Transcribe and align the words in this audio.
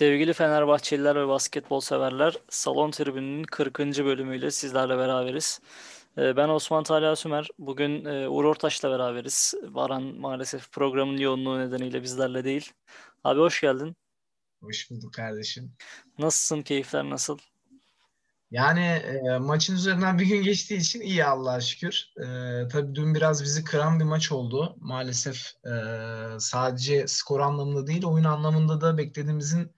Sevgili 0.00 0.32
Fenerbahçeliler 0.32 1.16
ve 1.16 1.28
basketbol 1.28 1.80
severler, 1.80 2.34
Salon 2.48 2.90
Tribünü'nün 2.90 3.44
40. 3.44 3.78
bölümüyle 3.78 4.50
sizlerle 4.50 4.98
beraberiz. 4.98 5.60
Ee, 6.18 6.36
Ben 6.36 6.48
Osman 6.48 6.82
Talha 6.82 7.16
Sümer. 7.16 7.48
Bugün 7.58 8.04
e, 8.04 8.28
Uğur 8.28 8.44
Ortaç'la 8.44 8.90
beraberiz. 8.90 9.54
Baran 9.68 10.02
maalesef 10.02 10.72
programın 10.72 11.16
yoğunluğu 11.16 11.58
nedeniyle 11.58 12.02
bizlerle 12.02 12.44
değil. 12.44 12.72
Abi 13.24 13.40
hoş 13.40 13.60
geldin. 13.60 13.96
Hoş 14.62 14.90
bulduk 14.90 15.14
kardeşim. 15.14 15.72
Nasılsın? 16.18 16.62
Keyifler 16.62 17.10
nasıl? 17.10 17.38
Yani 18.50 18.84
e, 18.84 19.38
maçın 19.38 19.74
üzerinden 19.74 20.18
bir 20.18 20.26
gün 20.26 20.42
geçtiği 20.42 20.76
için 20.76 21.00
iyi 21.00 21.24
Allah'a 21.24 21.60
şükür. 21.60 22.12
E, 22.16 22.24
tabii 22.68 22.94
dün 22.94 23.14
biraz 23.14 23.42
bizi 23.42 23.64
kıran 23.64 24.00
bir 24.00 24.04
maç 24.04 24.32
oldu. 24.32 24.76
Maalesef 24.80 25.52
e, 25.66 25.72
sadece 26.38 27.06
skor 27.06 27.40
anlamında 27.40 27.86
değil, 27.86 28.04
oyun 28.04 28.24
anlamında 28.24 28.80
da 28.80 28.98
beklediğimizin 28.98 29.72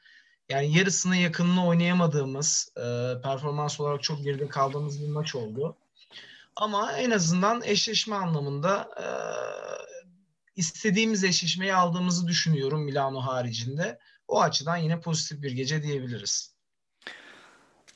yani 0.53 0.79
yarısına 0.79 1.17
yakınını 1.17 1.67
oynayamadığımız, 1.67 2.73
e, 2.77 2.83
performans 3.23 3.81
olarak 3.81 4.03
çok 4.03 4.25
geride 4.25 4.49
kaldığımız 4.49 5.03
bir 5.03 5.09
maç 5.09 5.35
oldu. 5.35 5.77
Ama 6.57 6.93
en 6.93 7.11
azından 7.11 7.63
eşleşme 7.65 8.17
anlamında 8.17 8.89
e, 9.01 9.07
istediğimiz 10.57 11.25
eşleşmeyi 11.25 11.75
aldığımızı 11.75 12.29
düşünüyorum 12.29 12.85
Milano 12.85 13.21
haricinde. 13.21 13.99
O 14.29 14.43
açıdan 14.43 14.77
yine 14.77 15.01
pozitif 15.01 15.43
bir 15.43 15.53
gece 15.53 15.83
diyebiliriz. 15.83 16.55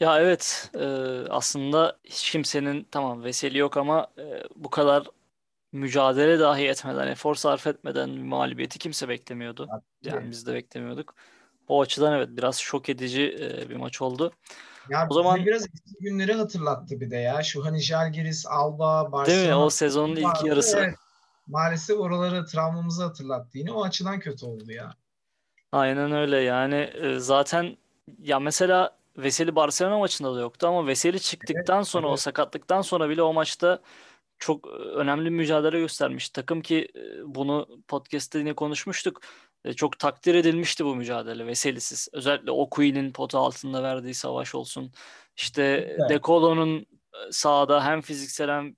Ya 0.00 0.20
evet 0.20 0.70
e, 0.74 0.84
aslında 1.30 1.98
hiç 2.04 2.30
kimsenin 2.30 2.88
tamam 2.90 3.24
Veseli 3.24 3.58
yok 3.58 3.76
ama 3.76 4.06
e, 4.18 4.42
bu 4.56 4.70
kadar 4.70 5.06
mücadele 5.72 6.38
dahi 6.38 6.68
etmeden, 6.68 7.06
efor 7.06 7.34
sarf 7.34 7.66
etmeden 7.66 8.16
bir 8.16 8.22
mağlubiyeti 8.22 8.78
kimse 8.78 9.08
beklemiyordu. 9.08 9.68
Yani 10.02 10.30
biz 10.30 10.46
de 10.46 10.54
beklemiyorduk. 10.54 11.14
O 11.68 11.80
açıdan 11.80 12.12
evet 12.12 12.28
biraz 12.30 12.58
şok 12.58 12.88
edici 12.88 13.36
e, 13.40 13.68
bir 13.70 13.76
maç 13.76 14.02
oldu. 14.02 14.32
Ya 14.88 15.06
O 15.10 15.14
zaman 15.14 15.46
biraz 15.46 15.62
eski 15.62 15.94
günleri 16.00 16.32
hatırlattı 16.32 17.00
bir 17.00 17.10
de 17.10 17.16
ya. 17.16 17.42
Şu 17.42 17.64
hani 17.64 17.80
Žalgiris, 17.80 18.46
Alba, 18.46 19.26
değil 19.26 19.48
mi? 19.48 19.54
O 19.54 19.58
Barcelona 19.58 19.70
sezonun 19.70 20.16
ilk 20.16 20.24
vardı. 20.24 20.48
yarısı. 20.48 20.78
Evet. 20.78 20.94
Maalesef 21.46 21.98
oraları 21.98 22.46
travmamızı 22.46 23.02
hatırlattı 23.04 23.58
yine. 23.58 23.72
O 23.72 23.84
açıdan 23.84 24.20
kötü 24.20 24.46
oldu 24.46 24.72
ya. 24.72 24.94
Aynen 25.72 26.12
öyle 26.12 26.36
yani 26.36 26.92
zaten 27.18 27.76
ya 28.18 28.40
mesela 28.40 28.96
Veseli 29.16 29.56
Barcelona 29.56 29.98
maçında 29.98 30.34
da 30.34 30.40
yoktu 30.40 30.66
ama 30.66 30.86
Veseli 30.86 31.16
Evet, 31.16 31.22
çıktıktan 31.22 31.82
sonra 31.82 32.06
o 32.06 32.10
evet. 32.10 32.20
sakatlıktan 32.20 32.82
sonra 32.82 33.08
bile 33.08 33.22
o 33.22 33.32
maçta 33.32 33.82
çok 34.38 34.66
önemli 34.94 35.30
mücadele 35.30 35.78
göstermiş. 35.78 36.28
Takım 36.28 36.60
ki 36.62 36.88
bunu 37.24 37.68
podcast'te 37.88 38.38
yine 38.38 38.52
konuşmuştuk. 38.52 39.20
E, 39.66 39.72
Çok 39.72 39.98
takdir 39.98 40.34
edilmişti 40.34 40.84
bu 40.84 40.96
mücadele 40.96 41.46
Veselisiz. 41.46 42.08
Özellikle 42.12 42.50
Okui'nin 42.50 43.12
pota 43.12 43.38
altında 43.38 43.82
verdiği 43.82 44.14
savaş 44.14 44.54
olsun. 44.54 44.92
İşte 45.36 45.80
Kesinlikle. 45.80 46.14
De 46.14 46.20
Colo'nun 46.20 46.78
e, 46.78 46.86
sahada 47.30 47.84
hem 47.84 48.00
fiziksel 48.00 48.50
hem 48.50 48.76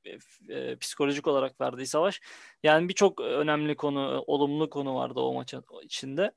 e, 0.49 0.77
psikolojik 0.77 1.27
olarak 1.27 1.61
verdiği 1.61 1.87
savaş. 1.87 2.21
Yani 2.63 2.89
birçok 2.89 3.21
önemli 3.21 3.77
konu, 3.77 4.25
olumlu 4.27 4.71
konu 4.71 4.95
vardı 4.95 5.21
o 5.21 5.35
maçın 5.35 5.65
içinde. 5.83 6.33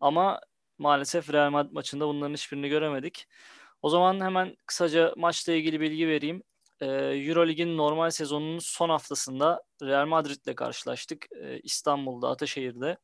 Ama 0.00 0.40
maalesef 0.78 1.32
Real 1.32 1.50
Madrid 1.50 1.72
maçında 1.72 2.08
bunların 2.08 2.34
hiçbirini 2.34 2.68
göremedik. 2.68 3.26
O 3.82 3.88
zaman 3.88 4.20
hemen 4.20 4.56
kısaca 4.66 5.14
maçla 5.16 5.52
ilgili 5.52 5.80
bilgi 5.80 6.08
vereyim. 6.08 6.42
Ee, 6.80 6.86
Eurolig'in 7.26 7.76
normal 7.76 8.10
sezonunun 8.10 8.58
son 8.58 8.88
haftasında 8.88 9.62
Real 9.82 10.06
Madrid'le 10.06 10.54
karşılaştık. 10.54 11.26
Ee, 11.42 11.60
İstanbul'da, 11.62 12.28
Ataşehir'de. 12.28 12.98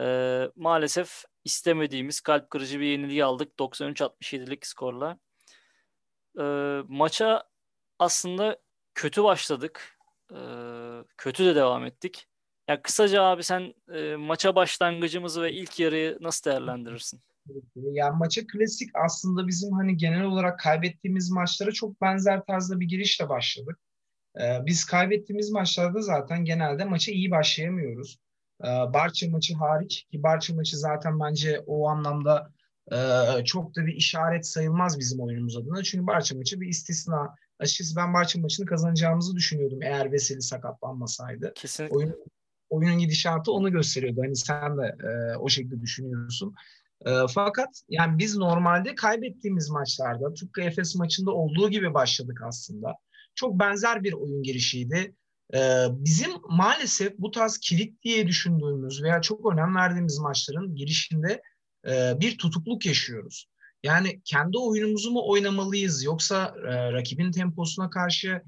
Ee, 0.00 0.50
maalesef 0.56 1.24
istemediğimiz 1.44 2.20
kalp 2.20 2.50
kırıcı 2.50 2.80
bir 2.80 2.86
yenilgi 2.86 3.24
aldık 3.24 3.58
93-67'lik 3.58 4.66
skorla. 4.66 5.18
Ee, 6.40 6.82
maça 6.88 7.42
aslında 7.98 8.58
kötü 8.94 9.24
başladık. 9.24 9.98
Ee, 10.32 10.36
kötü 11.16 11.44
de 11.44 11.54
devam 11.54 11.84
ettik. 11.84 12.26
Ya 12.68 12.82
kısaca 12.82 13.22
abi 13.22 13.42
sen 13.42 13.74
e, 13.92 14.16
maça 14.16 14.54
başlangıcımızı 14.54 15.42
ve 15.42 15.52
ilk 15.52 15.80
yarıyı 15.80 16.18
nasıl 16.20 16.50
değerlendirirsin? 16.50 17.20
Yani 17.76 18.16
maça 18.18 18.46
klasik 18.46 18.90
aslında 18.94 19.46
bizim 19.46 19.72
hani 19.72 19.96
genel 19.96 20.22
olarak 20.22 20.60
kaybettiğimiz 20.60 21.30
maçlara 21.30 21.72
çok 21.72 22.00
benzer 22.00 22.44
tarzda 22.44 22.80
bir 22.80 22.88
girişle 22.88 23.28
başladık. 23.28 23.78
Ee, 24.40 24.66
biz 24.66 24.84
kaybettiğimiz 24.84 25.50
maçlarda 25.50 26.00
zaten 26.00 26.44
genelde 26.44 26.84
maça 26.84 27.12
iyi 27.12 27.30
başlayamıyoruz. 27.30 28.18
Ee, 28.64 28.68
Barça 28.68 29.30
maçı 29.30 29.54
hariç 29.54 30.06
ki 30.10 30.22
Barça 30.22 30.54
maçı 30.54 30.76
zaten 30.76 31.20
bence 31.20 31.60
o 31.66 31.88
anlamda 31.88 32.52
e, 32.92 32.96
çok 33.44 33.76
da 33.76 33.86
bir 33.86 33.94
işaret 33.94 34.46
sayılmaz 34.46 34.98
bizim 34.98 35.20
oyunumuz 35.20 35.56
adına. 35.56 35.82
Çünkü 35.82 36.06
Barça 36.06 36.36
maçı 36.36 36.60
bir 36.60 36.68
istisna. 36.68 37.34
Açıkçası 37.58 37.96
ben 37.96 38.14
Barça 38.14 38.40
maçını 38.40 38.66
kazanacağımızı 38.66 39.36
düşünüyordum 39.36 39.82
eğer 39.82 40.12
Veseli 40.12 40.42
sakatlanmasaydı. 40.42 41.52
Kesinlikle. 41.54 41.96
Oyun, 41.96 42.14
oyunun 42.70 42.98
gidişatı 42.98 43.52
onu 43.52 43.72
gösteriyordu. 43.72 44.20
Hani 44.22 44.36
sen 44.36 44.78
de 44.78 44.96
e, 45.04 45.36
o 45.36 45.48
şekilde 45.48 45.80
düşünüyorsun. 45.80 46.54
E, 47.06 47.10
fakat 47.34 47.82
yani 47.88 48.18
biz 48.18 48.36
normalde 48.36 48.94
kaybettiğimiz 48.94 49.70
maçlarda 49.70 50.34
tıpkı 50.34 50.60
Efes 50.60 50.96
maçında 50.96 51.30
olduğu 51.30 51.70
gibi 51.70 51.94
başladık 51.94 52.42
aslında. 52.46 52.94
Çok 53.34 53.60
benzer 53.60 54.04
bir 54.04 54.12
oyun 54.12 54.42
girişiydi. 54.42 55.14
E, 55.54 55.86
bizim 55.90 56.30
maalesef 56.48 57.18
bu 57.18 57.30
tarz 57.30 57.58
kilit 57.58 58.02
diye 58.02 58.26
düşündüğümüz 58.26 59.02
veya 59.02 59.20
çok 59.20 59.52
önem 59.52 59.74
verdiğimiz 59.74 60.18
maçların 60.18 60.74
girişinde 60.74 61.42
e, 61.88 62.20
bir 62.20 62.38
tutukluk 62.38 62.86
yaşıyoruz. 62.86 63.46
Yani 63.82 64.20
kendi 64.24 64.58
oyunumuzu 64.58 65.10
mu 65.10 65.20
oynamalıyız 65.28 66.04
yoksa 66.04 66.54
e, 66.68 66.92
rakibin 66.92 67.32
temposuna 67.32 67.90
karşı 67.90 68.42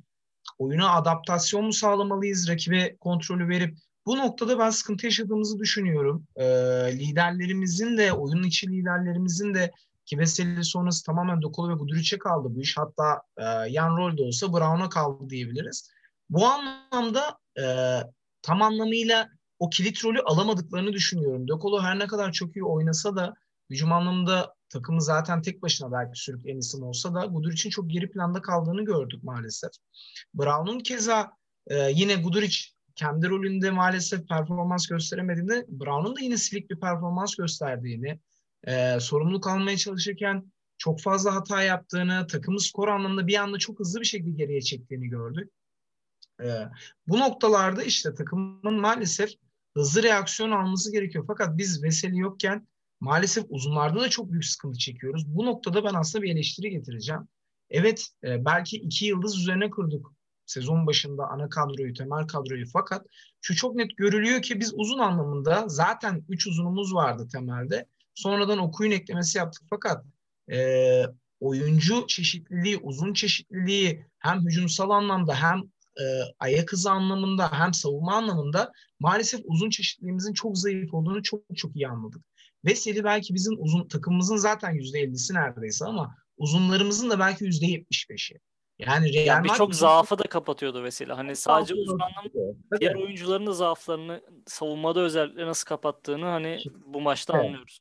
oyuna 0.58 0.94
adaptasyon 0.94 1.64
mu 1.64 1.72
sağlamalıyız, 1.72 2.48
rakibe 2.48 2.96
kontrolü 2.96 3.48
verip 3.48 3.78
bu 4.06 4.16
noktada 4.16 4.58
ben 4.58 4.70
sıkıntı 4.70 5.06
yaşadığımızı 5.06 5.58
düşünüyorum. 5.58 6.26
Ee, 6.36 6.44
liderlerimizin 6.92 7.98
de, 7.98 8.12
oyun 8.12 8.42
içi 8.42 8.66
liderlerimizin 8.66 9.54
de 9.54 9.72
ki 10.06 10.18
Veseli 10.18 10.64
sonrası 10.64 11.04
tamamen 11.04 11.42
Dokolo 11.42 11.70
ve 11.70 11.74
Guduric'e 11.74 12.18
kaldı 12.18 12.48
bu 12.50 12.60
iş. 12.60 12.76
Hatta 12.78 13.22
e, 13.36 13.44
yan 13.70 13.96
rol 13.96 14.16
de 14.16 14.22
olsa 14.22 14.52
Brown'a 14.52 14.88
kaldı 14.88 15.30
diyebiliriz. 15.30 15.90
Bu 16.30 16.46
anlamda 16.46 17.38
e, 17.60 17.64
tam 18.42 18.62
anlamıyla 18.62 19.28
o 19.58 19.70
kilit 19.70 20.04
rolü 20.04 20.20
alamadıklarını 20.20 20.92
düşünüyorum. 20.92 21.48
Dokolo 21.48 21.82
her 21.82 21.98
ne 21.98 22.06
kadar 22.06 22.32
çok 22.32 22.56
iyi 22.56 22.64
oynasa 22.64 23.16
da 23.16 23.34
hücum 23.70 23.92
anlamında 23.92 24.54
takımı 24.68 25.02
zaten 25.02 25.42
tek 25.42 25.62
başına 25.62 25.92
belki 25.92 26.20
sürükleyen 26.20 26.58
isim 26.58 26.82
olsa 26.82 27.14
da 27.14 27.24
Guduric'in 27.24 27.70
çok 27.70 27.90
geri 27.90 28.10
planda 28.10 28.42
kaldığını 28.42 28.84
gördük 28.84 29.22
maalesef. 29.24 29.70
Brown'un 30.34 30.80
keza 30.80 31.30
e, 31.66 31.90
yine 31.90 32.14
Guduric 32.14 32.58
kendi 32.94 33.28
rolünde 33.28 33.70
maalesef 33.70 34.28
performans 34.28 34.86
gösteremediğinde 34.86 35.66
Brown'un 35.68 36.16
da 36.16 36.20
yine 36.20 36.36
silik 36.36 36.70
bir 36.70 36.80
performans 36.80 37.36
gösterdiğini, 37.36 38.20
e, 38.66 39.00
sorumluluk 39.00 39.46
almaya 39.46 39.76
çalışırken 39.76 40.52
çok 40.78 41.00
fazla 41.00 41.34
hata 41.34 41.62
yaptığını, 41.62 42.26
takımı 42.26 42.60
skor 42.60 42.88
anlamında 42.88 43.26
bir 43.26 43.34
anda 43.34 43.58
çok 43.58 43.78
hızlı 43.78 44.00
bir 44.00 44.06
şekilde 44.06 44.30
geriye 44.30 44.60
çektiğini 44.60 45.08
gördük. 45.08 45.52
E, 46.42 46.46
bu 47.06 47.18
noktalarda 47.18 47.82
işte 47.82 48.14
takımın 48.14 48.80
maalesef 48.80 49.30
hızlı 49.76 50.02
reaksiyon 50.02 50.50
alması 50.50 50.92
gerekiyor. 50.92 51.24
Fakat 51.26 51.58
biz 51.58 51.82
Veseli 51.82 52.18
yokken 52.18 52.66
maalesef 53.00 53.44
uzunlarda 53.48 54.00
da 54.00 54.08
çok 54.08 54.32
büyük 54.32 54.44
sıkıntı 54.44 54.78
çekiyoruz. 54.78 55.26
Bu 55.26 55.46
noktada 55.46 55.84
ben 55.84 55.94
aslında 55.94 56.22
bir 56.22 56.32
eleştiri 56.32 56.70
getireceğim. 56.70 57.28
Evet 57.70 58.08
e, 58.24 58.44
belki 58.44 58.76
iki 58.76 59.06
yıldız 59.06 59.38
üzerine 59.38 59.70
kurduk 59.70 60.14
sezon 60.46 60.86
başında 60.86 61.28
ana 61.28 61.48
kadroyu, 61.48 61.94
temel 61.94 62.26
kadroyu 62.26 62.66
fakat 62.72 63.06
şu 63.40 63.56
çok 63.56 63.74
net 63.74 63.96
görülüyor 63.96 64.42
ki 64.42 64.60
biz 64.60 64.72
uzun 64.74 64.98
anlamında 64.98 65.64
zaten 65.68 66.24
3 66.28 66.46
uzunumuz 66.46 66.94
vardı 66.94 67.28
temelde. 67.32 67.86
Sonradan 68.14 68.58
okuyun 68.58 68.92
eklemesi 68.92 69.38
yaptık 69.38 69.62
fakat 69.70 70.04
e, 70.52 71.02
oyuncu 71.40 72.06
çeşitliliği, 72.06 72.78
uzun 72.78 73.12
çeşitliliği 73.12 74.06
hem 74.18 74.40
hücumsal 74.40 74.90
anlamda 74.90 75.34
hem 75.34 75.62
e, 76.00 76.04
ayak 76.38 76.72
hızı 76.72 76.90
anlamında 76.90 77.52
hem 77.52 77.74
savunma 77.74 78.16
anlamında 78.16 78.72
maalesef 79.00 79.40
uzun 79.44 79.70
çeşitliliğimizin 79.70 80.32
çok 80.32 80.58
zayıf 80.58 80.94
olduğunu 80.94 81.22
çok 81.22 81.42
çok 81.56 81.76
iyi 81.76 81.88
anladık. 81.88 82.22
Veseli 82.64 83.04
belki 83.04 83.34
bizim 83.34 83.54
uzun 83.58 83.88
takımımızın 83.88 84.36
zaten 84.36 84.74
%50'si 84.74 85.34
neredeyse 85.34 85.84
ama 85.84 86.14
uzunlarımızın 86.36 87.10
da 87.10 87.18
belki 87.18 87.44
%75'i. 87.44 88.38
Yani 88.78 89.12
Real 89.12 89.26
Yani 89.26 89.44
birçok 89.44 89.74
zaafı 89.74 90.18
da 90.18 90.22
kapatıyordu 90.22 90.82
Veseli. 90.84 91.12
Hani 91.12 91.36
sadece 91.36 91.74
Tabii. 91.74 92.80
diğer 92.80 92.94
oyuncuların 92.94 93.46
da 93.46 93.52
zaaflarını 93.52 94.20
savunmada 94.46 95.00
özellikle 95.00 95.46
nasıl 95.46 95.66
kapattığını 95.66 96.24
hani 96.24 96.58
bu 96.86 97.00
maçta 97.00 97.36
Evet. 97.36 97.46
anlıyoruz. 97.46 97.80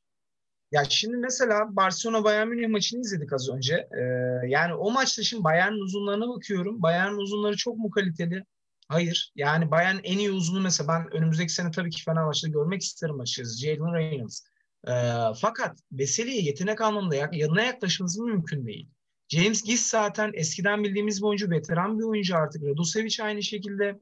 Ya 0.71 0.83
şimdi 0.89 1.17
mesela 1.17 1.75
Barcelona 1.75 2.23
Bayern 2.23 2.47
Münih 2.47 2.67
maçını 2.69 3.01
izledik 3.01 3.33
az 3.33 3.49
önce. 3.49 3.75
Ee, 3.75 4.01
yani 4.47 4.73
o 4.73 4.91
maçta 4.91 5.23
şimdi 5.23 5.43
Bayern'in 5.43 5.79
uzunlarına 5.79 6.29
bakıyorum. 6.29 6.81
Bayern'in 6.81 7.17
uzunları 7.17 7.55
çok 7.55 7.77
mu 7.77 7.89
kaliteli? 7.89 8.43
Hayır. 8.87 9.31
Yani 9.35 9.71
Bayern 9.71 9.97
en 10.03 10.17
iyi 10.17 10.31
uzunu 10.31 10.61
mesela 10.61 10.87
ben 10.87 11.13
önümüzdeki 11.15 11.53
sene 11.53 11.71
tabii 11.71 11.89
ki 11.89 12.03
Fenerbahçe'de 12.03 12.51
görmek 12.51 12.81
isterim 12.81 13.19
açıkçası. 13.19 13.59
Jalen 13.59 13.93
Reynolds. 13.93 14.41
E, 14.87 14.93
fakat 15.41 15.79
Veseli'ye 15.91 16.41
yetenek 16.41 16.81
anlamında 16.81 17.15
yanına 17.15 17.61
yaklaşması 17.61 18.23
mümkün 18.23 18.67
değil. 18.67 18.89
James 19.29 19.63
Giss 19.63 19.89
zaten 19.89 20.31
eskiden 20.33 20.83
bildiğimiz 20.83 21.23
bir 21.23 21.49
veteran 21.49 21.99
bir 21.99 22.03
oyuncu 22.03 22.37
artık. 22.37 22.63
Radosevic 22.63 23.23
aynı 23.23 23.43
şekilde. 23.43 23.99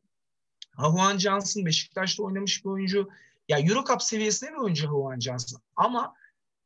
Hahuan 0.72 1.18
Johnson 1.18 1.66
Beşiktaş'ta 1.66 2.24
oynamış 2.24 2.66
bir 2.66 2.70
oyuncu. 2.70 3.10
Ya 3.50 3.60
Euro 3.60 3.84
Cup 3.84 4.04
seviyesinde 4.04 4.52
bir 4.52 4.58
oyuncu 4.58 4.88
Hahuan 4.88 5.20
Johnson. 5.20 5.62
Ama 5.76 6.14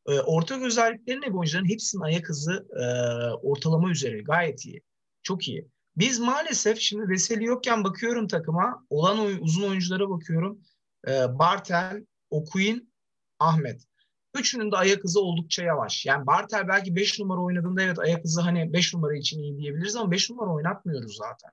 e, 0.09 0.19
ortak 0.21 0.61
özelliklerine 0.61 1.33
bu 1.33 1.39
oyuncuların 1.39 1.69
hepsinin 1.69 2.03
ayak 2.03 2.29
hızı 2.29 2.67
e, 2.79 2.83
ortalama 3.33 3.91
üzeri. 3.91 4.23
Gayet 4.23 4.65
iyi. 4.65 4.81
Çok 5.23 5.47
iyi. 5.47 5.67
Biz 5.97 6.19
maalesef 6.19 6.79
şimdi 6.79 7.09
Veseli 7.09 7.45
yokken 7.45 7.83
bakıyorum 7.83 8.27
takıma. 8.27 8.85
Olan 8.89 9.19
oy, 9.19 9.37
uzun 9.41 9.69
oyunculara 9.69 10.09
bakıyorum. 10.09 10.61
E, 11.07 11.11
Bartel, 11.39 12.05
Okuyin, 12.29 12.93
Ahmet. 13.39 13.81
Üçünün 14.37 14.71
de 14.71 14.75
ayak 14.77 15.03
hızı 15.03 15.21
oldukça 15.21 15.63
yavaş. 15.63 16.05
Yani 16.05 16.27
Bartel 16.27 16.67
belki 16.67 16.95
5 16.95 17.19
numara 17.19 17.41
oynadığında 17.41 17.81
evet 17.81 17.99
ayak 17.99 18.23
hızı 18.23 18.41
hani 18.41 18.73
5 18.73 18.93
numara 18.93 19.15
için 19.15 19.39
iyi 19.39 19.57
diyebiliriz 19.57 19.95
ama 19.95 20.11
5 20.11 20.29
numara 20.29 20.53
oynatmıyoruz 20.53 21.15
zaten. 21.17 21.51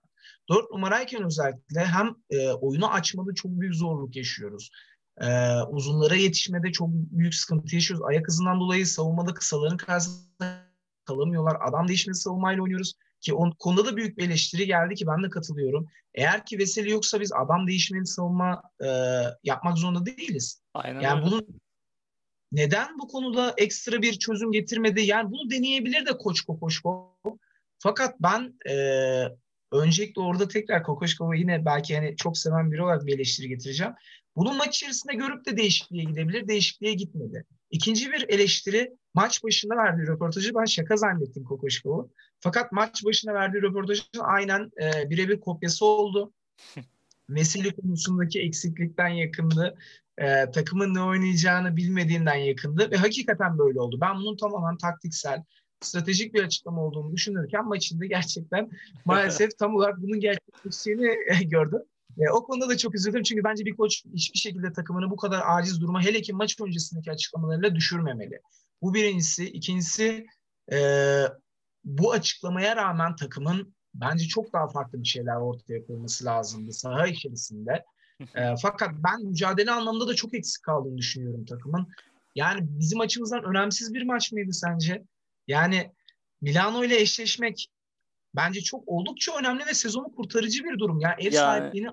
4 0.48 0.70
numarayken 0.70 1.24
özellikle 1.24 1.80
hem 1.84 2.14
e, 2.30 2.50
oyunu 2.50 2.92
açmada 2.92 3.34
çok 3.34 3.50
büyük 3.50 3.74
zorluk 3.74 4.16
yaşıyoruz. 4.16 4.70
E, 5.20 5.60
uzunlara 5.70 6.14
yetişmede 6.14 6.72
çok 6.72 6.88
büyük 6.90 7.34
sıkıntı 7.34 7.74
yaşıyoruz. 7.74 8.06
Ayak 8.06 8.28
hızından 8.28 8.60
dolayı 8.60 8.86
savunmada 8.86 9.34
kısaların 9.34 9.76
karşısında 9.76 10.66
kalamıyorlar. 11.04 11.56
Adam 11.68 11.88
değişmesi 11.88 12.20
savunmayla 12.20 12.62
oynuyoruz. 12.62 12.94
Ki 13.20 13.34
on, 13.34 13.50
konuda 13.58 13.86
da 13.86 13.96
büyük 13.96 14.18
bir 14.18 14.26
eleştiri 14.26 14.66
geldi 14.66 14.94
ki 14.94 15.06
ben 15.06 15.22
de 15.22 15.30
katılıyorum. 15.30 15.86
Eğer 16.14 16.46
ki 16.46 16.58
Veseli 16.58 16.90
yoksa 16.90 17.20
biz 17.20 17.32
adam 17.32 17.66
değişmeli 17.66 18.06
savunma 18.06 18.62
e, 18.84 18.88
yapmak 19.44 19.78
zorunda 19.78 20.06
değiliz. 20.06 20.62
Aynen 20.74 21.00
yani 21.00 21.20
öyle. 21.20 21.26
bunun 21.26 21.60
neden 22.52 22.98
bu 22.98 23.08
konuda 23.08 23.54
ekstra 23.56 24.02
bir 24.02 24.18
çözüm 24.18 24.52
getirmedi? 24.52 25.00
Yani 25.00 25.30
bunu 25.30 25.50
deneyebilir 25.50 26.06
de 26.06 26.18
Koç 26.18 26.40
Kokoşko. 26.40 27.18
Fakat 27.78 28.14
ben 28.20 28.54
e, 28.68 28.76
öncelikle 29.72 30.20
orada 30.20 30.48
tekrar 30.48 30.82
Kokoşkov'u 30.82 31.34
yine 31.34 31.64
belki 31.64 31.96
hani 31.96 32.16
çok 32.16 32.38
seven 32.38 32.72
biri 32.72 32.82
olarak 32.82 33.06
bir 33.06 33.14
eleştiri 33.14 33.48
getireceğim. 33.48 33.92
Bunu 34.36 34.54
maç 34.54 34.76
içerisinde 34.76 35.14
görüp 35.14 35.46
de 35.46 35.56
değişikliğe 35.56 36.04
gidebilir. 36.04 36.48
Değişikliğe 36.48 36.94
gitmedi. 36.94 37.44
İkinci 37.70 38.12
bir 38.12 38.26
eleştiri 38.28 38.92
maç 39.14 39.44
başında 39.44 39.76
verdiği 39.76 40.06
röportajı 40.06 40.54
ben 40.54 40.64
şaka 40.64 40.96
zannettim 40.96 41.44
Kokoşkov'u. 41.44 42.10
Fakat 42.40 42.72
maç 42.72 43.04
başında 43.04 43.34
verdiği 43.34 43.62
röportajın 43.62 44.04
aynen 44.20 44.70
e, 44.82 45.10
birebir 45.10 45.40
kopyası 45.40 45.84
oldu. 45.84 46.32
Mesele 47.28 47.70
konusundaki 47.70 48.40
eksiklikten 48.40 49.08
yakındı. 49.08 49.78
E, 50.18 50.50
takımın 50.50 50.94
ne 50.94 51.02
oynayacağını 51.02 51.76
bilmediğinden 51.76 52.34
yakındı 52.34 52.90
ve 52.90 52.96
hakikaten 52.96 53.58
böyle 53.58 53.80
oldu. 53.80 53.98
Ben 54.00 54.16
bunun 54.16 54.36
tamamen 54.36 54.76
taktiksel, 54.76 55.42
stratejik 55.80 56.34
bir 56.34 56.44
açıklama 56.44 56.82
olduğunu 56.82 57.12
düşünürken 57.12 57.64
maçında 57.64 58.06
gerçekten 58.06 58.70
maalesef 59.04 59.58
tam 59.58 59.76
olarak 59.76 60.02
bunun 60.02 60.20
gerçekleştiğini 60.20 61.06
e, 61.06 61.44
gördüm. 61.44 61.82
E, 62.18 62.30
o 62.30 62.46
konuda 62.46 62.68
da 62.68 62.76
çok 62.76 62.94
üzüldüm 62.94 63.22
çünkü 63.22 63.44
bence 63.44 63.64
bir 63.64 63.76
koç 63.76 64.04
hiçbir 64.14 64.38
şekilde 64.38 64.72
takımını 64.72 65.10
bu 65.10 65.16
kadar 65.16 65.42
aciz 65.44 65.80
duruma 65.80 66.02
hele 66.02 66.22
ki 66.22 66.32
maç 66.32 66.60
öncesindeki 66.60 67.10
açıklamalarıyla 67.10 67.74
düşürmemeli. 67.74 68.40
Bu 68.82 68.94
birincisi. 68.94 69.50
İkincisi 69.50 70.26
e, 70.72 70.78
bu 71.84 72.12
açıklamaya 72.12 72.76
rağmen 72.76 73.16
takımın 73.16 73.74
bence 73.94 74.24
çok 74.24 74.52
daha 74.52 74.68
farklı 74.68 75.02
bir 75.02 75.08
şeyler 75.08 75.36
ortaya 75.36 75.86
koyması 75.86 76.24
lazımdı 76.24 76.72
saha 76.72 77.06
içerisinde. 77.06 77.84
e, 78.34 78.54
fakat 78.62 78.90
ben 78.94 79.22
mücadele 79.22 79.70
anlamında 79.70 80.08
da 80.08 80.14
çok 80.14 80.34
eksik 80.34 80.62
kaldığını 80.62 80.98
düşünüyorum 80.98 81.44
takımın. 81.44 81.88
Yani 82.34 82.60
bizim 82.62 83.00
açımızdan 83.00 83.44
önemsiz 83.44 83.94
bir 83.94 84.02
maç 84.02 84.32
mıydı 84.32 84.52
sence? 84.52 85.04
Yani 85.46 85.92
Milano 86.40 86.84
ile 86.84 87.00
eşleşmek 87.00 87.68
bence 88.36 88.60
çok 88.60 88.88
oldukça 88.88 89.38
önemli 89.38 89.66
ve 89.66 89.74
sezonu 89.74 90.12
kurtarıcı 90.12 90.64
bir 90.64 90.78
durum. 90.78 91.00
Yani 91.00 91.14
ev 91.18 91.32
yani, 91.32 91.34
sahipliğini. 91.34 91.88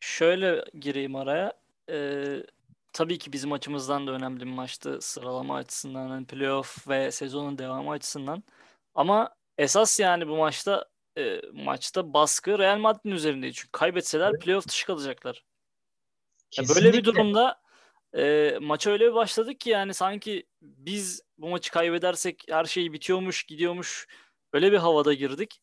Şöyle 0.00 0.64
gireyim 0.80 1.16
araya. 1.16 1.52
Ee, 1.90 2.42
tabii 2.92 3.18
ki 3.18 3.32
bizim 3.32 3.52
açımızdan 3.52 4.06
da 4.06 4.12
önemli 4.12 4.40
bir 4.40 4.50
maçtı 4.50 4.98
sıralama 5.00 5.56
açısından, 5.56 6.08
hani 6.08 6.26
playoff 6.26 6.88
ve 6.88 7.10
sezonun 7.10 7.58
devamı 7.58 7.90
açısından. 7.90 8.42
Ama 8.94 9.34
esas 9.58 10.00
yani 10.00 10.28
bu 10.28 10.36
maçta 10.36 10.88
e, 11.18 11.40
maçta 11.52 12.12
baskı 12.14 12.58
Real 12.58 12.78
Madrid'in 12.78 13.10
üzerindeydi. 13.10 13.54
Çünkü 13.54 13.72
kaybetseler 13.72 14.30
evet. 14.30 14.42
playoff 14.42 14.68
dışı 14.68 14.86
kalacaklar. 14.86 15.44
böyle 16.76 16.92
bir 16.92 17.04
durumda 17.04 17.60
e, 18.16 18.58
maça 18.60 18.90
öyle 18.90 19.08
bir 19.08 19.14
başladık 19.14 19.60
ki 19.60 19.70
yani 19.70 19.94
sanki 19.94 20.46
biz 20.62 21.22
bu 21.38 21.48
maçı 21.48 21.72
kaybedersek 21.72 22.44
her 22.48 22.64
şey 22.64 22.92
bitiyormuş, 22.92 23.42
gidiyormuş. 23.42 24.08
Öyle 24.52 24.72
bir 24.72 24.76
havada 24.76 25.14
girdik. 25.14 25.62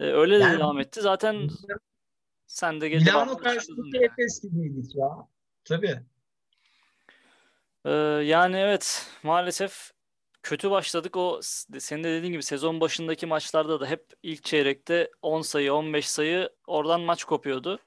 E, 0.00 0.04
öyle 0.04 0.38
yani, 0.38 0.54
de 0.54 0.58
devam 0.58 0.80
etti. 0.80 1.00
Zaten 1.00 1.48
sen 2.50 2.80
de 2.80 2.88
gece 2.88 3.04
Milano 3.04 3.36
karşısındaki 3.36 3.96
yani. 3.96 4.04
Efes 4.04 4.42
gibiydik 4.42 4.96
ya. 4.96 5.08
Tabii. 5.64 6.00
Ee, 7.84 7.90
yani 8.24 8.56
evet 8.56 9.06
maalesef 9.22 9.92
kötü 10.42 10.70
başladık. 10.70 11.16
O 11.16 11.40
senin 11.78 12.04
de 12.04 12.08
dediğin 12.08 12.32
gibi 12.32 12.42
sezon 12.42 12.80
başındaki 12.80 13.26
maçlarda 13.26 13.80
da 13.80 13.86
hep 13.86 14.06
ilk 14.22 14.44
çeyrekte 14.44 15.10
10 15.22 15.42
sayı 15.42 15.74
15 15.74 16.08
sayı 16.08 16.50
oradan 16.66 17.00
maç 17.00 17.24
kopuyordu. 17.24 17.78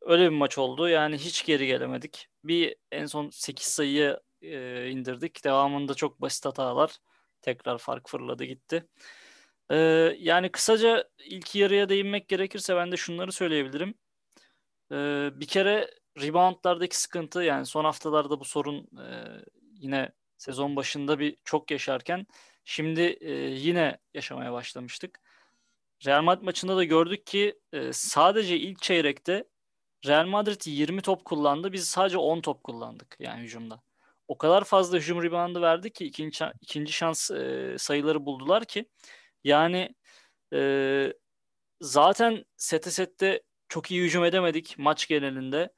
Öyle 0.00 0.24
bir 0.24 0.36
maç 0.36 0.58
oldu. 0.58 0.88
Yani 0.88 1.18
hiç 1.18 1.46
geri 1.46 1.66
gelemedik. 1.66 2.28
Bir 2.44 2.76
en 2.92 3.06
son 3.06 3.30
8 3.30 3.66
sayıyı 3.66 4.20
e, 4.42 4.88
indirdik. 4.88 5.44
Devamında 5.44 5.94
çok 5.94 6.20
basit 6.20 6.44
hatalar. 6.44 6.96
Tekrar 7.42 7.78
fark 7.78 8.08
fırladı 8.08 8.44
gitti. 8.44 8.86
Ee, 9.70 9.76
yani 10.18 10.52
kısaca 10.52 11.08
ilk 11.18 11.54
yarıya 11.54 11.88
değinmek 11.88 12.28
gerekirse 12.28 12.76
ben 12.76 12.92
de 12.92 12.96
şunları 12.96 13.32
söyleyebilirim. 13.32 13.94
Ee, 14.92 15.30
bir 15.34 15.46
kere 15.46 15.90
reboundlardaki 16.20 17.00
sıkıntı 17.00 17.42
yani 17.42 17.66
son 17.66 17.84
haftalarda 17.84 18.40
bu 18.40 18.44
sorun 18.44 18.88
e, 18.98 19.06
yine 19.74 20.12
sezon 20.38 20.76
başında 20.76 21.18
bir 21.18 21.36
çok 21.44 21.70
yaşarken 21.70 22.26
şimdi 22.64 23.00
e, 23.00 23.32
yine 23.34 23.98
yaşamaya 24.14 24.52
başlamıştık. 24.52 25.20
Real 26.06 26.22
Madrid 26.22 26.44
maçında 26.44 26.76
da 26.76 26.84
gördük 26.84 27.26
ki 27.26 27.60
e, 27.72 27.92
sadece 27.92 28.58
ilk 28.58 28.82
çeyrekte 28.82 29.44
Real 30.06 30.26
Madrid 30.26 30.60
20 30.64 31.00
top 31.00 31.24
kullandı. 31.24 31.72
Biz 31.72 31.88
sadece 31.88 32.18
10 32.18 32.40
top 32.40 32.64
kullandık 32.64 33.16
yani 33.20 33.42
hücumda. 33.42 33.82
O 34.28 34.38
kadar 34.38 34.64
fazla 34.64 34.98
hücum 34.98 35.22
reboundu 35.22 35.62
verdi 35.62 35.92
ki 35.92 36.04
ikinci, 36.04 36.44
ikinci 36.60 36.92
şans 36.92 37.30
e, 37.30 37.74
sayıları 37.78 38.26
buldular 38.26 38.64
ki 38.64 38.86
yani 39.44 39.94
e, 40.52 41.12
zaten 41.80 42.44
sete 42.56 42.90
sette 42.90 43.42
çok 43.68 43.90
iyi 43.90 44.02
hücum 44.02 44.24
edemedik 44.24 44.74
maç 44.78 45.08
genelinde. 45.08 45.72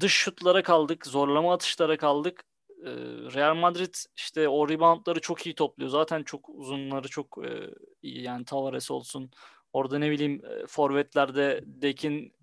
Dış 0.00 0.12
şutlara 0.12 0.62
kaldık, 0.62 1.06
zorlama 1.06 1.54
atışlara 1.54 1.96
kaldık. 1.96 2.44
Ee, 2.84 2.90
Real 3.34 3.54
Madrid 3.54 3.94
işte 4.16 4.48
o 4.48 4.68
reboundları 4.68 5.20
çok 5.20 5.46
iyi 5.46 5.54
topluyor. 5.54 5.90
Zaten 5.90 6.22
çok 6.22 6.48
uzunları 6.48 7.08
çok 7.08 7.38
e, 7.44 7.70
iyi. 8.02 8.22
Yani 8.22 8.44
Tavares 8.44 8.90
olsun. 8.90 9.30
Orada 9.72 9.98
ne 9.98 10.10
bileyim 10.10 10.42
e, 10.44 10.66
forvetlerde 10.66 11.60
Dekin 11.66 12.34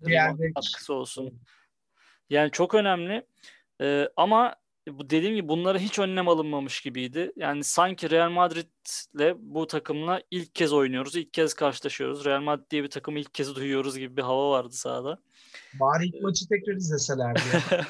katkısı 0.54 0.94
olsun. 0.94 1.40
Yani 2.30 2.50
çok 2.50 2.74
önemli. 2.74 3.26
Ee, 3.80 4.08
ama 4.16 4.56
bu 4.92 5.10
dediğim 5.10 5.34
gibi 5.34 5.48
bunlara 5.48 5.78
hiç 5.78 5.98
önlem 5.98 6.28
alınmamış 6.28 6.80
gibiydi. 6.80 7.32
Yani 7.36 7.64
sanki 7.64 8.10
Real 8.10 8.30
Madrid'le 8.30 9.36
bu 9.38 9.66
takımla 9.66 10.22
ilk 10.30 10.54
kez 10.54 10.72
oynuyoruz. 10.72 11.16
ilk 11.16 11.32
kez 11.32 11.54
karşılaşıyoruz. 11.54 12.24
Real 12.24 12.40
Madrid 12.40 12.70
diye 12.70 12.82
bir 12.82 12.90
takımı 12.90 13.18
ilk 13.18 13.34
kez 13.34 13.56
duyuyoruz 13.56 13.98
gibi 13.98 14.16
bir 14.16 14.22
hava 14.22 14.50
vardı 14.50 14.72
sahada. 14.72 15.18
Bari 15.80 16.06
ilk 16.06 16.22
maçı 16.22 16.48
tekrar 16.48 16.76
izleselerdi. 16.76 17.40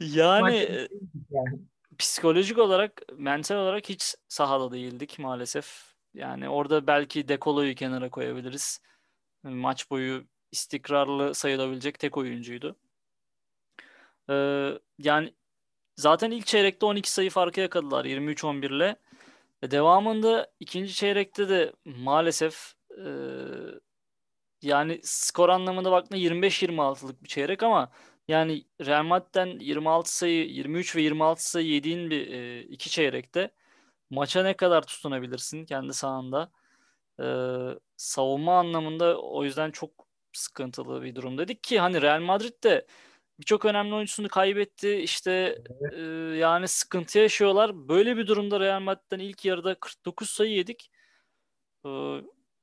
yani, 0.00 0.56
e, 0.56 0.88
yani 1.30 1.58
psikolojik 1.98 2.58
olarak, 2.58 3.02
mental 3.16 3.56
olarak 3.56 3.88
hiç 3.88 4.14
sahada 4.28 4.72
değildik 4.72 5.18
maalesef. 5.18 5.94
Yani 6.14 6.48
orada 6.48 6.86
belki 6.86 7.28
Dekolo'yu 7.28 7.74
kenara 7.74 8.10
koyabiliriz. 8.10 8.80
Maç 9.42 9.90
boyu 9.90 10.24
istikrarlı 10.52 11.34
sayılabilecek 11.34 11.98
tek 11.98 12.16
oyuncuydu. 12.16 12.76
Ee, 14.30 14.70
yani 14.98 15.34
zaten 15.96 16.30
ilk 16.30 16.46
çeyrekte 16.46 16.86
12 16.86 17.12
sayı 17.12 17.30
farkı 17.30 17.60
yakaladılar 17.60 18.04
23-11 18.04 18.76
ile. 18.76 18.96
E, 19.62 19.70
devamında 19.70 20.52
ikinci 20.60 20.94
çeyrekte 20.94 21.48
de 21.48 21.72
maalesef 21.84 22.74
e, 22.98 23.06
yani 24.62 25.00
skor 25.02 25.48
anlamında 25.48 25.92
baktığında 25.92 26.18
25-26'lık 26.18 27.22
bir 27.22 27.28
çeyrek 27.28 27.62
ama 27.62 27.90
yani 28.28 28.64
Real 28.86 29.04
Madrid'den 29.04 29.58
26 29.58 30.16
sayı, 30.16 30.46
23 30.48 30.96
ve 30.96 31.02
26 31.02 31.50
sayı 31.50 31.66
yediğin 31.66 32.10
bir 32.10 32.28
e, 32.28 32.62
iki 32.62 32.90
çeyrekte 32.90 33.50
maça 34.10 34.42
ne 34.42 34.54
kadar 34.56 34.82
tutunabilirsin 34.86 35.64
kendi 35.66 35.94
sahanda? 35.94 36.50
E, 37.20 37.26
savunma 37.96 38.58
anlamında 38.58 39.20
o 39.20 39.44
yüzden 39.44 39.70
çok 39.70 39.90
sıkıntılı 40.32 41.02
bir 41.02 41.14
durum 41.14 41.38
dedik 41.38 41.62
ki 41.64 41.80
hani 41.80 42.02
Real 42.02 42.20
Madrid 42.20 42.64
de 42.64 42.86
birçok 43.40 43.64
önemli 43.64 43.94
oyuncusunu 43.94 44.28
kaybetti. 44.28 44.96
İşte 44.96 45.58
e, 45.92 46.00
yani 46.38 46.68
sıkıntı 46.68 47.18
yaşıyorlar. 47.18 47.88
Böyle 47.88 48.16
bir 48.16 48.26
durumda 48.26 48.60
Real 48.60 48.80
Madrid'den 48.80 49.18
ilk 49.18 49.44
yarıda 49.44 49.74
49 49.74 50.30
sayı 50.30 50.52
yedik. 50.52 50.90
E, 51.86 51.90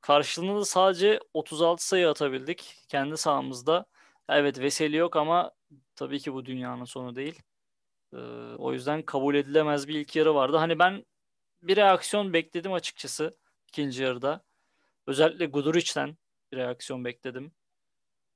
karşılığında 0.02 0.60
da 0.60 0.66
sadece 0.66 1.20
36 1.34 1.88
sayı 1.88 2.10
atabildik 2.10 2.78
kendi 2.88 3.18
sahamızda. 3.18 3.86
Evet 4.30 4.60
Veseli 4.60 4.96
yok 4.98 5.16
ama 5.16 5.52
tabii 5.96 6.20
ki 6.20 6.34
bu 6.34 6.46
dünyanın 6.46 6.86
sonu 6.86 7.16
değil. 7.16 7.42
E, 8.14 8.18
o 8.58 8.74
yüzden 8.74 9.02
kabul 9.02 9.36
edilemez 9.36 9.88
bir 9.88 9.96
ilk 9.96 10.16
yarı 10.16 10.36
vardı. 10.36 10.58
Hani 10.58 10.80
ben 10.80 11.06
bir 11.64 11.78
reaksiyon 11.78 12.34
bekledim 12.34 12.74
açıkçası 12.74 13.38
ikinci 13.68 14.04
yarıda. 14.04 14.44
Özellikle 15.08 15.46
Guduric'ten 15.46 16.18
bir 16.52 16.58
reaksiyon 16.58 17.06
bekledim. 17.06 17.52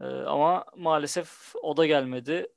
Ee, 0.01 0.05
ama 0.05 0.65
maalesef 0.75 1.55
o 1.63 1.77
da 1.77 1.85
gelmedi. 1.85 2.47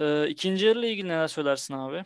Ee, 0.00 0.28
ikinci 0.28 0.66
yarıyla 0.66 0.88
ilgili 0.88 1.08
neler 1.08 1.28
söylersin 1.28 1.74
abi? 1.74 2.04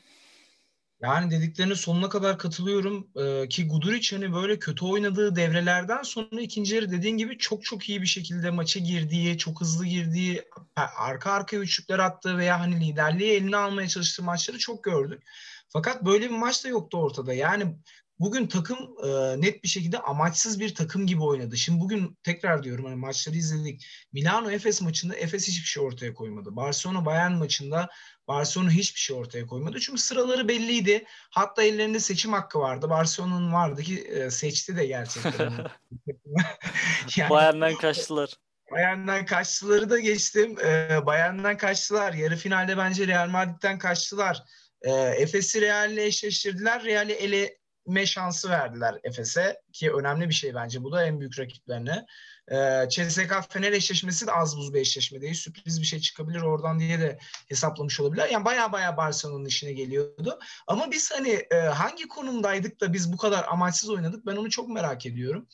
Yani 1.02 1.30
dediklerine 1.30 1.74
sonuna 1.74 2.08
kadar 2.08 2.38
katılıyorum 2.38 3.08
ee, 3.16 3.48
ki 3.48 3.68
Guduric 3.68 4.16
hani 4.16 4.34
böyle 4.34 4.58
kötü 4.58 4.84
oynadığı 4.84 5.36
devrelerden 5.36 6.02
sonra 6.02 6.40
ikinci 6.40 6.74
yarı 6.74 6.90
dediğin 6.90 7.16
gibi 7.16 7.38
çok 7.38 7.64
çok 7.64 7.88
iyi 7.88 8.02
bir 8.02 8.06
şekilde 8.06 8.50
maça 8.50 8.80
girdiği, 8.80 9.38
çok 9.38 9.60
hızlı 9.60 9.86
girdiği, 9.86 10.44
arka 10.76 11.32
arka 11.32 11.56
üçlükler 11.56 11.98
attığı 11.98 12.38
veya 12.38 12.60
hani 12.60 12.80
liderliği 12.80 13.32
eline 13.32 13.56
almaya 13.56 13.88
çalıştığı 13.88 14.22
maçları 14.22 14.58
çok 14.58 14.84
gördük. 14.84 15.22
Fakat 15.68 16.04
böyle 16.04 16.30
bir 16.30 16.36
maç 16.36 16.64
da 16.64 16.68
yoktu 16.68 16.98
ortada. 16.98 17.34
Yani 17.34 17.76
bugün 18.20 18.46
takım 18.46 18.78
e, 19.04 19.40
net 19.40 19.62
bir 19.62 19.68
şekilde 19.68 19.98
amaçsız 19.98 20.60
bir 20.60 20.74
takım 20.74 21.06
gibi 21.06 21.22
oynadı. 21.22 21.56
Şimdi 21.56 21.80
bugün 21.80 22.18
tekrar 22.22 22.62
diyorum 22.62 22.84
hani 22.84 22.96
maçları 22.96 23.36
izledik. 23.36 23.86
Milano 24.12 24.50
Efes 24.50 24.82
maçında 24.82 25.16
Efes 25.16 25.48
hiçbir 25.48 25.66
şey 25.66 25.82
ortaya 25.82 26.14
koymadı. 26.14 26.56
Barcelona 26.56 27.06
Bayern 27.06 27.32
maçında 27.32 27.88
Barcelona 28.28 28.70
hiçbir 28.70 29.00
şey 29.00 29.16
ortaya 29.16 29.46
koymadı. 29.46 29.80
Çünkü 29.80 30.00
sıraları 30.00 30.48
belliydi. 30.48 31.04
Hatta 31.30 31.62
ellerinde 31.62 32.00
seçim 32.00 32.32
hakkı 32.32 32.58
vardı. 32.58 32.90
Barcelona'nın 32.90 33.52
vardı 33.52 33.82
ki 33.82 33.98
e, 33.98 34.30
seçti 34.30 34.76
de 34.76 34.86
gerçekten. 34.86 35.52
yani, 37.16 37.30
Bayern'den 37.30 37.74
kaçtılar. 37.74 38.30
Bayern'den 38.70 39.26
kaçtıları 39.26 39.90
da 39.90 39.98
geçtim. 39.98 40.56
E, 40.64 41.00
Bayern'den 41.06 41.56
kaçtılar. 41.56 42.12
Yarı 42.12 42.36
finalde 42.36 42.76
bence 42.76 43.06
Real 43.06 43.28
Madrid'den 43.28 43.78
kaçtılar. 43.78 44.42
E, 44.82 44.90
Efes'i 44.92 45.60
Real'le 45.60 45.98
eşleştirdiler. 45.98 46.84
Real'i 46.84 47.12
ele 47.12 47.59
me 47.86 48.06
şansı 48.06 48.50
verdiler 48.50 49.00
Efes'e 49.04 49.60
ki 49.72 49.92
önemli 49.92 50.28
bir 50.28 50.34
şey 50.34 50.54
bence 50.54 50.82
bu 50.82 50.92
da 50.92 51.04
en 51.04 51.20
büyük 51.20 51.38
rakiplerine. 51.38 52.06
Ee, 52.52 52.88
CSK 52.90 53.52
Fener 53.52 53.72
eşleşmesi 53.72 54.26
de 54.26 54.32
az 54.32 54.56
buz 54.56 54.74
bir 54.74 54.80
eşleşme 54.80 55.20
değil. 55.20 55.34
Sürpriz 55.34 55.80
bir 55.80 55.86
şey 55.86 56.00
çıkabilir 56.00 56.42
oradan 56.42 56.80
diye 56.80 57.00
de 57.00 57.18
hesaplamış 57.48 58.00
olabilirler. 58.00 58.28
Yani 58.28 58.44
baya 58.44 58.72
baya 58.72 58.96
Barcelona'nın 58.96 59.44
işine 59.44 59.72
geliyordu. 59.72 60.38
Ama 60.66 60.90
biz 60.90 61.12
hani 61.12 61.46
e, 61.50 61.56
hangi 61.56 62.08
konumdaydık 62.08 62.80
da 62.80 62.92
biz 62.92 63.12
bu 63.12 63.16
kadar 63.16 63.44
amaçsız 63.48 63.90
oynadık 63.90 64.26
ben 64.26 64.36
onu 64.36 64.50
çok 64.50 64.68
merak 64.68 65.06
ediyorum. 65.06 65.48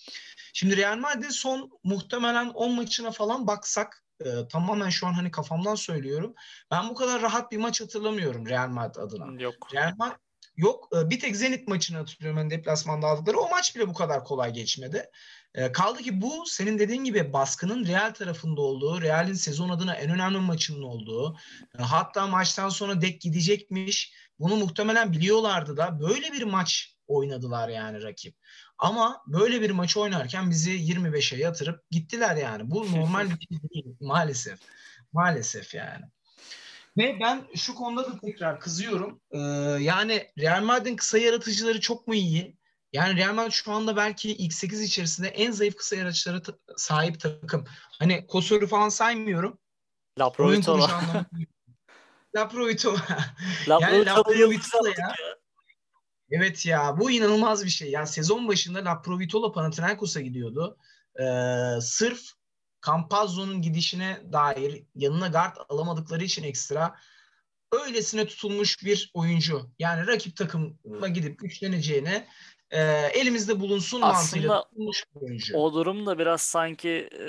Şimdi 0.53 0.77
Real 0.77 0.97
Madrid 0.97 1.31
son 1.31 1.71
muhtemelen 1.85 2.49
10 2.49 2.75
maçına 2.75 3.11
falan 3.11 3.47
baksak 3.47 4.05
e, 4.21 4.49
tamamen 4.49 4.89
şu 4.89 5.07
an 5.07 5.13
hani 5.13 5.31
kafamdan 5.31 5.75
söylüyorum. 5.75 6.35
Ben 6.71 6.89
bu 6.89 6.95
kadar 6.95 7.23
rahat 7.23 7.53
bir 7.53 7.57
maç 7.57 7.81
hatırlamıyorum 7.81 8.47
Real 8.47 8.69
Madrid 8.69 8.97
adına. 8.97 9.43
Yok. 9.43 9.75
Real 9.75 9.93
Madrid 9.97 10.26
Yok 10.57 10.89
e, 10.97 11.11
bir 11.11 11.21
tek 11.21 11.37
Zenit 11.37 11.69
maçını 11.69 11.99
hatırlıyorum 11.99 12.39
hani 12.39 12.51
deplasmanda 12.51 13.07
aldıkları. 13.07 13.39
O 13.39 13.51
maç 13.51 13.77
bile 13.77 13.89
bu 13.89 13.95
kadar 13.95 14.25
kolay 14.25 14.53
geçmedi. 14.53 15.11
E, 15.55 15.73
kaldı 15.73 16.03
ki 16.03 16.21
bu 16.21 16.45
senin 16.47 16.79
dediğin 16.79 17.05
gibi 17.05 17.33
baskının 17.33 17.87
Real 17.87 18.15
tarafında 18.15 18.61
olduğu, 18.61 19.03
Real'in 19.03 19.35
sezon 19.35 19.69
adına 19.69 19.95
en 19.95 20.11
önemli 20.11 20.39
maçının 20.39 20.83
olduğu, 20.83 21.37
e, 21.79 21.83
hatta 21.83 22.27
maçtan 22.27 22.69
sonra 22.69 23.01
dek 23.01 23.21
gidecekmiş. 23.21 24.13
Bunu 24.39 24.57
muhtemelen 24.57 25.13
biliyorlardı 25.13 25.77
da 25.77 26.01
böyle 26.01 26.33
bir 26.33 26.43
maç 26.43 26.97
oynadılar 27.07 27.69
yani 27.69 28.03
rakip. 28.03 28.37
Ama 28.79 29.23
böyle 29.27 29.63
bir 29.63 29.71
maç 29.71 29.97
oynarken 29.97 30.51
bizi 30.51 30.71
25'e 30.71 31.39
yatırıp 31.39 31.91
gittiler 31.91 32.37
yani. 32.37 32.71
Bu 32.71 32.93
normal 32.93 33.25
bir 33.25 33.47
şey 33.49 33.71
değil 33.75 33.97
maalesef. 34.01 34.59
Maalesef 35.13 35.75
yani. 35.75 36.05
Ve 36.97 37.19
ben 37.21 37.47
şu 37.57 37.75
konuda 37.75 38.13
da 38.13 38.19
tekrar 38.19 38.61
kızıyorum. 38.61 39.21
Ee, 39.31 39.39
yani 39.83 40.31
Real 40.39 40.63
Madrid'in 40.63 40.97
kısa 40.97 41.19
yaratıcıları 41.19 41.81
çok 41.81 42.09
mu 42.09 42.15
iyi? 42.15 42.57
Yani 42.93 43.17
Real 43.17 43.35
Madrid 43.35 43.53
şu 43.53 43.73
anda 43.73 43.97
belki 43.97 44.37
ilk 44.37 44.53
8 44.53 44.83
içerisinde 44.83 45.29
en 45.29 45.51
zayıf 45.51 45.77
kısa 45.77 45.97
yaratıcılara 45.97 46.43
ta- 46.43 46.59
sahip 46.77 47.21
takım. 47.21 47.65
Hani 47.99 48.27
Kosor'u 48.27 48.67
falan 48.67 48.89
saymıyorum. 48.89 49.59
Laprovitola. 50.19 51.27
Laprovitola. 52.37 53.01
yani 53.67 54.07
Laprovitola 54.07 54.89
ya. 54.89 55.15
Evet 56.31 56.67
ya 56.67 56.99
bu 56.99 57.11
inanılmaz 57.11 57.65
bir 57.65 57.71
şey. 57.71 57.91
Yani 57.91 58.07
sezon 58.07 58.49
başında 58.49 58.85
Laprovitola 58.85 59.53
Panathinaikos'a 59.53 60.21
gidiyordu. 60.21 60.79
Ee, 61.21 61.81
sırf 61.81 62.21
Campazzo'nun 62.87 63.63
gidişine 63.63 64.23
dair 64.33 64.85
yanına 64.95 65.29
guard 65.29 65.57
alamadıkları 65.69 66.25
için 66.25 66.45
ekstra 66.45 66.95
öylesine 67.73 68.27
tutulmuş 68.27 68.85
bir 68.85 69.11
oyuncu. 69.15 69.71
Yani 69.79 70.07
rakip 70.07 70.37
takıma 70.37 71.09
gidip 71.09 71.39
güçleneceğine 71.39 72.27
e, 72.71 72.83
elimizde 73.15 73.61
bulunsun 73.61 74.03
Aslında 74.03 74.13
mantığıyla 74.13 74.63
tutulmuş 74.63 75.05
bir 75.15 75.21
oyuncu. 75.21 75.57
O 75.57 75.75
durum 75.75 76.07
da 76.07 76.19
biraz 76.19 76.43
sanki 76.43 77.09
e, 77.21 77.29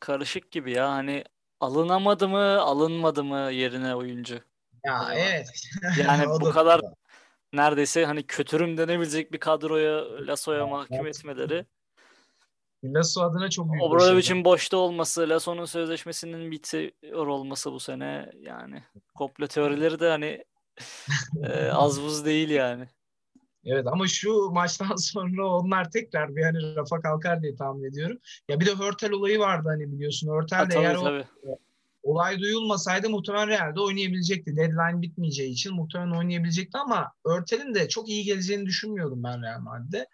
karışık 0.00 0.50
gibi 0.50 0.72
ya. 0.72 0.90
Hani 0.90 1.24
alınamadı 1.60 2.28
mı, 2.28 2.60
alınmadı 2.60 3.24
mı 3.24 3.50
yerine 3.52 3.94
oyuncu. 3.94 4.40
Ya 4.84 4.98
Acaba? 4.98 5.14
evet. 5.14 5.48
Yani 5.98 6.26
bu 6.40 6.50
kadar 6.50 6.80
neredeyse 7.52 8.04
hani 8.04 8.22
kötürüm 8.26 8.78
denebilecek 8.78 9.32
bir 9.32 9.38
kadroya 9.38 10.26
Lasso'ya 10.26 10.66
mahkum 10.66 11.06
etmeleri 11.06 11.66
Lasso 12.84 13.22
adına 13.22 13.50
çok 13.50 13.72
büyük 13.72 13.82
Obradovic'in 13.82 14.44
boşta 14.44 14.76
olması, 14.76 15.28
Lasso'nun 15.28 15.64
sözleşmesinin 15.64 16.50
bitiyor 16.50 17.26
olması 17.26 17.72
bu 17.72 17.80
sene 17.80 18.32
yani 18.40 18.82
komple 19.14 19.46
teorileri 19.46 20.00
de 20.00 20.08
hani 20.08 20.44
e, 21.42 21.68
az 21.72 22.02
buz 22.02 22.24
değil 22.24 22.50
yani. 22.50 22.88
Evet 23.64 23.86
ama 23.86 24.06
şu 24.06 24.50
maçtan 24.50 24.96
sonra 24.96 25.46
onlar 25.46 25.90
tekrar 25.90 26.36
bir 26.36 26.42
hani 26.42 26.76
rafa 26.76 27.00
kalkar 27.00 27.42
diye 27.42 27.56
tahmin 27.56 27.90
ediyorum. 27.90 28.18
Ya 28.48 28.60
bir 28.60 28.66
de 28.66 28.74
Hörtel 28.74 29.12
olayı 29.12 29.38
vardı 29.38 29.68
hani 29.68 29.92
biliyorsun. 29.92 30.28
Hörtel 30.28 30.70
de 30.70 30.78
eğer 30.78 30.96
tabii. 30.96 31.24
o 31.42 31.58
olay 32.04 32.40
duyulmasaydı 32.40 33.10
muhtemelen 33.10 33.48
Real'de 33.48 33.80
oynayabilecekti. 33.80 34.56
Deadline 34.56 35.02
bitmeyeceği 35.02 35.52
için 35.52 35.74
muhtemelen 35.74 36.18
oynayabilecekti 36.18 36.78
ama 36.78 37.12
Örtel'in 37.24 37.74
de 37.74 37.88
çok 37.88 38.08
iyi 38.08 38.24
geleceğini 38.24 38.66
düşünmüyordum 38.66 39.22
ben 39.24 39.42
Real 39.42 39.60
Madrid'de. 39.60 40.06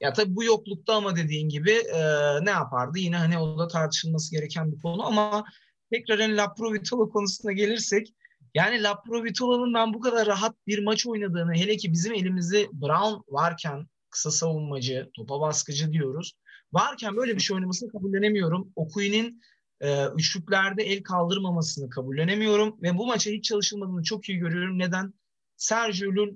Ya 0.00 0.12
tabii 0.12 0.36
bu 0.36 0.44
yoklukta 0.44 0.94
ama 0.94 1.16
dediğin 1.16 1.48
gibi 1.48 1.70
e, 1.70 2.00
ne 2.44 2.50
yapardı? 2.50 2.98
Yine 2.98 3.16
hani 3.16 3.38
o 3.38 3.58
da 3.58 3.68
tartışılması 3.68 4.30
gereken 4.30 4.72
bir 4.72 4.80
konu 4.80 5.06
ama 5.06 5.44
tekrar 5.92 6.20
hani 6.20 6.36
Laprovitola 6.36 7.08
konusuna 7.08 7.52
gelirsek 7.52 8.14
yani 8.54 8.82
Laprovitola'nın 8.82 9.74
ben 9.74 9.94
bu 9.94 10.00
kadar 10.00 10.26
rahat 10.26 10.56
bir 10.66 10.84
maç 10.84 11.06
oynadığını 11.06 11.54
hele 11.54 11.76
ki 11.76 11.92
bizim 11.92 12.14
elimizde 12.14 12.68
Brown 12.72 13.34
varken 13.34 13.86
kısa 14.10 14.30
savunmacı, 14.30 15.10
topa 15.16 15.40
baskıcı 15.40 15.92
diyoruz. 15.92 16.32
Varken 16.72 17.16
böyle 17.16 17.36
bir 17.36 17.40
şey 17.40 17.54
oynamasını 17.54 17.92
kabullenemiyorum. 17.92 18.72
Okuyu'nun 18.76 19.40
e, 19.80 20.06
üçlüklerde 20.06 20.82
el 20.82 21.02
kaldırmamasını 21.02 21.90
kabullenemiyorum 21.90 22.82
ve 22.82 22.98
bu 22.98 23.06
maça 23.06 23.30
hiç 23.30 23.44
çalışılmadığını 23.44 24.02
çok 24.02 24.28
iyi 24.28 24.38
görüyorum. 24.38 24.78
Neden? 24.78 25.14
Sergio 25.56 26.12
Llull 26.12 26.34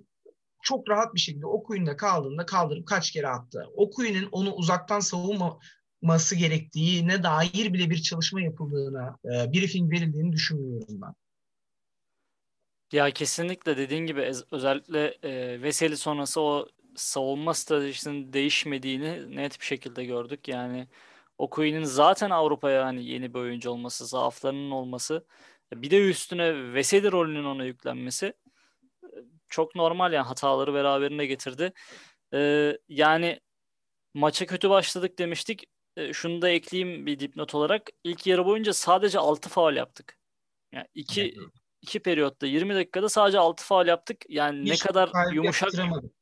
çok 0.63 0.91
rahat 0.91 1.15
bir 1.15 1.21
şekilde 1.21 1.47
Okuyun'da 1.47 1.97
kaldığında 1.97 2.47
kaldırıp 2.47 2.87
kaç 2.87 3.11
kere 3.11 3.29
attı. 3.29 3.67
Okuyun'un 3.75 4.29
onu 4.33 4.53
uzaktan 4.53 5.01
savunması 5.01 6.37
gerektiğine 6.37 7.23
dair 7.23 7.73
bile 7.73 7.91
bir 7.91 8.03
çalışma 8.03 8.41
yapıldığına, 8.41 9.19
e, 9.25 9.53
briefing 9.53 9.93
verildiğini 9.93 10.33
düşünmüyorum 10.33 11.01
ben. 11.03 11.15
Ya 12.93 13.11
kesinlikle 13.11 13.77
dediğin 13.77 14.07
gibi 14.07 14.33
özellikle 14.51 15.19
e, 15.23 15.63
Veseli 15.63 15.97
sonrası 15.97 16.41
o 16.41 16.69
savunma 16.97 17.55
stratejisinin 17.55 18.33
değişmediğini 18.33 19.37
net 19.37 19.61
bir 19.61 19.65
şekilde 19.65 20.05
gördük. 20.05 20.49
Yani 20.49 20.87
Okuyu'nun 21.43 21.85
zaten 21.85 22.31
Avrupa'ya 22.31 22.85
hani 22.85 23.05
yeni 23.05 23.35
bir 23.35 23.39
oyuncu 23.39 23.71
olması, 23.71 24.07
zaaflarının 24.07 24.71
olması, 24.71 25.27
bir 25.75 25.91
de 25.91 26.09
üstüne 26.09 26.75
Veseli 26.75 27.13
rolünün 27.13 27.45
ona 27.45 27.65
yüklenmesi 27.65 28.35
çok 29.49 29.75
normal 29.75 30.13
yani 30.13 30.27
hataları 30.27 30.75
beraberinde 30.75 31.27
getirdi. 31.27 31.73
Ee, 32.35 32.79
yani 32.89 33.41
maça 34.15 34.47
kötü 34.47 34.71
başladık 34.71 35.19
demiştik. 35.19 35.65
Ee, 35.97 36.13
şunu 36.13 36.43
da 36.43 36.49
ekleyeyim 36.49 37.07
bir 37.07 37.19
dipnot 37.19 37.55
olarak. 37.55 37.83
İlk 38.05 38.27
yarı 38.27 38.47
boyunca 38.47 38.73
sadece 38.73 39.19
6 39.19 39.49
faul 39.49 39.77
yaptık. 39.77 40.19
Yani 40.73 40.87
iki, 40.95 41.35
iki 41.81 42.01
periyotta 42.01 42.47
20 42.47 42.75
dakikada 42.75 43.09
sadece 43.09 43.39
6 43.39 43.65
faul 43.65 43.87
yaptık. 43.87 44.25
Yani 44.29 44.63
Hiç 44.63 44.71
ne 44.71 44.89
kadar 44.89 45.11
yumuşak 45.33 45.71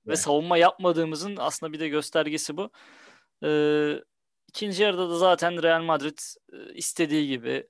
ve 0.06 0.16
savunma 0.16 0.56
yapmadığımızın 0.56 1.36
aslında 1.36 1.72
bir 1.72 1.80
de 1.80 1.88
göstergesi 1.88 2.56
bu. 2.56 2.70
Ee, 3.44 4.02
ikinci 4.50 4.82
yarıda 4.82 5.10
da 5.10 5.18
zaten 5.18 5.62
Real 5.62 5.82
Madrid 5.82 6.18
e, 6.52 6.74
istediği 6.74 7.28
gibi 7.28 7.68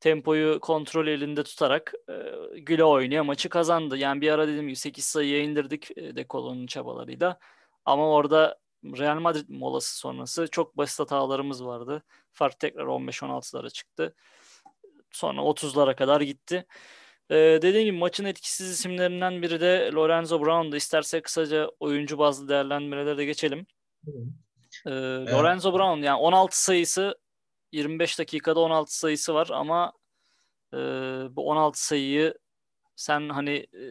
tempoyu 0.00 0.60
kontrol 0.60 1.06
elinde 1.06 1.42
tutarak 1.44 1.94
e, 2.10 2.14
güle 2.60 2.84
oynaya 2.84 3.24
maçı 3.24 3.48
kazandı. 3.48 3.96
Yani 3.96 4.20
bir 4.20 4.30
ara 4.30 4.48
dediğim 4.48 4.66
gibi 4.66 4.76
8 4.76 5.04
sayıya 5.04 5.42
indirdik 5.42 5.98
e, 5.98 6.16
Dekolo'nun 6.16 6.66
çabalarıyla. 6.66 7.38
Ama 7.84 8.10
orada 8.10 8.58
Real 8.84 9.20
Madrid 9.20 9.48
molası 9.48 9.98
sonrası 9.98 10.48
çok 10.50 10.76
basit 10.76 11.00
hatalarımız 11.00 11.64
vardı. 11.64 12.02
Fark 12.32 12.60
tekrar 12.60 12.84
15-16'lara 12.84 13.70
çıktı. 13.70 14.14
Sonra 15.10 15.40
30'lara 15.40 15.96
kadar 15.96 16.20
gitti. 16.20 16.66
Ee, 17.30 17.58
dediğim 17.62 17.84
gibi 17.84 17.98
maçın 17.98 18.24
etkisiz 18.24 18.70
isimlerinden 18.70 19.42
biri 19.42 19.60
de 19.60 19.90
Lorenzo 19.94 20.40
Brown'du. 20.40 20.76
İsterse 20.76 21.22
kısaca 21.22 21.70
oyuncu 21.80 22.18
bazlı 22.18 22.48
değerlendirmelere 22.48 23.18
de 23.18 23.24
geçelim. 23.24 23.66
Ee, 24.86 24.90
evet. 24.90 25.32
Lorenzo 25.32 25.72
Brown 25.72 26.02
yani 26.02 26.18
16 26.18 26.62
sayısı 26.62 27.18
25 27.72 28.18
dakikada 28.18 28.60
16 28.60 28.98
sayısı 28.98 29.34
var 29.34 29.48
ama 29.52 29.92
e, 30.72 30.76
bu 31.36 31.48
16 31.48 31.86
sayıyı 31.86 32.34
sen 32.96 33.28
hani 33.28 33.56
e, 33.56 33.84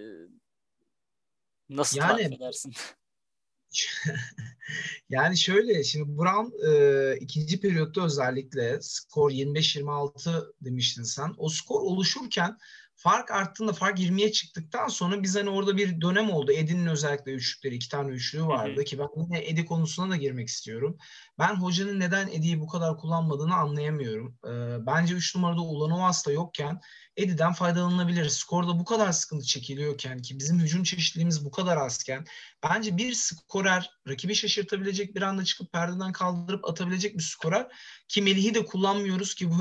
nasıl 1.69 1.97
yani, 1.97 2.11
tarif 2.11 2.33
edersin? 2.33 2.73
yani 5.09 5.37
şöyle 5.37 5.83
şimdi 5.83 6.17
Brown 6.17 6.67
e, 6.69 7.17
ikinci 7.17 7.59
periyotta 7.59 8.05
özellikle 8.05 8.81
skor 8.81 9.31
25-26 9.31 10.53
demiştin 10.61 11.03
sen. 11.03 11.33
O 11.37 11.49
skor 11.49 11.81
oluşurken 11.81 12.57
fark 12.95 13.31
arttığında 13.31 13.73
fark 13.73 13.99
20'ye 13.99 14.31
çıktıktan 14.31 14.87
sonra 14.87 15.23
biz 15.23 15.35
hani 15.35 15.49
orada 15.49 15.77
bir 15.77 16.01
dönem 16.01 16.29
oldu. 16.29 16.51
Edin'in 16.51 16.85
özellikle 16.85 17.31
üçlükleri 17.31 17.75
iki 17.75 17.89
tane 17.89 18.11
üçlüğü 18.11 18.45
vardı 18.45 18.75
hı 18.75 18.81
hı. 18.81 18.83
ki 18.83 18.99
ben 18.99 19.07
yine 19.15 19.47
Edi 19.47 19.65
konusuna 19.65 20.09
da 20.09 20.15
girmek 20.15 20.47
istiyorum. 20.47 20.97
Ben 21.39 21.55
hocanın 21.55 21.99
neden 21.99 22.27
Edi'yi 22.27 22.59
bu 22.59 22.67
kadar 22.67 22.97
kullanmadığını 22.97 23.55
anlayamıyorum. 23.55 24.37
Ee, 24.47 24.85
bence 24.85 25.15
3 25.15 25.35
numarada 25.35 25.61
Ulanovas 25.61 26.27
da 26.27 26.31
yokken 26.31 26.79
Edi'den 27.17 27.53
faydalanılabilir. 27.53 28.29
Skorda 28.29 28.79
bu 28.79 28.85
kadar 28.85 29.11
sıkıntı 29.11 29.45
çekiliyorken 29.45 30.21
ki 30.21 30.39
bizim 30.39 30.59
hücum 30.59 30.83
çeşitliliğimiz 30.83 31.45
bu 31.45 31.51
kadar 31.51 31.77
azken 31.77 32.25
bence 32.63 32.97
bir 32.97 33.13
skorer 33.13 33.89
rakibi 34.07 34.35
şaşırtabilecek 34.35 35.15
bir 35.15 35.21
anda 35.21 35.43
çıkıp 35.43 35.73
perdeden 35.73 36.11
kaldırıp 36.11 36.69
atabilecek 36.69 37.17
bir 37.17 37.23
skorer 37.23 37.67
ki 38.07 38.21
Melih'i 38.21 38.53
de 38.53 38.65
kullanmıyoruz 38.65 39.35
ki 39.35 39.51
bu 39.51 39.55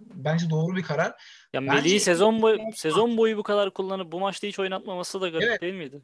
bence 0.00 0.50
doğru 0.50 0.76
bir 0.76 0.82
karar. 0.82 1.14
Ya 1.52 1.60
Melih'i 1.60 2.00
sezon 2.00 2.42
boyu 2.42 2.58
sezon 2.74 3.16
boyu 3.16 3.36
bu 3.36 3.42
kadar 3.42 3.74
kullanıp 3.74 4.12
bu 4.12 4.20
maçta 4.20 4.46
hiç 4.46 4.58
oynatmaması 4.58 5.20
da 5.20 5.28
garip 5.28 5.48
evet. 5.48 5.62
değil 5.62 5.74
miydi? 5.74 6.02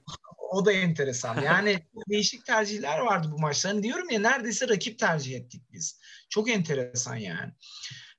O 0.50 0.64
da 0.64 0.72
enteresan. 0.72 1.42
Yani 1.42 1.86
değişik 2.10 2.46
tercihler 2.46 2.98
vardı 2.98 3.28
bu 3.32 3.38
maçta. 3.38 3.68
Hani 3.68 3.82
diyorum 3.82 4.10
ya 4.10 4.20
neredeyse 4.20 4.68
rakip 4.68 4.98
tercih 4.98 5.36
ettik 5.36 5.62
biz. 5.72 6.00
Çok 6.28 6.50
enteresan 6.50 7.16
yani. 7.16 7.52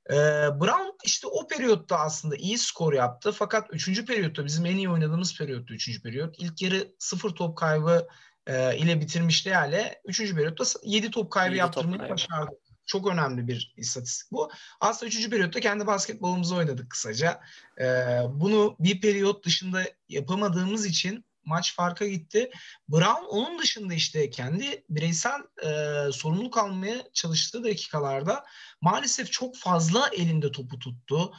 Ee, 0.09 0.13
Brown 0.61 0.97
işte 1.03 1.27
o 1.27 1.47
periyotta 1.47 1.99
aslında 1.99 2.35
iyi 2.35 2.57
skor 2.57 2.93
yaptı. 2.93 3.31
Fakat 3.31 3.67
3. 3.71 4.05
periyotta 4.05 4.45
bizim 4.45 4.65
en 4.65 4.75
iyi 4.75 4.89
oynadığımız 4.89 5.37
periyotta 5.37 5.73
3. 5.73 6.03
periyot. 6.03 6.35
İlk 6.39 6.61
yarı 6.61 6.93
0 6.99 7.29
top 7.29 7.57
kaybı 7.57 8.07
e, 8.47 8.77
ile 8.77 9.01
bitirmişti 9.01 9.49
yani. 9.49 9.93
3. 10.05 10.35
periyotta 10.35 10.63
7 10.83 11.11
top 11.11 11.31
kaybı 11.31 11.53
7 11.53 11.59
yaptırmayı 11.59 11.99
top 11.99 12.09
başardı. 12.09 12.51
Çok 12.85 13.07
önemli 13.07 13.47
bir 13.47 13.73
istatistik 13.77 14.31
bu. 14.31 14.51
Aslında 14.79 15.07
3. 15.07 15.29
periyotta 15.29 15.59
kendi 15.59 15.87
basketbolumuzu 15.87 16.55
oynadık 16.55 16.89
kısaca. 16.89 17.41
Ee, 17.81 18.19
bunu 18.29 18.75
bir 18.79 19.01
periyot 19.01 19.45
dışında 19.45 19.83
yapamadığımız 20.09 20.85
için 20.85 21.25
maç 21.47 21.75
farka 21.75 22.07
gitti. 22.07 22.51
Brown 22.89 23.25
onun 23.29 23.59
dışında 23.59 23.93
işte 23.93 24.29
kendi 24.29 24.83
bireysel 24.89 25.41
e, 25.63 26.11
sorumluluk 26.11 26.57
almaya 26.57 27.03
çalıştığı 27.13 27.63
dakikalarda 27.63 28.45
maalesef 28.81 29.31
çok 29.31 29.57
fazla 29.57 30.09
elinde 30.13 30.51
topu 30.51 30.79
tuttu. 30.79 31.33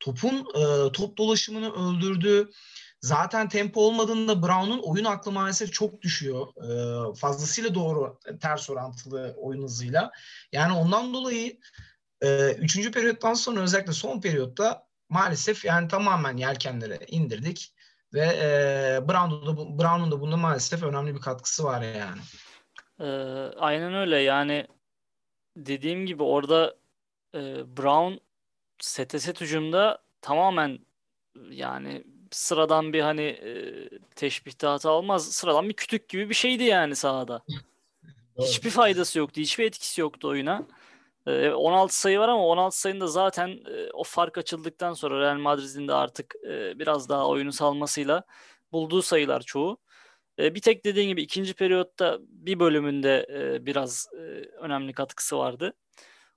Topun 0.00 0.38
e, 0.38 0.92
top 0.92 1.18
dolaşımını 1.18 1.72
öldürdü. 1.72 2.50
Zaten 3.00 3.48
tempo 3.48 3.80
olmadığında 3.80 4.42
Brown'un 4.42 4.78
oyun 4.78 5.04
aklı 5.04 5.32
maalesef 5.32 5.72
çok 5.72 6.02
düşüyor. 6.02 6.46
E, 6.56 7.14
fazlasıyla 7.14 7.74
doğru 7.74 8.18
ters 8.40 8.70
orantılı 8.70 9.34
oyun 9.36 9.62
hızıyla. 9.62 10.10
Yani 10.52 10.72
ondan 10.72 11.14
dolayı 11.14 11.58
e, 12.20 12.52
üçüncü 12.52 12.90
periyottan 12.90 13.34
sonra 13.34 13.60
özellikle 13.60 13.92
son 13.92 14.20
periyotta 14.20 14.86
maalesef 15.08 15.64
yani 15.64 15.88
tamamen 15.88 16.36
yelkenlere 16.36 16.98
indirdik. 17.08 17.73
Ve 18.14 18.20
e, 18.20 19.08
Brown'un 19.08 19.46
da, 19.46 19.78
Brown'un 19.78 20.10
da 20.10 20.20
bunda 20.20 20.36
maalesef 20.36 20.82
önemli 20.82 21.14
bir 21.14 21.20
katkısı 21.20 21.64
var 21.64 21.82
yani. 21.82 22.20
Ee, 23.00 23.04
aynen 23.56 23.94
öyle 23.94 24.18
yani 24.18 24.66
dediğim 25.56 26.06
gibi 26.06 26.22
orada 26.22 26.76
e, 27.34 27.40
Brown 27.76 28.14
sete 28.80 29.18
set 29.18 29.40
hücumda 29.40 29.98
tamamen 30.20 30.78
yani 31.50 32.04
sıradan 32.30 32.92
bir 32.92 33.00
hani 33.00 33.22
e, 33.22 33.88
teşbihte 34.16 34.66
hata 34.66 34.90
olmaz. 34.90 35.32
Sıradan 35.32 35.68
bir 35.68 35.74
kütük 35.74 36.08
gibi 36.08 36.28
bir 36.28 36.34
şeydi 36.34 36.62
yani 36.62 36.96
sahada. 36.96 37.42
Hiçbir 38.38 38.70
faydası 38.70 39.18
yoktu. 39.18 39.40
Hiçbir 39.40 39.64
etkisi 39.64 40.00
yoktu 40.00 40.28
oyuna. 40.28 40.66
16 41.26 41.90
ee, 41.90 41.94
sayı 41.94 42.18
var 42.18 42.28
ama 42.28 42.46
16 42.46 42.80
sayının 42.80 43.00
da 43.00 43.06
zaten 43.06 43.48
e, 43.48 43.90
o 43.92 44.04
fark 44.04 44.38
açıldıktan 44.38 44.92
sonra 44.92 45.20
Real 45.20 45.38
Madrid'in 45.38 45.88
de 45.88 45.94
artık 45.94 46.34
e, 46.48 46.78
biraz 46.78 47.08
daha 47.08 47.28
oyunu 47.28 47.52
salmasıyla 47.52 48.22
bulduğu 48.72 49.02
sayılar 49.02 49.40
çoğu. 49.40 49.78
E, 50.38 50.54
bir 50.54 50.60
tek 50.60 50.84
dediğin 50.84 51.08
gibi 51.08 51.22
ikinci 51.22 51.54
periyotta 51.54 52.18
bir 52.20 52.60
bölümünde 52.60 53.26
biraz 53.66 54.08
önemli 54.60 54.92
katkısı 54.92 55.38
vardı. 55.38 55.72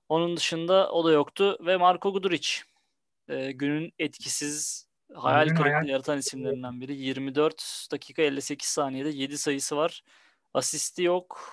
Onun 0.08 0.36
dışında 0.36 0.92
o 0.92 1.04
da 1.04 1.12
yoktu 1.12 1.58
ve 1.60 1.76
Marco 1.76 2.12
Guduric 2.12 2.48
günün 3.54 3.92
etkisiz 3.98 4.88
hayal 5.14 5.48
kırıklığı 5.48 5.90
yaratan 5.90 6.18
isimlerinden 6.18 6.80
biri. 6.80 6.96
24 6.96 7.88
dakika 7.92 8.22
58 8.22 8.68
saniyede 8.68 9.08
7 9.08 9.38
sayısı 9.38 9.76
var. 9.76 10.02
Asisti 10.54 11.02
yok, 11.02 11.52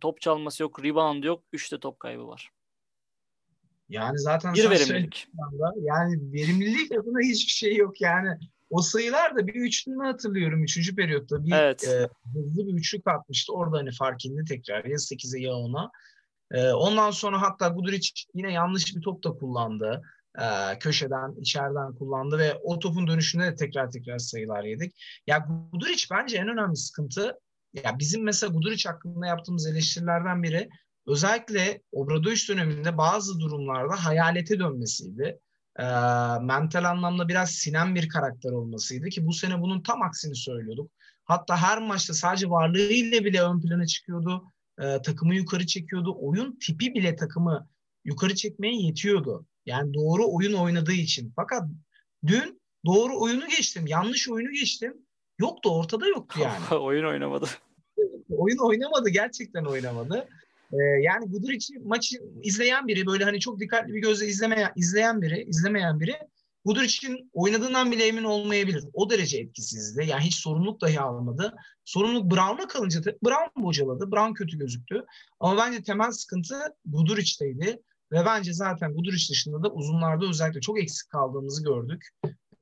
top 0.00 0.20
çalması 0.20 0.62
yok, 0.62 0.84
rebound 0.84 1.24
yok, 1.24 1.44
3 1.52 1.72
de 1.72 1.80
top 1.80 2.00
kaybı 2.00 2.28
var. 2.28 2.50
Yani 3.90 4.18
zaten 4.18 4.54
bir 4.54 4.70
verimlilik. 4.70 5.28
Yani 5.82 6.32
verimlilik 6.32 6.92
adına 6.92 7.20
hiçbir 7.20 7.52
şey 7.52 7.76
yok. 7.76 8.00
Yani 8.00 8.38
o 8.70 8.82
sayılar 8.82 9.36
da 9.36 9.46
bir 9.46 9.54
üçlünü 9.54 10.04
hatırlıyorum. 10.04 10.64
Üçüncü 10.64 10.96
periyotta 10.96 11.44
bir 11.44 11.52
evet. 11.52 11.84
e, 11.84 12.08
hızlı 12.34 12.66
bir 12.66 12.74
üçlük 12.74 13.06
atmıştı. 13.08 13.52
Orada 13.52 13.78
hani 13.78 13.92
fark 13.92 14.24
indi 14.24 14.44
tekrar 14.44 14.84
ya 14.84 14.96
8'e 14.96 15.40
ya 15.40 15.50
10'a. 15.50 15.90
E, 16.50 16.72
ondan 16.72 17.10
sonra 17.10 17.42
hatta 17.42 17.68
Guduric 17.68 18.10
yine 18.34 18.52
yanlış 18.52 18.96
bir 18.96 19.00
top 19.00 19.24
da 19.24 19.30
kullandı. 19.30 20.02
E, 20.38 20.78
köşeden, 20.78 21.40
içeriden 21.40 21.94
kullandı 21.94 22.38
ve 22.38 22.54
o 22.54 22.78
topun 22.78 23.06
dönüşünde 23.06 23.44
de 23.44 23.54
tekrar 23.54 23.90
tekrar 23.90 24.18
sayılar 24.18 24.64
yedik. 24.64 25.02
Ya 25.26 25.46
Guduric 25.72 26.06
bence 26.10 26.36
en 26.36 26.48
önemli 26.48 26.76
sıkıntı 26.76 27.38
ya 27.84 27.98
bizim 27.98 28.24
mesela 28.24 28.52
Guduric 28.52 28.88
hakkında 28.88 29.26
yaptığımız 29.26 29.66
eleştirilerden 29.66 30.42
biri 30.42 30.68
özellikle 31.06 31.82
Obradoviç 31.92 32.48
döneminde 32.48 32.98
bazı 32.98 33.40
durumlarda 33.40 34.04
hayalete 34.04 34.58
dönmesiydi. 34.58 35.40
E, 35.78 35.84
mental 36.42 36.84
anlamda 36.84 37.28
biraz 37.28 37.50
sinen 37.50 37.94
bir 37.94 38.08
karakter 38.08 38.50
olmasıydı 38.50 39.08
ki 39.08 39.26
bu 39.26 39.32
sene 39.32 39.60
bunun 39.60 39.82
tam 39.82 40.02
aksini 40.02 40.36
söylüyorduk. 40.36 40.90
Hatta 41.24 41.56
her 41.56 41.78
maçta 41.78 42.14
sadece 42.14 42.50
varlığıyla 42.50 43.24
bile 43.24 43.42
ön 43.42 43.60
plana 43.60 43.86
çıkıyordu. 43.86 44.44
E, 44.80 45.02
takımı 45.02 45.34
yukarı 45.34 45.66
çekiyordu. 45.66 46.16
Oyun 46.20 46.58
tipi 46.58 46.94
bile 46.94 47.16
takımı 47.16 47.68
yukarı 48.04 48.34
çekmeye 48.34 48.82
yetiyordu. 48.82 49.46
Yani 49.66 49.94
doğru 49.94 50.32
oyun 50.32 50.52
oynadığı 50.52 50.92
için. 50.92 51.32
Fakat 51.36 51.62
dün 52.26 52.60
doğru 52.86 53.20
oyunu 53.20 53.48
geçtim. 53.48 53.86
Yanlış 53.86 54.28
oyunu 54.28 54.52
geçtim. 54.52 54.94
Yoktu 55.38 55.76
ortada 55.76 56.08
yoktu 56.08 56.40
yani. 56.42 56.80
oyun 56.80 57.04
oynamadı. 57.04 57.46
oyun 58.28 58.58
oynamadı. 58.58 59.08
Gerçekten 59.08 59.64
oynamadı. 59.64 60.28
Ee, 60.72 60.76
yani 61.02 61.26
Guduric'i 61.26 61.78
maçı 61.78 62.16
izleyen 62.42 62.88
biri 62.88 63.06
böyle 63.06 63.24
hani 63.24 63.40
çok 63.40 63.60
dikkatli 63.60 63.94
bir 63.94 64.00
gözle 64.00 64.26
izlemeyen, 64.26 64.72
izleyen 64.76 65.22
biri, 65.22 65.44
izlemeyen 65.48 66.00
biri 66.00 66.16
Guduric'in 66.64 67.30
oynadığından 67.32 67.92
bile 67.92 68.06
emin 68.06 68.24
olmayabilir. 68.24 68.84
O 68.92 69.10
derece 69.10 69.38
etkisizdi. 69.38 70.06
Yani 70.06 70.22
hiç 70.22 70.34
sorumluluk 70.34 70.80
dahi 70.80 71.00
almadı. 71.00 71.54
Sorumluluk 71.84 72.30
Brown'a 72.30 72.68
kalınca 72.68 73.00
Brown 73.04 73.62
bocaladı. 73.62 74.12
Brown 74.12 74.32
kötü 74.32 74.58
gözüktü. 74.58 75.04
Ama 75.40 75.56
bence 75.56 75.82
temel 75.82 76.10
sıkıntı 76.10 76.54
Guduric'teydi. 76.84 77.82
Ve 78.12 78.24
bence 78.26 78.52
zaten 78.52 78.94
Guduric 78.94 79.28
dışında 79.30 79.62
da 79.62 79.70
uzunlarda 79.70 80.28
özellikle 80.28 80.60
çok 80.60 80.80
eksik 80.80 81.10
kaldığımızı 81.10 81.64
gördük. 81.64 82.08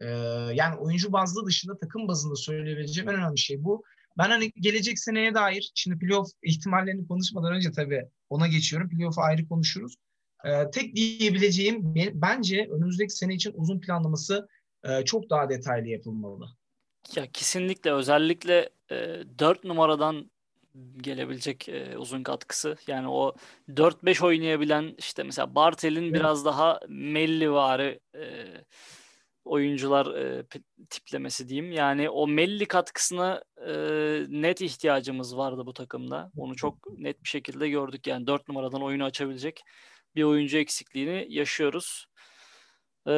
Ee, 0.00 0.06
yani 0.54 0.76
oyuncu 0.76 1.12
bazlı 1.12 1.46
dışında 1.46 1.78
takım 1.78 2.08
bazında 2.08 2.36
söyleyebileceğim 2.36 3.10
en 3.10 3.16
önemli 3.16 3.38
şey 3.38 3.64
bu. 3.64 3.84
Ben 4.18 4.30
hani 4.30 4.52
gelecek 4.60 4.98
seneye 4.98 5.34
dair 5.34 5.72
şimdi 5.74 5.98
playoff 5.98 6.28
ihtimallerini 6.42 7.06
konuşmadan 7.06 7.52
önce 7.52 7.72
tabii 7.72 8.04
ona 8.30 8.46
geçiyorum. 8.46 8.88
Playoff'u 8.88 9.20
ayrı 9.20 9.48
konuşuruz. 9.48 9.94
Ee, 10.44 10.70
tek 10.70 10.96
diyebileceğim 10.96 11.94
bence 12.14 12.68
önümüzdeki 12.72 13.12
sene 13.12 13.34
için 13.34 13.52
uzun 13.54 13.80
planlaması 13.80 14.48
e, 14.84 15.04
çok 15.04 15.30
daha 15.30 15.48
detaylı 15.48 15.88
yapılmalı. 15.88 16.48
Ya 17.14 17.26
kesinlikle 17.32 17.92
özellikle 17.92 18.70
e, 18.90 18.96
4 19.38 19.64
numaradan 19.64 20.30
gelebilecek 20.96 21.68
e, 21.68 21.98
uzun 21.98 22.22
katkısı. 22.22 22.76
Yani 22.86 23.08
o 23.08 23.34
4-5 23.68 24.24
oynayabilen 24.24 24.94
işte 24.98 25.22
mesela 25.22 25.54
Bartel'in 25.54 26.02
evet. 26.02 26.14
biraz 26.14 26.44
daha 26.44 26.80
mellivari 26.88 28.00
e, 28.14 28.46
oyuncular 29.48 30.14
e, 30.14 30.46
tiplemesi 30.90 31.48
diyeyim. 31.48 31.72
Yani 31.72 32.10
o 32.10 32.26
Melli 32.28 32.66
katkısına 32.66 33.42
e, 33.66 33.72
net 34.28 34.60
ihtiyacımız 34.60 35.36
vardı 35.36 35.66
bu 35.66 35.72
takımda. 35.72 36.30
Onu 36.36 36.56
çok 36.56 36.98
net 36.98 37.24
bir 37.24 37.28
şekilde 37.28 37.68
gördük. 37.68 38.06
Yani 38.06 38.26
4 38.26 38.48
numaradan 38.48 38.82
oyunu 38.82 39.04
açabilecek 39.04 39.62
bir 40.16 40.22
oyuncu 40.22 40.58
eksikliğini 40.58 41.26
yaşıyoruz. 41.28 42.06
E, 43.08 43.12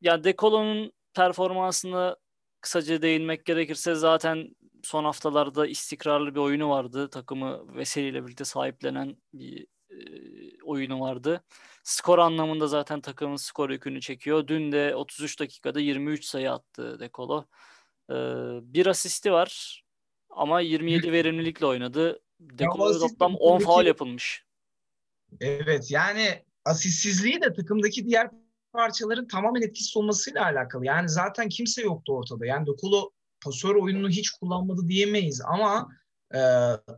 yani 0.00 0.24
Dekolo'nun 0.24 0.92
performansını 1.14 2.16
kısaca 2.60 3.02
değinmek 3.02 3.44
gerekirse 3.44 3.94
zaten 3.94 4.48
son 4.82 5.04
haftalarda 5.04 5.66
istikrarlı 5.66 6.34
bir 6.34 6.40
oyunu 6.40 6.70
vardı. 6.70 7.10
Takımı 7.10 7.76
Veseli 7.76 8.08
ile 8.08 8.24
birlikte 8.24 8.44
sahiplenen 8.44 9.16
bir 9.32 9.66
e, 9.90 9.96
oyunu 10.64 11.00
vardı. 11.00 11.44
Skor 11.84 12.18
anlamında 12.18 12.66
zaten 12.66 13.00
takımın 13.00 13.36
skor 13.36 13.70
yükünü 13.70 14.00
çekiyor. 14.00 14.46
Dün 14.46 14.72
de 14.72 14.94
33 14.94 15.40
dakikada 15.40 15.80
23 15.80 16.24
sayı 16.24 16.52
attı 16.52 17.00
Dekolo. 17.00 17.44
Ee, 18.10 18.14
bir 18.62 18.86
asisti 18.86 19.32
var 19.32 19.82
ama 20.30 20.60
27 20.60 21.12
verimlilikle 21.12 21.66
oynadı. 21.66 22.20
Dekolo'ya 22.40 22.98
toplam 22.98 23.34
10 23.34 23.58
faul 23.58 23.86
yapılmış. 23.86 24.44
Evet 25.40 25.90
yani 25.90 26.44
asistsizliği 26.64 27.42
de 27.42 27.52
takımdaki 27.52 28.06
diğer 28.06 28.30
parçaların 28.72 29.28
tamamen 29.28 29.62
etkisiz 29.62 29.96
olmasıyla 29.96 30.44
alakalı. 30.44 30.86
Yani 30.86 31.08
zaten 31.08 31.48
kimse 31.48 31.82
yoktu 31.82 32.16
ortada. 32.16 32.46
Yani 32.46 32.66
Dekolo 32.66 33.10
pasör 33.44 33.74
oyununu 33.74 34.08
hiç 34.08 34.30
kullanmadı 34.30 34.88
diyemeyiz 34.88 35.42
ama 35.46 35.88
e, 36.34 36.40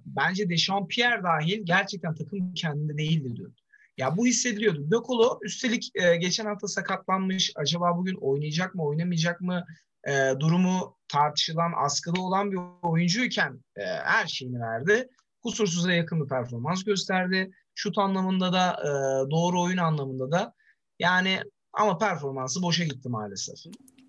bence 0.06 0.50
Dechampierre 0.50 1.22
dahil 1.22 1.60
gerçekten 1.64 2.14
takım 2.14 2.54
kendinde 2.54 2.98
değildi 2.98 3.36
diyor. 3.36 3.52
Ya 3.96 4.16
bu 4.16 4.26
hissediliyordu. 4.26 4.90
Dokolo 4.90 5.38
üstelik 5.42 5.90
e, 5.94 6.16
geçen 6.16 6.46
hafta 6.46 6.68
sakatlanmış. 6.68 7.52
Acaba 7.56 7.96
bugün 7.96 8.14
oynayacak 8.14 8.74
mı, 8.74 8.84
oynamayacak 8.84 9.40
mı? 9.40 9.64
E, 10.08 10.32
durumu 10.40 10.96
tartışılan, 11.08 11.72
askıda 11.76 12.20
olan 12.20 12.52
bir 12.52 12.58
oyuncuyken 12.82 13.60
e, 13.76 13.84
her 13.84 14.26
şeyini 14.26 14.60
verdi. 14.60 15.08
Kusursuza 15.42 15.92
yakın 15.92 16.24
bir 16.24 16.28
performans 16.28 16.84
gösterdi. 16.84 17.50
Şut 17.74 17.98
anlamında 17.98 18.52
da, 18.52 18.72
e, 18.72 18.90
doğru 19.30 19.62
oyun 19.62 19.76
anlamında 19.76 20.30
da. 20.30 20.54
Yani 20.98 21.40
ama 21.72 21.98
performansı 21.98 22.62
boşa 22.62 22.84
gitti 22.84 23.08
maalesef. 23.08 23.56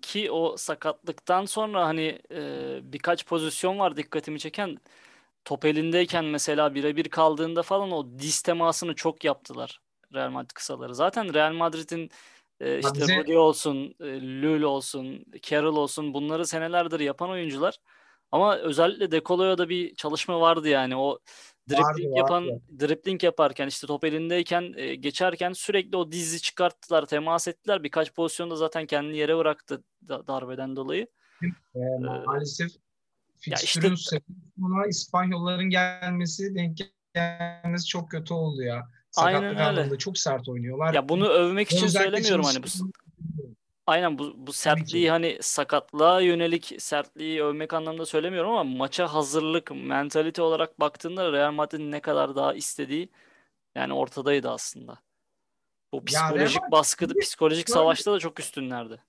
Ki 0.02 0.30
o 0.30 0.56
sakatlıktan 0.56 1.44
sonra 1.44 1.86
hani 1.86 2.18
e, 2.32 2.40
birkaç 2.82 3.26
pozisyon 3.26 3.78
var 3.78 3.96
dikkatimi 3.96 4.38
çeken 4.38 4.78
top 5.48 5.64
elindeyken 5.64 6.24
mesela 6.24 6.74
birebir 6.74 7.08
kaldığında 7.08 7.62
falan 7.62 7.92
o 7.92 8.18
diz 8.18 8.42
temasını 8.42 8.94
çok 8.94 9.24
yaptılar 9.24 9.80
Real 10.14 10.30
Madrid 10.30 10.50
kısaları. 10.54 10.94
Zaten 10.94 11.34
Real 11.34 11.52
Madrid'in 11.52 12.10
e, 12.60 12.78
işte 12.78 13.00
bize... 13.00 13.16
Rudy 13.16 13.36
olsun, 13.36 13.94
e, 14.00 14.42
Lul 14.42 14.62
olsun, 14.62 15.24
Carroll 15.42 15.76
olsun 15.76 16.14
bunları 16.14 16.46
senelerdir 16.46 17.00
yapan 17.00 17.30
oyuncular. 17.30 17.78
Ama 18.32 18.56
özellikle 18.56 19.10
Dekolo'ya 19.10 19.58
da 19.58 19.68
bir 19.68 19.94
çalışma 19.94 20.40
vardı 20.40 20.68
yani 20.68 20.96
o 20.96 21.18
dribbling 21.68 21.86
vardı, 21.86 22.16
yapan 22.16 22.48
vardı. 22.48 22.62
dribbling 22.80 23.24
yaparken 23.24 23.66
işte 23.66 23.86
top 23.86 24.04
elindeyken 24.04 24.74
e, 24.76 24.94
geçerken 24.94 25.52
sürekli 25.52 25.96
o 25.96 26.12
dizi 26.12 26.42
çıkarttılar, 26.42 27.06
temas 27.06 27.48
ettiler. 27.48 27.82
Birkaç 27.82 28.14
pozisyonda 28.14 28.56
zaten 28.56 28.86
kendini 28.86 29.16
yere 29.16 29.36
bıraktı 29.36 29.82
da, 30.08 30.26
darbeden 30.26 30.76
dolayı. 30.76 31.06
E, 31.74 31.80
maalesef 32.26 32.70
fikstürün 33.40 33.94
işte, 33.94 34.20
sonra 34.60 34.86
İspanyolların 34.88 35.70
gelmesi 35.70 36.54
denk 36.54 36.78
gelmesi 37.14 37.86
çok 37.86 38.10
kötü 38.10 38.34
oldu 38.34 38.62
ya. 38.62 38.88
Sakatlık 39.10 39.58
Aynen 39.58 39.86
öyle. 39.86 39.98
çok 39.98 40.18
sert 40.18 40.48
oynuyorlar. 40.48 40.94
Ya 40.94 41.08
bunu 41.08 41.28
övmek 41.28 41.72
için 41.72 41.86
söylemiyorum 41.86 42.44
hani 42.44 42.62
bu 42.62 42.66
Aynen 43.88 44.18
bu, 44.18 44.34
bu 44.36 44.52
sertliği 44.52 45.10
hani 45.10 45.38
sakatlığa 45.40 46.20
yönelik 46.20 46.74
sertliği 46.78 47.42
övmek 47.42 47.74
anlamında 47.74 48.06
söylemiyorum 48.06 48.50
ama 48.50 48.64
maça 48.64 49.14
hazırlık, 49.14 49.70
mentalite 49.70 50.42
olarak 50.42 50.80
baktığında 50.80 51.32
Real 51.32 51.52
Madrid'in 51.52 51.92
ne 51.92 52.00
kadar 52.00 52.36
daha 52.36 52.54
istediği 52.54 53.08
yani 53.74 53.92
ortadaydı 53.92 54.50
aslında. 54.50 54.98
Bu 55.92 56.04
psikolojik 56.04 56.62
ya 56.62 56.70
baskı, 56.70 57.08
psikolojik 57.20 57.70
savaşta 57.70 58.12
da 58.12 58.18
çok 58.18 58.40
üstünlerdi. 58.40 59.00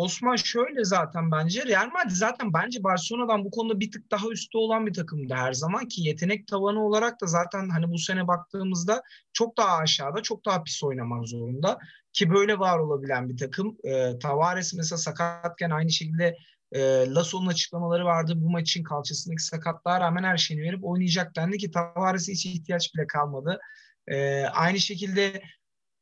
Osman 0.00 0.36
şöyle 0.36 0.84
zaten 0.84 1.30
bence 1.30 1.66
Real 1.66 1.90
Madrid 1.90 2.10
zaten 2.10 2.52
bence 2.52 2.84
Barcelona'dan 2.84 3.44
bu 3.44 3.50
konuda 3.50 3.80
bir 3.80 3.90
tık 3.90 4.10
daha 4.10 4.28
üstte 4.28 4.58
olan 4.58 4.86
bir 4.86 4.92
takımdı 4.92 5.34
her 5.34 5.52
zaman 5.52 5.88
ki 5.88 6.02
yetenek 6.02 6.46
tavanı 6.48 6.86
olarak 6.86 7.20
da 7.20 7.26
zaten 7.26 7.68
hani 7.68 7.90
bu 7.92 7.98
sene 7.98 8.28
baktığımızda 8.28 9.02
çok 9.32 9.56
daha 9.56 9.76
aşağıda 9.76 10.22
çok 10.22 10.44
daha 10.44 10.62
pis 10.62 10.84
oynamak 10.84 11.28
zorunda 11.28 11.78
ki 12.12 12.30
böyle 12.30 12.58
var 12.58 12.78
olabilen 12.78 13.28
bir 13.28 13.36
takım. 13.36 13.76
E, 13.84 14.18
Tavares 14.18 14.74
mesela 14.74 14.98
sakatken 14.98 15.70
aynı 15.70 15.90
şekilde 15.90 16.36
e, 16.72 16.80
Lasso'nun 17.14 17.46
açıklamaları 17.46 18.04
vardı. 18.04 18.32
Bu 18.36 18.50
maçın 18.50 18.82
kalçasındaki 18.82 19.42
sakatlığa 19.42 20.00
rağmen 20.00 20.22
her 20.22 20.36
şeyini 20.36 20.62
verip 20.62 20.84
oynayacak 20.84 21.36
dendi 21.36 21.58
ki 21.58 21.70
Tavares'e 21.70 22.32
hiç 22.32 22.46
ihtiyaç 22.46 22.94
bile 22.94 23.06
kalmadı. 23.06 23.60
E, 24.06 24.44
aynı 24.44 24.78
şekilde 24.78 25.42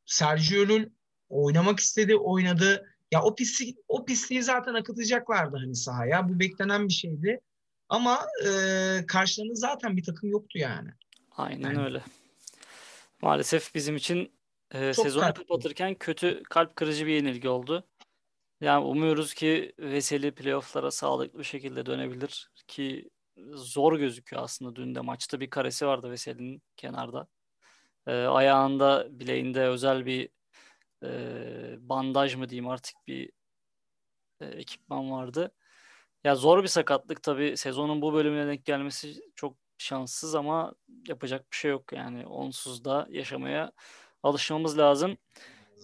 Sergio 0.07 0.63
Llull 0.69 0.87
oynamak 1.29 1.81
istedi, 1.81 2.17
oynadı 2.17 2.85
ya 3.13 3.23
o 3.23 3.35
pislik 3.35 3.79
o 3.89 4.05
pisliği 4.05 4.43
zaten 4.43 4.75
akıtacaklardı 4.75 5.57
hani 5.57 5.75
sahaya. 5.75 6.29
Bu 6.29 6.41
beklenen 6.41 6.89
bir 6.89 6.93
şeydi. 6.93 7.41
Ama 7.89 8.27
e, 8.47 8.51
karşılarında 9.07 9.55
zaten 9.55 9.97
bir 9.97 10.05
takım 10.05 10.31
yoktu 10.31 10.59
yani. 10.59 10.91
Aynen 11.31 11.71
yani. 11.71 11.85
öyle. 11.85 12.03
Maalesef 13.23 13.75
bizim 13.75 13.97
için 13.97 14.33
e, 14.71 14.95
sezonu 14.95 15.23
kalp. 15.23 15.37
kapatırken 15.37 15.95
kötü 15.95 16.43
kalp 16.43 16.77
kırıcı 16.77 17.07
bir 17.07 17.13
yenilgi 17.13 17.49
oldu. 17.49 17.85
Yani 18.61 18.85
umuyoruz 18.85 19.35
ki 19.35 19.73
Veseli 19.79 20.31
playofflara 20.31 20.91
sağlıklı 20.91 21.39
bir 21.39 21.45
şekilde 21.45 21.87
dönebilir 21.87 22.51
ki 22.67 23.11
zor 23.53 23.99
gözüküyor 23.99 24.43
aslında. 24.43 24.77
Dün 24.77 24.95
de 24.95 25.01
maçta 25.01 25.41
bir 25.41 25.51
karesi 25.51 25.87
vardı 25.87 26.11
Veseli'nin 26.11 26.63
kenarda. 26.77 27.27
E, 28.07 28.13
ayağında 28.13 29.07
bileğinde 29.11 29.63
özel 29.63 30.07
bir 30.07 30.29
e, 31.05 31.09
bandaj 31.81 32.35
mı 32.35 32.49
diyeyim 32.49 32.69
artık 32.69 32.97
bir 33.07 33.31
e, 34.41 34.47
ekipman 34.47 35.11
vardı. 35.11 35.53
Ya 36.25 36.35
zor 36.35 36.63
bir 36.63 36.69
sakatlık 36.69 37.23
tabii. 37.23 37.57
Sezonun 37.57 38.03
bu 38.03 38.15
bölümüne 38.15 38.47
denk 38.47 38.65
gelmesi 38.65 39.15
çok 39.35 39.57
şanssız 39.79 40.35
ama 40.35 40.75
yapacak 41.09 41.53
bir 41.53 41.57
şey 41.57 41.71
yok 41.71 41.93
yani. 41.93 42.27
Onsuz 42.27 42.85
da 42.85 43.07
yaşamaya 43.11 43.73
alışmamız 44.23 44.79
lazım. 44.79 45.19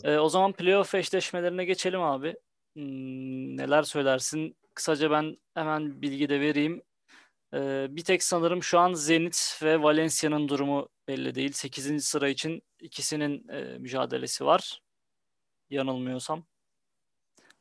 E, 0.05 0.19
o 0.19 0.29
zaman 0.29 0.53
playoff 0.53 0.95
eşleşmelerine 0.95 1.65
geçelim 1.65 2.03
abi. 2.03 2.37
Hmm, 2.77 3.57
neler 3.57 3.83
söylersin? 3.83 4.57
Kısaca 4.75 5.11
ben 5.11 5.37
hemen 5.55 6.03
bilgi 6.03 6.29
de 6.29 6.41
vereyim. 6.41 6.83
E, 7.55 7.87
bir 7.91 8.05
tek 8.05 8.23
sanırım 8.23 8.63
şu 8.63 8.79
an 8.79 8.95
Zenit 8.95 9.61
ve 9.63 9.83
Valencia'nın 9.83 10.49
durumu 10.49 10.89
belli 11.09 11.35
değil. 11.35 11.53
8. 11.53 12.07
sıra 12.07 12.29
için 12.29 12.63
ikisinin 12.81 13.49
e, 13.49 13.79
mücadelesi 13.79 14.47
var 14.47 14.84
yanılmıyorsam. 15.71 16.45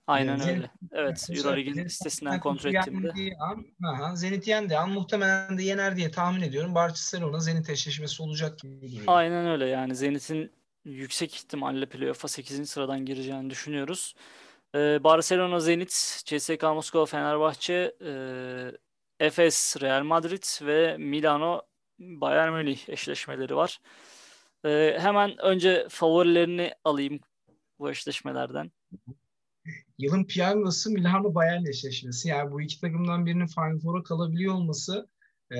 Aynen 0.07 0.37
Zenit, 0.37 0.55
öyle. 0.55 0.71
Evet, 0.91 1.27
Euroleague'in 1.29 1.87
sitesinden 1.87 2.39
kontrol 2.39 2.73
ettiğimde. 2.73 3.11
Zenit 4.15 4.47
yendi 4.47 4.77
an 4.77 4.89
muhtemelen 4.89 5.57
de 5.57 5.63
yener 5.63 5.97
diye 5.97 6.11
tahmin 6.11 6.41
ediyorum. 6.41 6.75
Barcelona 6.75 7.39
Zenit 7.39 7.69
eşleşmesi 7.69 8.23
olacak 8.23 8.59
gibi 8.59 8.81
duruyor. 8.81 9.03
Aynen 9.07 9.47
öyle 9.47 9.65
yani 9.65 9.95
Zenit'in 9.95 10.51
yüksek 10.85 11.35
ihtimalle 11.35 11.85
playoff'a 11.85 12.27
8. 12.27 12.69
sıradan 12.69 13.05
gireceğini 13.05 13.49
düşünüyoruz. 13.49 14.15
Ee, 14.75 15.03
Barcelona, 15.03 15.59
Zenit, 15.59 16.21
CSKA 16.25 16.73
Moskova, 16.73 17.05
Fenerbahçe, 17.05 17.95
e, 18.05 18.13
Efes, 19.19 19.77
Real 19.81 20.03
Madrid 20.03 20.65
ve 20.65 20.97
Milano 20.97 21.61
Bayern 21.99 22.53
Münih 22.53 22.89
eşleşmeleri 22.89 23.55
var. 23.55 23.79
Ee, 24.65 24.97
hemen 24.99 25.37
önce 25.37 25.87
favorilerini 25.89 26.73
alayım 26.83 27.19
bu 27.79 27.89
eşleşmelerden? 27.89 28.71
Yılın 29.97 30.23
piyangosu 30.23 30.89
Milano 30.89 31.35
Bayern 31.35 31.65
eşleşmesi. 31.65 32.27
Yani 32.27 32.51
bu 32.51 32.61
iki 32.61 32.81
takımdan 32.81 33.25
birinin 33.25 33.47
Final 33.47 33.79
Four'a 33.79 34.03
kalabiliyor 34.03 34.53
olması 34.53 35.09
e, 35.51 35.59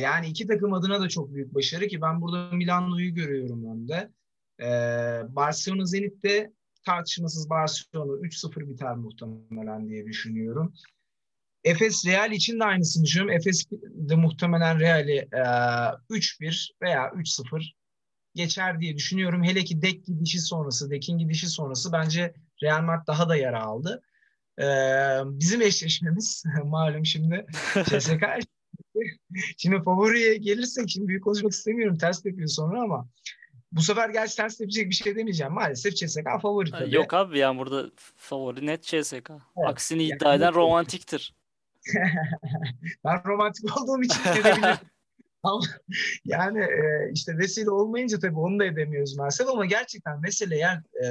yani 0.00 0.26
iki 0.26 0.46
takım 0.46 0.72
adına 0.72 1.00
da 1.00 1.08
çok 1.08 1.34
büyük 1.34 1.54
başarı 1.54 1.88
ki 1.88 2.00
ben 2.00 2.20
burada 2.20 2.56
Milano'yu 2.56 3.14
görüyorum 3.14 3.64
önde. 3.64 4.10
E, 4.60 4.68
Barcelona 5.34 5.84
Zenit'te 5.84 6.52
tartışmasız 6.84 7.50
Barcelona 7.50 8.12
3-0 8.12 8.70
biter 8.70 8.94
muhtemelen 8.96 9.88
diye 9.88 10.06
düşünüyorum. 10.06 10.74
Efes 11.64 12.06
Real 12.06 12.32
için 12.32 12.60
de 12.60 12.64
aynısını 12.64 13.04
düşünüyorum. 13.04 13.36
Efes 13.36 13.64
de 13.82 14.14
muhtemelen 14.14 14.80
Real'i 14.80 15.28
e, 15.32 15.42
3-1 16.10 16.70
veya 16.82 17.08
3-0 17.08 17.72
geçer 18.34 18.80
diye 18.80 18.96
düşünüyorum. 18.96 19.44
Hele 19.44 19.64
ki 19.64 19.82
Dek 19.82 20.06
gidişi 20.06 20.40
sonrası, 20.40 20.90
Dek'in 20.90 21.18
gidişi 21.18 21.48
sonrası 21.48 21.92
bence 21.92 22.34
Real 22.62 22.82
Madrid 22.82 23.06
daha 23.06 23.28
da 23.28 23.36
yara 23.36 23.62
aldı. 23.62 24.02
Ee, 24.58 24.64
bizim 25.24 25.62
eşleşmemiz 25.62 26.44
malum 26.64 27.06
şimdi 27.06 27.46
CSK 27.74 28.24
şimdi 29.56 29.82
favoriye 29.82 30.36
gelirsek 30.36 30.90
şimdi 30.90 31.08
büyük 31.08 31.24
konuşmak 31.24 31.52
istemiyorum 31.52 31.98
ters 31.98 32.24
yapıyor 32.24 32.48
sonra 32.48 32.82
ama 32.82 33.08
bu 33.72 33.82
sefer 33.82 34.08
gerçi 34.08 34.36
ters 34.36 34.60
yapacak 34.60 34.86
bir 34.86 34.94
şey 34.94 35.16
demeyeceğim. 35.16 35.52
Maalesef 35.52 35.96
CSK 35.96 36.26
favori 36.42 36.70
tabii. 36.70 36.94
Yok 36.94 37.14
abi 37.14 37.38
yani 37.38 37.58
burada 37.58 37.90
favori 38.16 38.66
net 38.66 38.82
CSK. 38.82 39.30
Evet. 39.30 39.68
Aksini 39.68 40.02
yani 40.02 40.16
iddia 40.16 40.34
eden 40.34 40.54
romantiktir. 40.54 41.34
ben 43.04 43.24
romantik 43.24 43.76
olduğum 43.76 44.02
için 44.02 44.20
edebilirim. 44.20 44.76
yani 46.24 46.60
e, 46.60 47.10
işte 47.12 47.38
vesile 47.38 47.70
olmayınca 47.70 48.18
tabii 48.18 48.38
onu 48.38 48.58
da 48.58 48.64
edemiyoruz 48.64 49.16
maalesef 49.16 49.48
ama 49.48 49.66
gerçekten 49.66 50.20
mesele 50.20 50.54
eğer 50.56 50.76
e, 50.76 51.06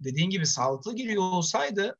dediğin 0.00 0.30
gibi 0.30 0.46
sağlıklı 0.46 0.96
giriyor 0.96 1.22
olsaydı 1.22 1.96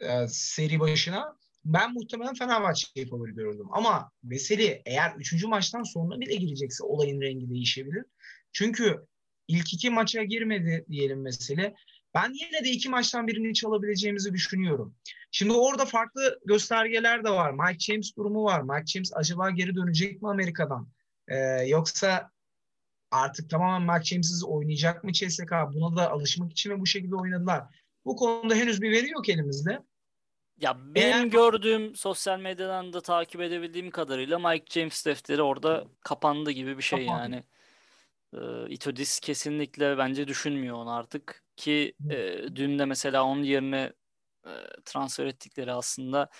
e, 0.00 0.28
seri 0.28 0.80
başına 0.80 1.40
ben 1.64 1.94
muhtemelen 1.94 2.34
Fenerbahçe'yi 2.34 3.08
favori 3.08 3.34
görürdüm. 3.34 3.66
Ama 3.70 4.10
Veseli 4.24 4.82
eğer 4.86 5.14
3. 5.18 5.44
maçtan 5.44 5.82
sonra 5.82 6.20
bile 6.20 6.34
girecekse 6.34 6.84
olayın 6.84 7.20
rengi 7.20 7.50
değişebilir. 7.50 8.04
Çünkü 8.52 9.06
ilk 9.48 9.74
iki 9.74 9.90
maça 9.90 10.22
girmedi 10.22 10.84
diyelim 10.90 11.22
mesele. 11.22 11.74
Ben 12.14 12.32
yine 12.32 12.64
de 12.64 12.70
iki 12.70 12.88
maçtan 12.88 13.26
birini 13.26 13.54
çalabileceğimizi 13.54 14.32
düşünüyorum. 14.32 14.94
Şimdi 15.30 15.52
orada 15.52 15.84
farklı 15.84 16.40
göstergeler 16.46 17.24
de 17.24 17.30
var. 17.30 17.52
Mike 17.52 17.78
James 17.78 18.16
durumu 18.16 18.44
var. 18.44 18.62
Mike 18.62 18.86
James 18.86 19.12
acaba 19.14 19.50
geri 19.50 19.74
dönecek 19.74 20.22
mi 20.22 20.28
Amerika'dan? 20.28 20.88
Ee, 21.30 21.36
yoksa 21.66 22.30
artık 23.10 23.50
tamamen 23.50 23.94
Mike 23.94 24.04
James'iz 24.04 24.44
oynayacak 24.44 25.04
mı 25.04 25.12
CSK? 25.12 25.52
Buna 25.74 25.96
da 25.96 26.10
alışmak 26.10 26.52
için 26.52 26.72
mi 26.72 26.80
bu 26.80 26.86
şekilde 26.86 27.16
oynadılar? 27.16 27.64
Bu 28.04 28.16
konuda 28.16 28.54
henüz 28.54 28.82
bir 28.82 28.90
veri 28.90 29.10
yok 29.10 29.28
elimizde. 29.28 29.82
Ya 30.60 30.76
benim 30.94 31.16
Eğer... 31.16 31.26
gördüğüm 31.26 31.96
sosyal 31.96 32.38
medyadan 32.40 32.92
da 32.92 33.00
takip 33.00 33.40
edebildiğim 33.40 33.90
kadarıyla 33.90 34.38
Mike 34.38 34.80
James 34.80 35.06
defteri 35.06 35.42
orada 35.42 35.84
kapandı 36.00 36.50
gibi 36.50 36.78
bir 36.78 36.82
şey 36.82 37.06
Kapandı. 37.06 37.22
yani. 37.22 37.44
E, 38.34 38.70
Itudis 38.70 39.20
kesinlikle 39.20 39.98
bence 39.98 40.28
düşünmüyor 40.28 40.76
onu 40.76 40.92
artık 40.92 41.44
ki 41.56 41.94
e, 42.10 42.42
dün 42.56 42.78
de 42.78 42.84
mesela 42.84 43.24
onun 43.24 43.42
yerine 43.42 43.92
e, 44.46 44.52
transfer 44.84 45.26
ettikleri 45.26 45.72
aslında 45.72 46.30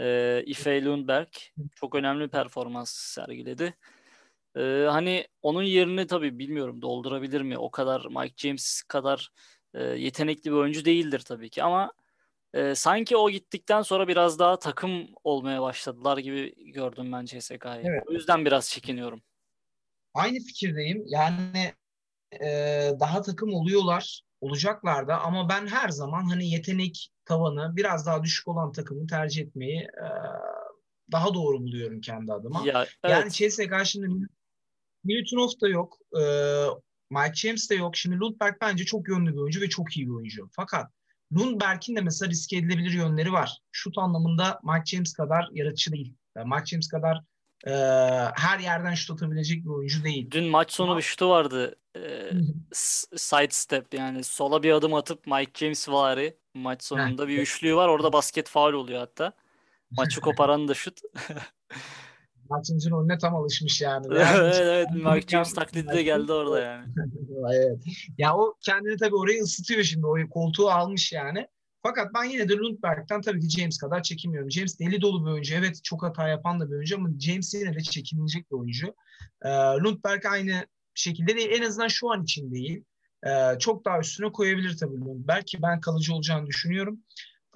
e, 0.00 0.42
Ife 0.46 0.84
Lundberg 0.84 1.28
çok 1.74 1.94
önemli 1.94 2.24
bir 2.24 2.28
performans 2.28 2.90
sergiledi. 2.90 3.74
E, 4.56 4.86
hani 4.90 5.26
onun 5.42 5.62
yerini 5.62 6.06
tabii 6.06 6.38
bilmiyorum 6.38 6.82
doldurabilir 6.82 7.40
mi? 7.40 7.58
O 7.58 7.70
kadar 7.70 8.06
Mike 8.06 8.34
James 8.36 8.82
kadar 8.82 9.30
e, 9.74 9.82
yetenekli 9.82 10.50
bir 10.50 10.56
oyuncu 10.56 10.84
değildir 10.84 11.20
tabii 11.20 11.50
ki 11.50 11.62
ama 11.62 11.92
e, 12.54 12.74
sanki 12.74 13.16
o 13.16 13.30
gittikten 13.30 13.82
sonra 13.82 14.08
biraz 14.08 14.38
daha 14.38 14.58
takım 14.58 15.08
olmaya 15.24 15.62
başladılar 15.62 16.18
gibi 16.18 16.72
gördüm 16.72 17.12
ben 17.12 17.24
CSK'yı. 17.24 17.82
Evet. 17.84 18.02
O 18.06 18.12
yüzden 18.12 18.44
biraz 18.44 18.70
çekiniyorum. 18.70 19.22
Aynı 20.14 20.38
fikirdeyim. 20.38 21.04
Yani 21.06 21.72
e, 22.40 22.46
daha 23.00 23.22
takım 23.22 23.54
oluyorlar, 23.54 24.22
olacaklar 24.40 25.08
da 25.08 25.20
ama 25.20 25.48
ben 25.48 25.66
her 25.66 25.88
zaman 25.88 26.24
hani 26.30 26.50
yetenek 26.50 27.08
tavanı 27.24 27.76
biraz 27.76 28.06
daha 28.06 28.22
düşük 28.22 28.48
olan 28.48 28.72
takımı 28.72 29.06
tercih 29.06 29.42
etmeyi 29.42 29.80
e, 29.80 30.08
daha 31.12 31.34
doğru 31.34 31.60
buluyorum 31.60 32.00
kendi 32.00 32.32
adıma. 32.32 32.62
Ya, 32.66 32.86
evet. 33.04 33.12
Yani 33.12 33.32
CSK 33.32 33.84
şimdi 33.84 34.28
Milutinov 35.06 35.48
da 35.62 35.68
yok. 35.68 35.98
E, 36.20 36.22
Mike 37.10 37.34
James 37.34 37.70
de 37.70 37.74
yok. 37.74 37.96
Şimdi 37.96 38.16
Lundberg 38.16 38.54
bence 38.60 38.84
çok 38.84 39.08
yönlü 39.08 39.32
bir 39.32 39.38
oyuncu 39.38 39.60
ve 39.60 39.68
çok 39.68 39.96
iyi 39.96 40.06
bir 40.06 40.12
oyuncu. 40.12 40.48
Fakat 40.52 40.90
Lundberg'in 41.32 41.96
de 41.96 42.00
mesela 42.00 42.30
riske 42.30 42.56
edilebilir 42.56 42.92
yönleri 42.92 43.32
var. 43.32 43.58
Şut 43.72 43.98
anlamında 43.98 44.60
Mike 44.62 44.96
James 44.96 45.12
kadar 45.12 45.48
yaratıcı 45.52 45.92
değil. 45.92 46.14
Yani 46.36 46.48
Mike 46.54 46.66
James 46.66 46.88
kadar 46.88 47.20
e, 47.66 47.72
her 48.34 48.58
yerden 48.58 48.94
şut 48.94 49.10
atabilecek 49.10 49.64
bir 49.64 49.70
oyuncu 49.70 50.04
değil. 50.04 50.30
Dün 50.30 50.44
maç 50.44 50.72
sonu 50.72 50.90
Ama... 50.90 50.98
bir 50.98 51.02
şutu 51.02 51.28
vardı. 51.28 51.76
E, 51.96 52.30
side 53.16 53.50
step 53.50 53.94
yani 53.94 54.24
sola 54.24 54.62
bir 54.62 54.72
adım 54.72 54.94
atıp 54.94 55.26
Mike 55.26 55.52
James 55.54 55.88
vari 55.88 56.36
maç 56.54 56.82
sonunda 56.82 57.28
bir 57.28 57.38
üçlüğü 57.38 57.76
var. 57.76 57.88
Orada 57.88 58.12
basket 58.12 58.48
faul 58.48 58.72
oluyor 58.72 59.00
hatta. 59.00 59.32
Maçı 59.90 60.20
koparan 60.20 60.68
da 60.68 60.74
şut. 60.74 61.00
Maçıncın 62.50 62.92
önüne 62.92 63.18
tam 63.18 63.34
alışmış 63.34 63.80
yani. 63.80 64.06
evet 64.10 64.58
evet 64.62 64.88
Mike 64.94 65.28
James 65.28 65.54
taklidi 65.54 65.88
de 65.88 66.02
geldi 66.02 66.32
orada 66.32 66.60
yani. 66.60 66.86
evet. 67.52 67.78
Ya 68.18 68.36
o 68.36 68.54
kendini 68.60 68.96
tabii 68.96 69.16
orayı 69.16 69.42
ısıtıyor 69.42 69.82
şimdi. 69.82 70.06
O 70.06 70.16
koltuğu 70.30 70.70
almış 70.70 71.12
yani. 71.12 71.46
Fakat 71.82 72.14
ben 72.14 72.24
yine 72.24 72.48
de 72.48 72.52
Lundberg'den 72.52 73.20
tabii 73.20 73.40
ki 73.40 73.60
James 73.60 73.78
kadar 73.78 74.02
çekinmiyorum. 74.02 74.50
James 74.50 74.80
deli 74.80 75.00
dolu 75.00 75.26
bir 75.26 75.30
oyuncu. 75.30 75.54
Evet 75.54 75.84
çok 75.84 76.02
hata 76.02 76.28
yapan 76.28 76.60
da 76.60 76.70
bir 76.70 76.74
oyuncu 76.74 76.96
ama 76.96 77.08
James 77.20 77.54
yine 77.54 77.74
de 77.74 77.80
çekinilecek 77.80 78.50
bir 78.50 78.56
oyuncu. 78.56 78.94
Ee, 79.44 79.48
Lundberg 79.48 80.26
aynı 80.26 80.66
şekilde 80.94 81.36
değil. 81.36 81.48
En 81.52 81.62
azından 81.62 81.88
şu 81.88 82.12
an 82.12 82.22
için 82.22 82.52
değil. 82.52 82.84
Ee, 83.26 83.58
çok 83.58 83.84
daha 83.84 84.00
üstüne 84.00 84.32
koyabilir 84.32 84.76
tabii 84.76 85.00
Lundberg 85.00 85.44
ki 85.46 85.62
ben 85.62 85.80
kalıcı 85.80 86.14
olacağını 86.14 86.46
düşünüyorum. 86.46 87.00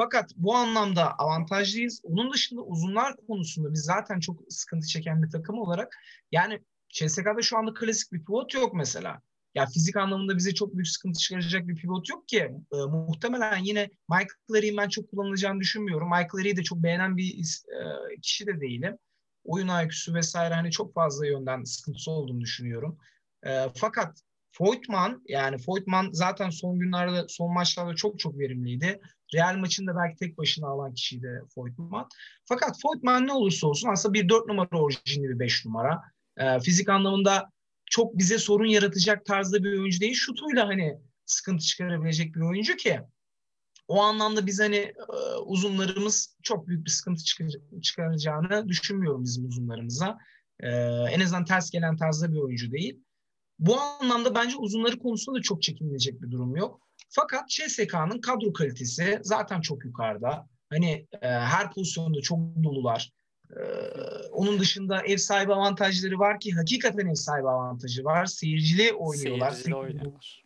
Fakat 0.02 0.30
bu 0.36 0.54
anlamda 0.54 1.18
avantajlıyız. 1.18 2.00
Onun 2.04 2.32
dışında 2.32 2.60
uzunlar 2.60 3.16
konusunda 3.26 3.72
biz 3.72 3.80
zaten 3.80 4.20
çok 4.20 4.40
sıkıntı 4.48 4.86
çeken 4.86 5.22
bir 5.22 5.30
takım 5.30 5.58
olarak 5.58 5.96
yani 6.32 6.60
CSK'da 6.88 7.42
şu 7.42 7.58
anda 7.58 7.74
klasik 7.74 8.12
bir 8.12 8.24
pivot 8.24 8.54
yok 8.54 8.74
mesela. 8.74 9.20
Ya 9.54 9.66
fizik 9.66 9.96
anlamında 9.96 10.36
bize 10.36 10.54
çok 10.54 10.74
büyük 10.74 10.88
sıkıntı 10.88 11.20
çıkaracak 11.20 11.68
bir 11.68 11.76
pivot 11.76 12.08
yok 12.08 12.28
ki. 12.28 12.50
E, 12.72 12.76
muhtemelen 12.76 13.64
yine 13.64 13.90
Michael 14.08 14.28
Larry'in 14.50 14.76
ben 14.76 14.88
çok 14.88 15.10
kullanılacağını 15.10 15.60
düşünmüyorum. 15.60 16.08
Michael 16.08 16.34
Larry'i 16.34 16.56
de 16.56 16.62
çok 16.62 16.78
beğenen 16.78 17.16
bir 17.16 17.34
e, 17.34 18.16
kişi 18.22 18.46
de 18.46 18.60
değilim. 18.60 18.98
Oyun 19.44 19.84
IQ'su 19.84 20.14
vesaire 20.14 20.54
hani 20.54 20.70
çok 20.70 20.94
fazla 20.94 21.26
yönden 21.26 21.64
sıkıntısı 21.64 22.10
olduğunu 22.10 22.40
düşünüyorum. 22.40 22.98
E, 23.46 23.66
fakat 23.76 24.22
Voigtman 24.60 25.22
yani 25.28 25.56
Voigtman 25.68 26.08
zaten 26.12 26.50
son 26.50 26.78
günlerde 26.78 27.24
son 27.28 27.52
maçlarda 27.52 27.94
çok 27.94 28.18
çok 28.18 28.38
verimliydi. 28.38 29.00
Real 29.34 29.56
maçında 29.56 29.96
belki 29.96 30.16
tek 30.16 30.38
başına 30.38 30.68
alan 30.68 30.94
kişiydi 30.94 31.42
Voigtman. 31.56 32.08
Fakat 32.44 32.76
Voigtman 32.84 33.26
ne 33.26 33.32
olursa 33.32 33.66
olsun 33.66 33.88
aslında 33.88 34.14
bir 34.14 34.28
dört 34.28 34.46
numara 34.46 34.80
orijinli 34.80 35.28
bir 35.28 35.38
beş 35.38 35.66
numara. 35.66 36.02
E, 36.36 36.60
fizik 36.60 36.88
anlamında 36.88 37.50
çok 37.86 38.18
bize 38.18 38.38
sorun 38.38 38.66
yaratacak 38.66 39.24
tarzda 39.24 39.64
bir 39.64 39.78
oyuncu 39.78 40.00
değil. 40.00 40.14
Şutuyla 40.14 40.68
hani 40.68 40.98
sıkıntı 41.26 41.64
çıkarabilecek 41.64 42.34
bir 42.34 42.40
oyuncu 42.40 42.76
ki 42.76 43.00
o 43.88 44.02
anlamda 44.02 44.46
biz 44.46 44.60
hani 44.60 44.76
e, 44.76 44.94
uzunlarımız 45.46 46.36
çok 46.42 46.68
büyük 46.68 46.84
bir 46.84 46.90
sıkıntı 46.90 47.24
çıkaracağını 47.82 48.68
düşünmüyorum 48.68 49.24
bizim 49.24 49.44
uzunlarımıza. 49.44 50.18
E, 50.60 50.68
en 51.10 51.20
azından 51.20 51.44
ters 51.44 51.70
gelen 51.70 51.96
tarzda 51.96 52.32
bir 52.32 52.38
oyuncu 52.38 52.72
değil. 52.72 53.00
Bu 53.60 53.80
anlamda 53.80 54.34
bence 54.34 54.56
uzunları 54.56 54.98
konusunda 54.98 55.38
da 55.38 55.42
çok 55.42 55.62
çekinmeyecek 55.62 56.22
bir 56.22 56.30
durum 56.30 56.56
yok. 56.56 56.80
Fakat 57.08 57.48
CSK'nın 57.48 58.20
kadro 58.20 58.52
kalitesi 58.52 59.18
zaten 59.22 59.60
çok 59.60 59.84
yukarıda. 59.84 60.46
Hani 60.70 61.06
e, 61.22 61.28
her 61.28 61.72
pozisyonda 61.72 62.20
çok 62.20 62.38
dolular. 62.38 63.12
E, 63.50 63.60
onun 64.32 64.58
dışında 64.58 65.02
ev 65.02 65.16
sahibi 65.16 65.54
avantajları 65.54 66.18
var 66.18 66.40
ki 66.40 66.52
hakikaten 66.52 67.06
ev 67.06 67.14
sahibi 67.14 67.48
avantajı 67.48 68.04
var. 68.04 68.26
Seyircili 68.26 68.92
oynuyorlar. 68.92 69.50
Seyircili 69.50 69.74
oynuyorlar. 69.74 70.44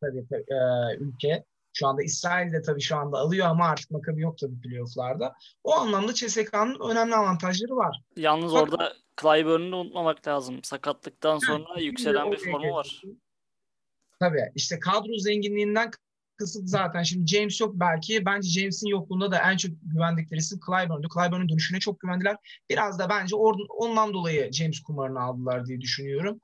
Tabii, 0.00 0.26
tabii 0.30 0.44
e, 0.48 0.96
ülke. 0.98 1.44
Şu 1.78 1.86
anda 1.86 2.02
İsrail 2.02 2.52
de 2.52 2.62
tabii 2.62 2.80
şu 2.80 2.96
anda 2.96 3.18
alıyor 3.18 3.46
ama 3.46 3.66
artık 3.66 3.90
Makabi 3.90 4.20
yok 4.20 4.38
tabii 4.38 4.60
playofflarda. 4.60 5.34
O 5.64 5.72
anlamda 5.72 6.14
CSK'nın 6.14 6.90
önemli 6.90 7.14
avantajları 7.14 7.76
var. 7.76 8.02
Yalnız 8.16 8.52
Fakat, 8.52 8.72
orada 8.72 8.92
Clyburn'u 9.22 9.76
unutmamak 9.76 10.28
lazım. 10.28 10.64
Sakatlıktan 10.64 11.38
sonra 11.38 11.80
yükselen 11.80 12.32
bir 12.32 12.36
formu 12.36 12.74
var. 12.74 13.02
Tabii 14.20 14.42
işte 14.54 14.78
kadro 14.78 15.18
zenginliğinden 15.18 15.90
kısıt 16.36 16.68
zaten. 16.68 17.02
Şimdi 17.02 17.26
James 17.26 17.60
yok 17.60 17.72
belki. 17.74 18.26
Bence 18.26 18.48
James'in 18.48 18.86
yokluğunda 18.86 19.30
da 19.30 19.38
en 19.38 19.56
çok 19.56 19.70
güvendikleri 19.82 20.40
isim 20.40 20.60
Clyburn'du. 20.66 21.08
Clyburn'un 21.14 21.48
dönüşüne 21.48 21.80
çok 21.80 22.00
güvendiler. 22.00 22.36
Biraz 22.70 22.98
da 22.98 23.08
bence 23.08 23.36
or- 23.36 23.66
ondan 23.68 24.14
dolayı 24.14 24.52
James 24.52 24.80
kumarını 24.80 25.20
aldılar 25.20 25.66
diye 25.66 25.80
düşünüyorum. 25.80 26.40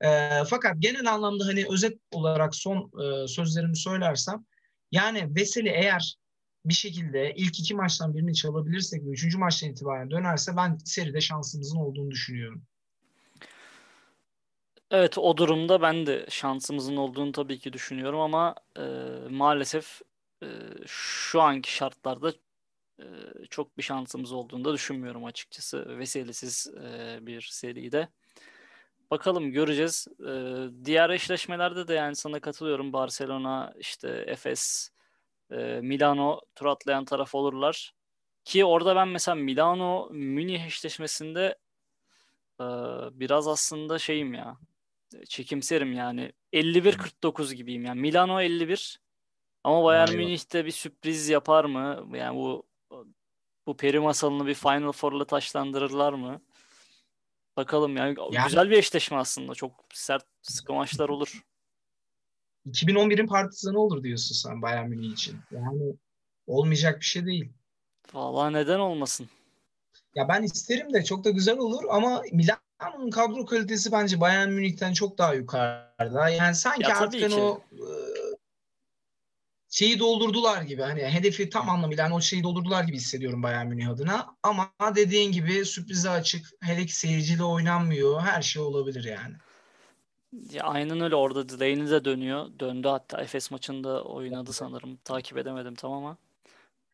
E, 0.00 0.30
fakat 0.50 0.74
genel 0.78 1.12
anlamda 1.14 1.46
hani 1.46 1.64
özet 1.70 1.98
olarak 2.12 2.54
son 2.54 2.90
e, 3.02 3.28
sözlerimi 3.28 3.76
söylersem 3.76 4.44
yani 4.92 5.34
Veseli 5.34 5.68
eğer 5.68 6.16
bir 6.64 6.74
şekilde 6.74 7.34
ilk 7.36 7.60
iki 7.60 7.74
maçtan 7.74 8.14
birini 8.14 8.34
çalabilirsek 8.34 9.04
ve 9.04 9.08
üçüncü 9.08 9.38
maçtan 9.38 9.70
itibaren 9.70 10.10
dönerse 10.10 10.56
ben 10.56 10.78
seride 10.84 11.20
şansımızın 11.20 11.76
olduğunu 11.76 12.10
düşünüyorum. 12.10 12.62
Evet 14.90 15.18
o 15.18 15.36
durumda 15.36 15.82
ben 15.82 16.06
de 16.06 16.26
şansımızın 16.30 16.96
olduğunu 16.96 17.32
tabii 17.32 17.58
ki 17.58 17.72
düşünüyorum 17.72 18.20
ama 18.20 18.54
e, 18.78 18.82
maalesef 19.30 20.00
e, 20.42 20.48
şu 20.86 21.40
anki 21.40 21.72
şartlarda 21.72 22.32
e, 23.00 23.06
çok 23.50 23.78
bir 23.78 23.82
şansımız 23.82 24.32
olduğunu 24.32 24.64
da 24.64 24.74
düşünmüyorum 24.74 25.24
açıkçası 25.24 25.98
vesilesiz 25.98 26.70
e, 26.84 27.18
bir 27.26 27.40
seride. 27.40 28.08
Bakalım 29.10 29.52
göreceğiz. 29.52 30.08
E, 30.28 30.32
diğer 30.84 31.10
eşleşmelerde 31.10 31.88
de 31.88 31.94
yani 31.94 32.16
sana 32.16 32.40
katılıyorum. 32.40 32.92
Barcelona, 32.92 33.74
işte 33.78 34.24
Efes, 34.26 34.90
e, 35.50 35.56
Milano 35.82 36.40
tur 36.54 36.66
atlayan 36.66 37.04
taraf 37.04 37.34
olurlar. 37.34 37.94
Ki 38.44 38.64
orada 38.64 38.96
ben 38.96 39.08
mesela 39.08 39.34
Milano 39.34 40.08
Münih 40.12 40.66
eşleşmesinde 40.66 41.58
Ee, 42.60 42.64
biraz 43.20 43.48
aslında 43.48 43.98
şeyim 43.98 44.34
ya. 44.34 44.58
Çekimserim 45.28 45.92
yani. 45.92 46.32
51-49 46.52 47.54
gibiyim 47.54 47.84
yani. 47.84 48.00
Milano 48.00 48.40
51 48.40 49.00
ama 49.64 49.84
Bayern 49.84 50.14
Münih'te 50.16 50.64
bir 50.66 50.70
sürpriz 50.70 51.28
yapar 51.28 51.64
mı? 51.64 52.08
Yani 52.16 52.36
bu 52.38 52.66
bu 53.66 53.76
peri 53.76 54.00
masalını 54.00 54.46
bir 54.46 54.54
Final 54.54 54.92
Four'la 54.92 55.24
taşlandırırlar 55.26 56.12
mı? 56.12 56.42
Bakalım 57.58 57.96
yani, 57.96 58.16
yani 58.32 58.46
güzel 58.46 58.70
bir 58.70 58.78
eşleşme 58.78 59.16
aslında. 59.16 59.54
Çok 59.54 59.84
sert 59.94 60.24
sıkı 60.42 60.72
maçlar 60.72 61.08
olur. 61.08 61.42
2011'in 62.66 63.26
partizanı 63.26 63.78
olur 63.78 64.02
diyorsun 64.02 64.34
sen 64.34 64.62
Bayern 64.62 64.88
Münih 64.88 65.12
için. 65.12 65.38
Yani 65.50 65.94
olmayacak 66.46 67.00
bir 67.00 67.04
şey 67.04 67.26
değil. 67.26 67.52
Vallahi 68.14 68.52
neden 68.52 68.78
olmasın? 68.78 69.28
Ya 70.14 70.28
ben 70.28 70.42
isterim 70.42 70.92
de 70.92 71.04
çok 71.04 71.24
da 71.24 71.30
güzel 71.30 71.58
olur 71.58 71.84
ama 71.90 72.22
Milano'nun 72.32 73.10
kadro 73.10 73.46
kalitesi 73.46 73.92
bence 73.92 74.20
Bayern 74.20 74.48
Münih'ten 74.48 74.92
çok 74.92 75.18
daha 75.18 75.34
yukarıda. 75.34 76.28
Yani 76.28 76.54
sanki 76.54 76.82
ya, 76.82 76.98
artık 76.98 77.22
hani 77.22 77.34
o 77.34 77.62
e, 77.72 77.82
şeyi 79.70 79.98
doldurdular 79.98 80.62
gibi. 80.62 80.82
Hani 80.82 81.02
hedefi 81.02 81.50
tam 81.50 81.70
anlamıyla 81.70 82.04
yani 82.04 82.14
o 82.14 82.20
şeyi 82.20 82.42
doldurdular 82.42 82.84
gibi 82.84 82.96
hissediyorum 82.96 83.42
Bayern 83.42 83.66
Münih 83.66 83.88
adına. 83.88 84.36
Ama 84.42 84.70
dediğin 84.96 85.32
gibi 85.32 85.64
sürprize 85.64 86.10
açık. 86.10 86.46
Hele 86.60 86.86
ki 86.86 86.96
seyirciyle 86.96 87.44
oynanmıyor. 87.44 88.20
Her 88.20 88.42
şey 88.42 88.62
olabilir 88.62 89.04
yani. 89.04 89.34
Ya 90.50 90.62
aynen 90.62 91.00
öyle 91.00 91.14
orada 91.14 91.48
Delaney 91.48 91.90
de 91.90 92.04
dönüyor. 92.04 92.46
Döndü 92.60 92.88
hatta 92.88 93.20
Efes 93.20 93.50
maçında 93.50 94.04
oynadı 94.04 94.52
sanırım. 94.52 94.96
Takip 94.96 95.38
edemedim 95.38 95.74
tam 95.74 95.92
ama. 95.92 96.16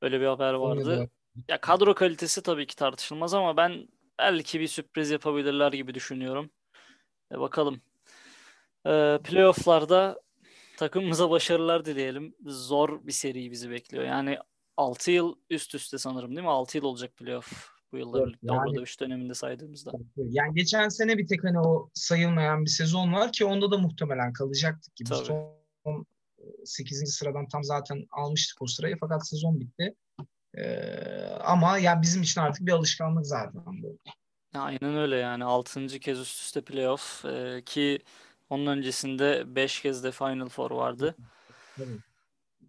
Öyle 0.02 0.20
bir 0.20 0.26
haber 0.26 0.52
vardı. 0.54 1.10
Ya 1.48 1.60
kadro 1.60 1.94
kalitesi 1.94 2.42
tabii 2.42 2.66
ki 2.66 2.76
tartışılmaz 2.76 3.34
ama 3.34 3.56
ben 3.56 3.88
belki 4.18 4.60
bir 4.60 4.66
sürpriz 4.66 5.10
yapabilirler 5.10 5.72
gibi 5.72 5.94
düşünüyorum. 5.94 6.50
E 7.32 7.40
bakalım. 7.40 7.80
E, 8.87 9.18
playoff'larda 9.24 10.20
takımımıza 10.76 11.30
başarılar 11.30 11.84
dileyelim. 11.84 12.34
Zor 12.46 13.06
bir 13.06 13.12
seri 13.12 13.50
bizi 13.50 13.70
bekliyor. 13.70 14.04
Yani 14.04 14.38
6 14.76 15.10
yıl 15.10 15.34
üst 15.50 15.74
üste 15.74 15.98
sanırım 15.98 16.37
değil 16.37 16.46
mi? 16.46 16.50
6 16.50 16.78
yıl 16.78 16.84
olacak 16.84 17.16
playoff 17.16 17.74
bu 17.92 17.98
yılda 17.98 18.18
evet, 18.18 18.28
birlikte 18.28 18.46
yani, 18.54 18.82
3 18.82 19.00
döneminde 19.00 19.34
saydığımızda. 19.34 19.92
Yani 20.16 20.54
geçen 20.54 20.88
sene 20.88 21.18
bir 21.18 21.26
tek 21.26 21.44
hani 21.44 21.60
o 21.60 21.90
sayılmayan 21.94 22.64
bir 22.64 22.70
sezon 22.70 23.12
var 23.12 23.32
ki 23.32 23.44
onda 23.44 23.70
da 23.70 23.78
muhtemelen 23.78 24.32
kalacaktık 24.32 24.96
gibi. 24.96 25.08
Tabii. 25.08 25.24
Son 25.84 26.06
8. 26.64 27.14
sıradan 27.14 27.48
tam 27.48 27.64
zaten 27.64 28.06
almıştık 28.10 28.62
o 28.62 28.66
sırayı 28.66 28.96
fakat 29.00 29.28
sezon 29.28 29.60
bitti. 29.60 29.94
Ee, 30.58 31.24
ama 31.44 31.78
yani 31.78 32.02
bizim 32.02 32.22
için 32.22 32.40
artık 32.40 32.66
bir 32.66 32.72
alışkanlık 32.72 33.26
zaten 33.26 33.82
bu. 33.82 33.98
Aynen 34.54 34.96
öyle 34.96 35.16
yani 35.16 35.44
6. 35.44 35.87
kez 35.87 36.20
üst 36.20 36.40
üste 36.40 36.60
playoff 36.60 37.24
ee, 37.24 37.62
ki 37.66 37.98
onun 38.50 38.66
öncesinde 38.66 39.57
5 39.57 39.83
kez 39.83 40.04
de 40.04 40.11
Final 40.11 40.48
Four 40.48 40.70
vardı. 40.70 41.16
Evet. 41.78 41.98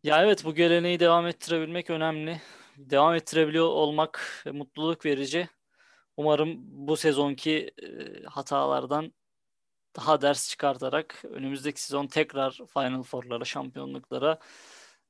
Ya 0.04 0.24
evet 0.24 0.46
bu 0.46 0.56
geleneği 0.56 1.00
devam 1.00 1.28
ettirebilmek 1.28 1.90
önemli. 1.90 2.42
Devam 2.78 3.16
ettirebiliyor 3.16 3.66
olmak 3.66 4.44
mutluluk 4.54 5.06
verici. 5.06 5.50
Umarım 6.18 6.58
bu 6.60 6.98
sezonki 6.98 7.72
e, 7.84 8.24
hatalardan 8.24 9.14
daha 9.96 10.22
ders 10.22 10.50
çıkartarak 10.50 11.24
önümüzdeki 11.30 11.82
sezon 11.82 12.08
tekrar 12.08 12.60
Final 12.74 13.04
Four'lara, 13.04 13.46
şampiyonluklara 13.46 14.40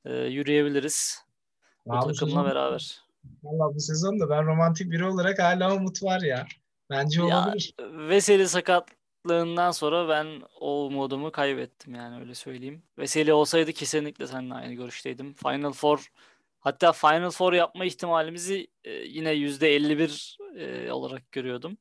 e, 0.06 0.14
yürüyebiliriz. 0.14 1.26
Bu 1.86 1.94
Abi 1.94 2.00
takımla 2.00 2.30
sezon, 2.30 2.46
beraber. 2.46 3.02
Valla 3.44 3.76
bu 3.76 3.80
sezon 3.80 4.20
da 4.20 4.30
ben 4.30 4.46
romantik 4.46 4.92
biri 4.92 5.06
olarak 5.06 5.40
hala 5.40 5.76
umut 5.76 6.04
var 6.04 6.22
ya. 6.22 6.46
Bence 6.90 7.24
olabilir. 7.24 7.74
Ya, 7.80 8.08
Veseli 8.08 8.48
sakatlığından 9.26 9.72
sonra 9.72 10.10
ben 10.10 10.28
o 10.60 10.86
umudumu 10.86 11.32
kaybettim 11.32 11.96
yani 11.96 12.20
öyle 12.20 12.36
söyleyeyim. 12.36 12.84
Veseli 12.98 13.34
olsaydı 13.34 13.74
kesinlikle 13.74 14.28
seninle 14.28 14.54
aynı 14.54 14.74
görüşteydim. 14.74 15.34
Final 15.34 15.72
Four 15.72 16.12
hatta 16.60 16.92
Final 16.92 17.32
Four 17.32 17.54
yapma 17.54 17.86
ihtimalimizi 17.86 18.68
e, 18.84 18.92
yine 18.92 19.34
%51 19.34 20.38
e, 20.60 20.92
olarak 20.92 21.32
görüyordum. 21.32 21.78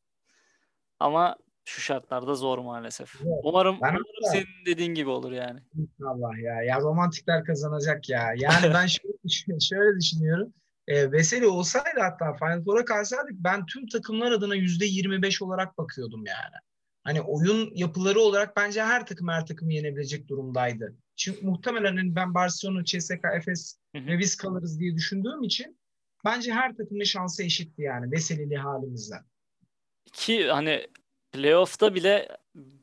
Ama 1.00 1.36
şu 1.64 1.80
şartlarda 1.80 2.34
zor 2.34 2.58
maalesef. 2.58 3.14
Evet, 3.16 3.40
umarım, 3.42 3.76
umarım 3.78 4.04
senin 4.32 4.46
dediğin 4.66 4.94
gibi 4.94 5.10
olur 5.10 5.32
yani. 5.32 5.60
Allah 6.04 6.38
ya. 6.38 6.62
Ya 6.62 6.80
romantikler 6.80 7.44
kazanacak 7.44 8.08
ya. 8.08 8.32
Yani 8.36 8.74
ben 8.74 8.86
şöyle, 9.26 9.60
şöyle 9.60 10.00
düşünüyorum. 10.00 10.52
E, 10.88 11.12
Veseli 11.12 11.46
olsaydı 11.46 12.00
hatta 12.00 12.34
Final 12.34 12.64
Four'a 12.64 12.84
kalsaydık 12.84 13.32
ben 13.32 13.66
tüm 13.66 13.86
takımlar 13.86 14.32
adına 14.32 14.54
yüzde 14.54 14.86
25 14.86 15.42
olarak 15.42 15.78
bakıyordum 15.78 16.24
yani. 16.26 16.56
Hani 17.04 17.20
oyun 17.20 17.70
yapıları 17.74 18.20
olarak 18.20 18.56
bence 18.56 18.82
her 18.82 19.06
takım 19.06 19.28
her 19.28 19.46
takımı 19.46 19.72
yenebilecek 19.72 20.28
durumdaydı. 20.28 20.96
Çünkü 21.16 21.46
muhtemelen 21.46 21.96
hani 21.96 22.16
ben 22.16 22.34
Barcelona, 22.34 22.84
CSKA, 22.84 23.34
Efes 23.36 23.78
ve 23.94 24.18
biz 24.18 24.36
kalırız 24.36 24.80
diye 24.80 24.94
düşündüğüm 24.94 25.42
için 25.42 25.78
bence 26.24 26.52
her 26.52 26.76
takımın 26.76 27.04
şansı 27.04 27.42
eşitti 27.42 27.82
yani 27.82 28.12
Veseli'li 28.12 28.56
halimizden. 28.56 29.24
Ki 30.12 30.48
hani 30.48 30.86
playoff'ta 31.32 31.94
bile 31.94 32.28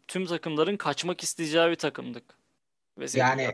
tüm 0.07 0.25
takımların 0.25 0.77
kaçmak 0.77 1.23
isteyeceği 1.23 1.69
bir 1.69 1.75
takımdık. 1.75 2.41
Veseli 2.97 3.19
yani 3.19 3.47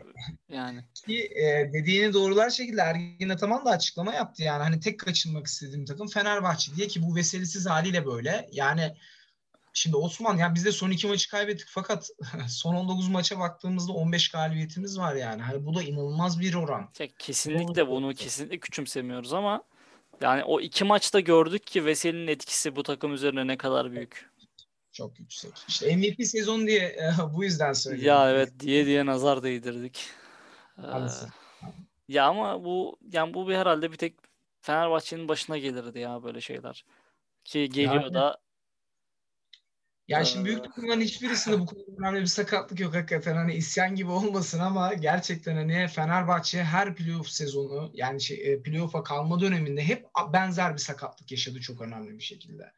yani 0.48 0.84
ki 1.06 1.24
e, 1.24 1.72
dediğini 1.72 2.12
doğrular 2.12 2.50
şekilde 2.50 2.80
Ergin 2.80 3.28
Ataman 3.28 3.64
da 3.64 3.70
açıklama 3.70 4.14
yaptı 4.14 4.42
yani 4.42 4.62
hani 4.62 4.80
tek 4.80 5.00
kaçınmak 5.00 5.46
istediğim 5.46 5.84
takım 5.84 6.08
Fenerbahçe 6.08 6.76
diye 6.76 6.86
ki 6.86 7.02
bu 7.02 7.16
veselisiz 7.16 7.66
haliyle 7.66 8.06
böyle. 8.06 8.48
Yani 8.52 8.94
şimdi 9.72 9.96
Osman 9.96 10.36
ya 10.36 10.54
biz 10.54 10.64
de 10.64 10.72
son 10.72 10.90
iki 10.90 11.06
maçı 11.06 11.30
kaybettik 11.30 11.66
fakat 11.70 12.08
son 12.48 12.74
19 12.74 13.08
maça 13.08 13.38
baktığımızda 13.38 13.92
15 13.92 14.30
galibiyetimiz 14.30 14.98
var 14.98 15.14
yani. 15.14 15.42
Hani 15.42 15.66
bu 15.66 15.74
da 15.74 15.82
inanılmaz 15.82 16.40
bir 16.40 16.54
oran. 16.54 16.90
Kesinlikle 17.18 17.88
bunu 17.88 18.14
kesinlikle 18.14 18.58
küçümsemiyoruz 18.58 19.32
ama 19.32 19.62
yani 20.20 20.44
o 20.44 20.60
iki 20.60 20.84
maçta 20.84 21.20
gördük 21.20 21.66
ki 21.66 21.84
Veseli'nin 21.84 22.26
etkisi 22.26 22.76
bu 22.76 22.82
takım 22.82 23.14
üzerine 23.14 23.46
ne 23.46 23.56
kadar 23.56 23.92
büyük 23.92 24.28
çok 24.98 25.20
yüksek. 25.20 25.52
İşte 25.68 25.96
MVP 25.96 26.26
sezon 26.26 26.66
diye 26.66 26.86
e, 26.86 27.12
bu 27.34 27.44
yüzden 27.44 27.72
söylüyorum. 27.72 28.08
Ya 28.08 28.30
evet 28.30 28.60
diye 28.60 28.86
diye 28.86 29.06
nazar 29.06 29.42
değdirdik. 29.42 30.06
Ee, 30.78 30.82
ya 32.08 32.26
ama 32.26 32.64
bu 32.64 32.98
yani 33.12 33.34
bu 33.34 33.48
bir 33.48 33.54
herhalde 33.54 33.92
bir 33.92 33.96
tek 33.96 34.14
Fenerbahçe'nin 34.60 35.28
başına 35.28 35.58
gelirdi 35.58 35.98
ya 35.98 36.22
böyle 36.22 36.40
şeyler. 36.40 36.84
Ki 37.44 37.68
geliyor 37.68 38.02
yani, 38.02 38.14
da 38.14 38.38
ya 40.08 40.24
şimdi 40.24 40.44
büyük 40.44 40.64
takımların 40.64 41.00
hiçbirisinde 41.00 41.60
bu 41.60 41.66
kadar 41.66 41.82
önemli 41.98 42.20
bir 42.20 42.26
sakatlık 42.26 42.80
yok 42.80 42.94
hakikaten. 42.94 43.36
Hani 43.36 43.54
isyan 43.54 43.94
gibi 43.94 44.10
olmasın 44.10 44.58
ama 44.58 44.94
gerçekten 44.94 45.56
hani 45.56 45.88
Fenerbahçe 45.88 46.64
her 46.64 46.94
playoff 46.94 47.28
sezonu 47.28 47.90
yani 47.94 48.20
şey, 48.20 48.52
e, 48.52 48.62
playoff'a 48.62 49.02
kalma 49.02 49.40
döneminde 49.40 49.84
hep 49.84 50.06
benzer 50.32 50.72
bir 50.72 50.78
sakatlık 50.78 51.30
yaşadı 51.30 51.60
çok 51.60 51.80
önemli 51.80 52.18
bir 52.18 52.24
şekilde. 52.24 52.72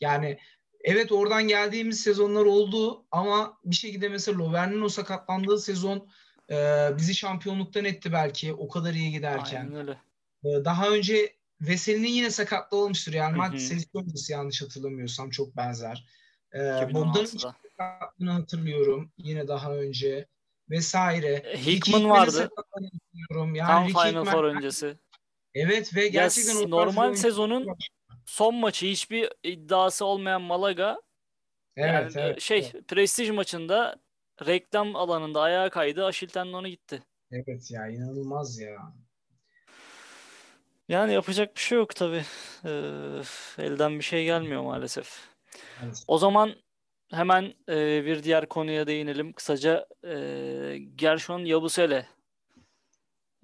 Yani 0.00 0.38
Evet 0.84 1.12
oradan 1.12 1.48
geldiğimiz 1.48 2.00
sezonlar 2.00 2.44
oldu 2.44 3.04
ama 3.10 3.58
bir 3.64 3.76
şekilde 3.76 4.08
mesela 4.08 4.38
Lovern'in 4.38 4.82
o 4.82 4.88
sakatlandığı 4.88 5.58
sezon 5.58 6.08
e, 6.50 6.88
bizi 6.96 7.14
şampiyonluktan 7.14 7.84
etti 7.84 8.12
belki 8.12 8.52
o 8.52 8.68
kadar 8.68 8.94
iyi 8.94 9.12
giderken. 9.12 9.60
Aynen 9.60 9.74
öyle. 9.74 9.98
E, 10.44 10.64
daha 10.64 10.88
önce 10.88 11.36
Veseli'nin 11.60 12.08
yine 12.08 12.30
sakatlı 12.30 12.76
olmuştur. 12.76 13.12
Real 13.12 13.30
Madrid 13.30 13.58
serisi 13.58 13.88
öncesi 13.94 14.32
yanlış 14.32 14.62
hatırlamıyorsam 14.62 15.30
çok 15.30 15.56
benzer. 15.56 16.06
E, 16.54 16.94
Bogdan'ın 16.94 17.24
sakatlığını 17.24 18.30
hatırlıyorum 18.30 19.12
yine 19.18 19.48
daha 19.48 19.74
önce 19.74 20.26
vesaire. 20.70 21.32
E, 21.34 21.66
Hickman 21.66 22.10
vardı. 22.10 22.50
Yani 23.54 23.58
Tam 23.58 23.86
Final 23.86 24.24
Four 24.24 24.44
öncesi. 24.44 24.96
Evet 25.54 25.96
ve 25.96 26.08
gerçekten 26.08 26.60
ya, 26.60 26.68
normal 26.68 27.14
sezonun 27.14 27.76
son 28.24 28.54
maçı 28.54 28.86
hiçbir 28.86 29.32
iddiası 29.42 30.04
olmayan 30.04 30.42
Malaga 30.42 31.00
evet, 31.76 32.16
yani 32.16 32.26
evet, 32.26 32.40
şey 32.40 32.58
evet. 32.58 32.88
prestij 32.88 33.30
maçında 33.30 33.96
reklam 34.46 34.96
alanında 34.96 35.40
ayağa 35.40 35.70
kaydı. 35.70 36.04
Aşil 36.04 36.28
tendonu 36.28 36.68
gitti. 36.68 37.02
Evet 37.30 37.70
ya 37.70 37.88
inanılmaz 37.88 38.58
ya. 38.58 38.92
Yani 40.88 41.12
yapacak 41.12 41.56
bir 41.56 41.60
şey 41.60 41.78
yok 41.78 41.94
tabi. 41.96 42.24
Ee, 42.64 43.22
elden 43.58 43.98
bir 43.98 44.04
şey 44.04 44.24
gelmiyor 44.24 44.62
maalesef. 44.62 45.20
Evet. 45.84 46.04
O 46.06 46.18
zaman 46.18 46.54
hemen 47.10 47.54
e, 47.68 48.04
bir 48.04 48.22
diğer 48.22 48.48
konuya 48.48 48.86
değinelim. 48.86 49.32
Kısaca 49.32 49.86
e, 50.04 50.78
Gershon 50.94 51.44
Yabusele. 51.44 52.06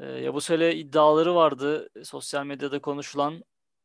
E, 0.00 0.06
Yabusele 0.06 0.76
iddiaları 0.76 1.34
vardı 1.34 1.88
sosyal 2.04 2.46
medyada 2.46 2.78
konuşulan 2.78 3.44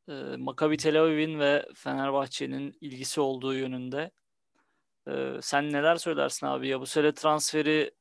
e, 0.10 0.14
Maccabi 0.38 0.78
Tel 0.78 1.02
Aviv'in 1.02 1.40
ve 1.40 1.66
Fenerbahçe'nin 1.76 2.78
ilgisi 2.82 3.22
olduğu 3.22 3.54
yönünde. 3.54 4.12
E, 5.08 5.34
sen 5.42 5.72
neler 5.72 5.96
söylersin 5.96 6.46
abi 6.46 6.68
ya 6.68 6.82
bu 6.82 6.86
sene 6.86 7.14
transferi 7.14 7.92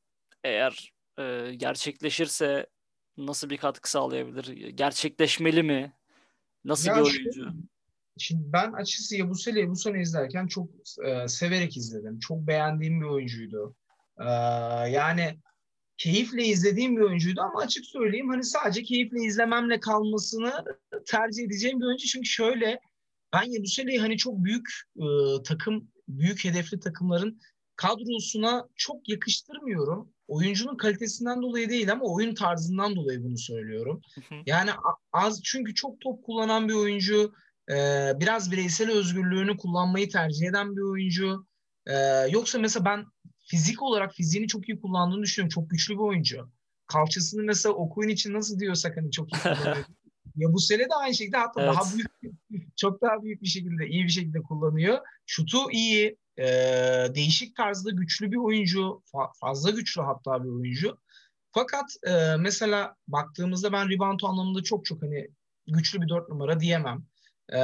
eğer 0.43 0.93
e, 1.19 1.53
gerçekleşirse 1.55 2.67
nasıl 3.17 3.49
bir 3.49 3.57
katkı 3.57 3.91
sağlayabilir? 3.91 4.69
Gerçekleşmeli 4.69 5.63
mi? 5.63 5.93
Nasıl 6.65 6.89
ya 6.89 6.95
bir 6.95 7.01
oyuncu? 7.01 7.53
Şimdi 8.19 8.43
ben 8.53 8.73
açıkçası 8.73 9.15
Yabusele 9.15 9.59
Yabusele 9.59 10.01
izlerken 10.01 10.47
çok 10.47 10.69
e, 11.05 11.27
severek 11.27 11.77
izledim. 11.77 12.19
Çok 12.19 12.47
beğendiğim 12.47 13.01
bir 13.01 13.05
oyuncuydu. 13.05 13.75
E, 14.19 14.25
yani 14.89 15.39
keyifle 15.97 16.45
izlediğim 16.45 16.97
bir 16.97 17.01
oyuncuydu 17.01 17.41
ama 17.41 17.59
açık 17.59 17.85
söyleyeyim 17.85 18.29
hani 18.29 18.43
sadece 18.43 18.83
keyifle 18.83 19.19
izlememle 19.19 19.79
kalmasını 19.79 20.65
tercih 21.05 21.43
edeceğim 21.43 21.79
bir 21.79 21.85
oyuncu. 21.85 22.07
Çünkü 22.07 22.29
şöyle 22.29 22.79
ben 23.33 23.43
Yabusele'yi 23.43 23.99
hani 23.99 24.17
çok 24.17 24.43
büyük 24.43 24.69
e, 24.97 25.05
takım, 25.43 25.87
büyük 26.07 26.45
hedefli 26.45 26.79
takımların 26.79 27.39
kadrosuna 27.75 28.67
çok 28.75 29.09
yakıştırmıyorum. 29.09 30.09
Oyuncunun 30.27 30.77
kalitesinden 30.77 31.41
dolayı 31.41 31.69
değil 31.69 31.91
ama 31.91 32.05
oyun 32.05 32.35
tarzından 32.35 32.95
dolayı 32.95 33.23
bunu 33.23 33.37
söylüyorum. 33.37 34.01
Yani 34.45 34.69
az 35.13 35.41
çünkü 35.43 35.75
çok 35.75 36.01
top 36.01 36.25
kullanan 36.25 36.69
bir 36.69 36.73
oyuncu, 36.73 37.33
e, 37.69 38.13
biraz 38.19 38.51
bireysel 38.51 38.91
özgürlüğünü 38.91 39.57
kullanmayı 39.57 40.09
tercih 40.09 40.47
eden 40.47 40.75
bir 40.75 40.81
oyuncu. 40.81 41.45
E, 41.87 41.95
yoksa 42.29 42.59
mesela 42.59 42.85
ben 42.85 43.05
fizik 43.49 43.81
olarak 43.81 44.13
fiziğini 44.13 44.47
çok 44.47 44.69
iyi 44.69 44.81
kullandığını 44.81 45.23
düşünüyorum. 45.23 45.49
Çok 45.49 45.69
güçlü 45.69 45.93
bir 45.93 45.99
oyuncu. 45.99 46.49
Kalçasını 46.87 47.43
mesela 47.43 47.75
okuyun 47.75 48.09
için 48.09 48.33
nasıl 48.33 48.59
diyorsak 48.59 48.97
hani 48.97 49.11
çok 49.11 49.33
iyi 49.33 49.41
kullanıyor. 49.41 49.85
ya 50.35 50.53
bu 50.53 50.59
sene 50.59 50.83
de 50.83 50.95
aynı 50.95 51.15
şekilde 51.15 51.37
hatta 51.37 51.61
evet. 51.61 51.73
daha 51.75 51.95
büyük 51.95 52.35
çok 52.75 53.01
daha 53.01 53.23
büyük 53.23 53.41
bir 53.41 53.47
şekilde 53.47 53.87
iyi 53.87 54.03
bir 54.03 54.09
şekilde 54.09 54.41
kullanıyor. 54.41 54.97
Şutu 55.25 55.71
iyi, 55.71 56.17
e, 56.37 56.45
değişik 57.15 57.55
tarzda 57.55 57.91
güçlü 57.91 58.31
bir 58.31 58.37
oyuncu, 58.37 59.03
fa- 59.13 59.31
fazla 59.39 59.69
güçlü 59.69 60.01
hatta 60.01 60.43
bir 60.43 60.49
oyuncu. 60.49 60.97
Fakat 61.51 61.85
e, 62.07 62.35
mesela 62.37 62.95
baktığımızda 63.07 63.71
ben 63.71 63.89
rebound 63.89 64.19
anlamında 64.23 64.63
çok 64.63 64.85
çok 64.85 65.01
hani 65.01 65.27
güçlü 65.67 66.01
bir 66.01 66.09
dört 66.09 66.29
numara 66.29 66.59
diyemem. 66.59 67.05
E, 67.53 67.59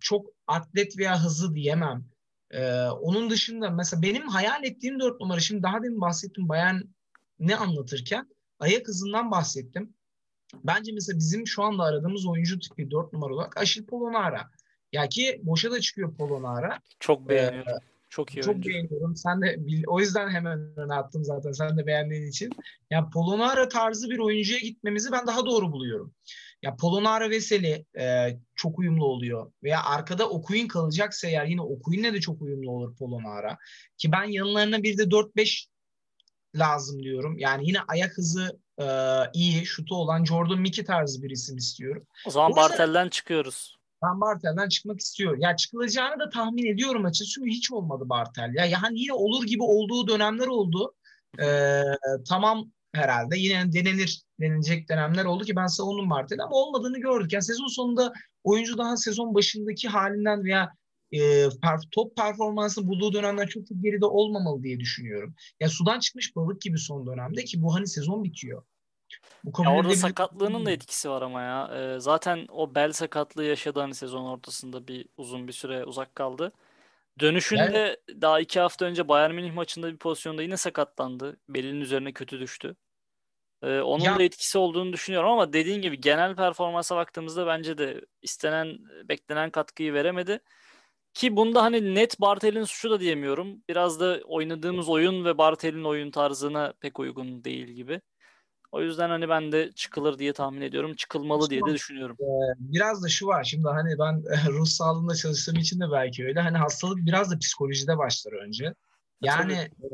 çok 0.00 0.26
atlet 0.46 0.98
veya 0.98 1.24
hızlı 1.24 1.54
diyemem. 1.54 2.04
E, 2.50 2.82
onun 2.82 3.30
dışında 3.30 3.70
mesela 3.70 4.02
benim 4.02 4.28
hayal 4.28 4.64
ettiğim 4.64 5.00
dört 5.00 5.20
numara 5.20 5.40
şimdi 5.40 5.62
daha 5.62 5.82
demin 5.82 6.00
bahsettim 6.00 6.48
Bayan 6.48 6.82
ne 7.38 7.56
anlatırken 7.56 8.28
ayak 8.60 8.88
hızından 8.88 9.30
bahsettim. 9.30 9.94
Bence 10.64 10.92
mesela 10.92 11.18
bizim 11.18 11.46
şu 11.46 11.62
anda 11.62 11.82
aradığımız 11.82 12.26
oyuncu 12.26 12.58
tipi 12.58 12.90
dört 12.90 13.12
numara 13.12 13.34
olarak 13.34 13.56
Aşil 13.56 13.86
Polonara. 13.86 14.50
Ya 14.92 15.08
ki 15.08 15.40
boşa 15.42 15.70
da 15.70 15.80
çıkıyor 15.80 16.14
Polonara. 16.14 16.78
Çok 17.00 17.28
beğeniyorum. 17.28 17.72
Ee, 17.72 17.94
çok 18.08 18.36
iyi 18.36 18.42
Çok 18.42 18.54
oyuncu. 18.54 18.68
beğeniyorum. 18.70 19.16
Sen 19.16 19.42
de 19.42 19.58
o 19.86 20.00
yüzden 20.00 20.28
hemen 20.28 20.58
öne 20.76 20.94
attım 20.94 21.24
zaten. 21.24 21.52
Sen 21.52 21.78
de 21.78 21.86
beğendiğin 21.86 22.26
için. 22.26 22.50
Ya 22.90 23.10
Polonara 23.10 23.68
tarzı 23.68 24.10
bir 24.10 24.18
oyuncuya 24.18 24.58
gitmemizi 24.58 25.12
ben 25.12 25.26
daha 25.26 25.46
doğru 25.46 25.72
buluyorum. 25.72 26.14
Ya 26.64 26.76
Polonara 26.76 27.30
Veseli 27.30 27.84
e, 27.98 28.28
çok 28.54 28.78
uyumlu 28.78 29.04
oluyor. 29.04 29.52
Veya 29.62 29.84
arkada 29.84 30.28
Okuyun 30.28 30.68
kalacaksa 30.68 31.28
eğer 31.28 31.44
yine 31.46 31.60
Okuyun'la 31.60 32.12
de 32.12 32.20
çok 32.20 32.42
uyumlu 32.42 32.70
olur 32.70 32.96
Polonara. 32.96 33.58
Ki 33.98 34.12
ben 34.12 34.24
yanlarına 34.24 34.82
bir 34.82 34.98
de 34.98 35.02
4-5 35.02 35.66
lazım 36.54 37.02
diyorum. 37.02 37.38
Yani 37.38 37.66
yine 37.66 37.78
ayak 37.88 38.16
hızı 38.18 38.60
e, 38.80 38.86
iyi, 39.34 39.66
şutu 39.66 39.96
olan 39.96 40.24
Jordan 40.24 40.58
Mickey 40.58 40.84
tarzı 40.84 41.22
bir 41.22 41.30
isim 41.30 41.56
istiyorum. 41.56 42.06
O 42.26 42.30
zaman 42.30 42.52
o 42.52 42.56
Bartel'den 42.56 43.08
çıkıyoruz. 43.08 43.76
Ben 44.02 44.20
Bartel'den 44.20 44.68
çıkmak 44.68 45.00
istiyorum. 45.00 45.40
Ya 45.40 45.56
çıkılacağını 45.56 46.20
da 46.20 46.28
tahmin 46.28 46.66
ediyorum 46.66 47.04
açıkçası. 47.04 47.30
Çünkü 47.30 47.50
hiç 47.50 47.72
olmadı 47.72 48.04
Bartel. 48.06 48.54
Ya 48.54 48.64
yani 48.64 49.00
yine 49.00 49.12
olur 49.12 49.44
gibi 49.46 49.62
olduğu 49.62 50.08
dönemler 50.08 50.46
oldu. 50.46 50.94
Ee, 51.42 51.82
tamam 52.28 52.72
herhalde. 52.94 53.38
Yine 53.38 53.72
denenir 53.72 54.22
denilecek 54.40 54.88
dönemler 54.88 55.24
oldu 55.24 55.44
ki 55.44 55.56
ben 55.56 55.66
savundum 55.66 56.10
Bartel'i 56.10 56.42
ama 56.42 56.56
olmadığını 56.56 56.98
gördük. 56.98 57.32
Yani 57.32 57.42
sezon 57.42 57.66
sonunda 57.66 58.12
oyuncu 58.44 58.78
daha 58.78 58.96
sezon 58.96 59.34
başındaki 59.34 59.88
halinden 59.88 60.44
veya 60.44 60.70
e, 61.12 61.48
top 61.90 62.16
performansı 62.16 62.88
bulduğu 62.88 63.12
dönemler 63.12 63.48
çok 63.48 63.66
çok 63.66 63.82
geride 63.82 64.06
olmamalı 64.06 64.62
diye 64.62 64.80
düşünüyorum. 64.80 65.34
Ya 65.60 65.68
sudan 65.68 65.98
çıkmış 65.98 66.36
balık 66.36 66.60
gibi 66.60 66.78
son 66.78 67.06
dönemde 67.06 67.44
ki 67.44 67.62
bu 67.62 67.74
hani 67.74 67.86
sezon 67.86 68.24
bitiyor. 68.24 68.62
Bu 69.44 69.64
ya 69.64 69.74
orada 69.74 69.96
sakatlığının 69.96 70.66
da 70.66 70.70
etkisi 70.70 71.10
var 71.10 71.22
ama 71.22 71.42
ya. 71.42 71.70
Ee, 71.74 72.00
zaten 72.00 72.46
o 72.48 72.74
bel 72.74 72.92
sakatlığı 72.92 73.44
yaşadı 73.44 73.80
hani 73.80 73.94
sezon 73.94 74.24
ortasında 74.24 74.88
bir 74.88 75.06
uzun 75.16 75.48
bir 75.48 75.52
süre 75.52 75.84
uzak 75.84 76.14
kaldı. 76.14 76.52
Dönüşünde 77.20 77.96
yani... 78.08 78.20
daha 78.22 78.40
iki 78.40 78.60
hafta 78.60 78.84
önce 78.84 79.08
Bayern 79.08 79.34
Münih 79.34 79.52
maçında 79.52 79.92
bir 79.92 79.96
pozisyonda 79.96 80.42
yine 80.42 80.56
sakatlandı. 80.56 81.36
Belinin 81.48 81.80
üzerine 81.80 82.12
kötü 82.12 82.40
düştü. 82.40 82.76
Ee, 83.64 83.80
onun 83.80 84.04
ya... 84.04 84.18
da 84.18 84.22
etkisi 84.22 84.58
olduğunu 84.58 84.92
düşünüyorum 84.92 85.30
ama 85.30 85.52
dediğin 85.52 85.82
gibi 85.82 86.00
genel 86.00 86.36
performansa 86.36 86.96
baktığımızda 86.96 87.46
bence 87.46 87.78
de 87.78 88.00
istenen, 88.22 88.78
beklenen 89.08 89.50
katkıyı 89.50 89.92
veremedi. 89.92 90.40
Ki 91.14 91.36
bunda 91.36 91.62
hani 91.62 91.94
net 91.94 92.20
Bartel'in 92.20 92.64
suçu 92.64 92.90
da 92.90 93.00
diyemiyorum. 93.00 93.62
Biraz 93.68 94.00
da 94.00 94.20
oynadığımız 94.24 94.88
oyun 94.88 95.24
ve 95.24 95.38
Bartel'in 95.38 95.84
oyun 95.84 96.10
tarzına 96.10 96.72
pek 96.80 97.00
uygun 97.00 97.44
değil 97.44 97.66
gibi. 97.66 98.00
O 98.72 98.82
yüzden 98.82 99.08
hani 99.08 99.28
ben 99.28 99.52
de 99.52 99.72
çıkılır 99.72 100.18
diye 100.18 100.32
tahmin 100.32 100.60
ediyorum. 100.60 100.94
Çıkılmalı 100.94 101.50
diye 101.50 101.60
de 101.60 101.74
düşünüyorum. 101.74 102.16
Biraz 102.58 103.02
da 103.02 103.08
şu 103.08 103.26
var. 103.26 103.44
Şimdi 103.44 103.68
hani 103.68 103.98
ben 103.98 104.24
ruh 104.52 104.66
sağlığında 104.66 105.14
çalıştığım 105.14 105.56
için 105.56 105.80
de 105.80 105.84
belki 105.92 106.24
öyle. 106.24 106.40
Hani 106.40 106.56
hastalık 106.56 106.98
biraz 106.98 107.30
da 107.30 107.38
psikolojide 107.38 107.98
başlar 107.98 108.32
önce. 108.32 108.74
Yani 109.20 109.52
e, 109.52 109.88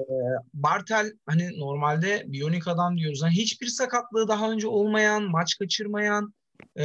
Bartel 0.54 1.12
hani 1.26 1.60
normalde 1.60 2.24
biyonik 2.26 2.68
adam 2.68 2.98
diyoruz. 2.98 3.22
Yani 3.22 3.34
hiçbir 3.34 3.66
sakatlığı 3.66 4.28
daha 4.28 4.50
önce 4.50 4.68
olmayan, 4.68 5.22
maç 5.22 5.58
kaçırmayan 5.58 6.34
e, 6.78 6.84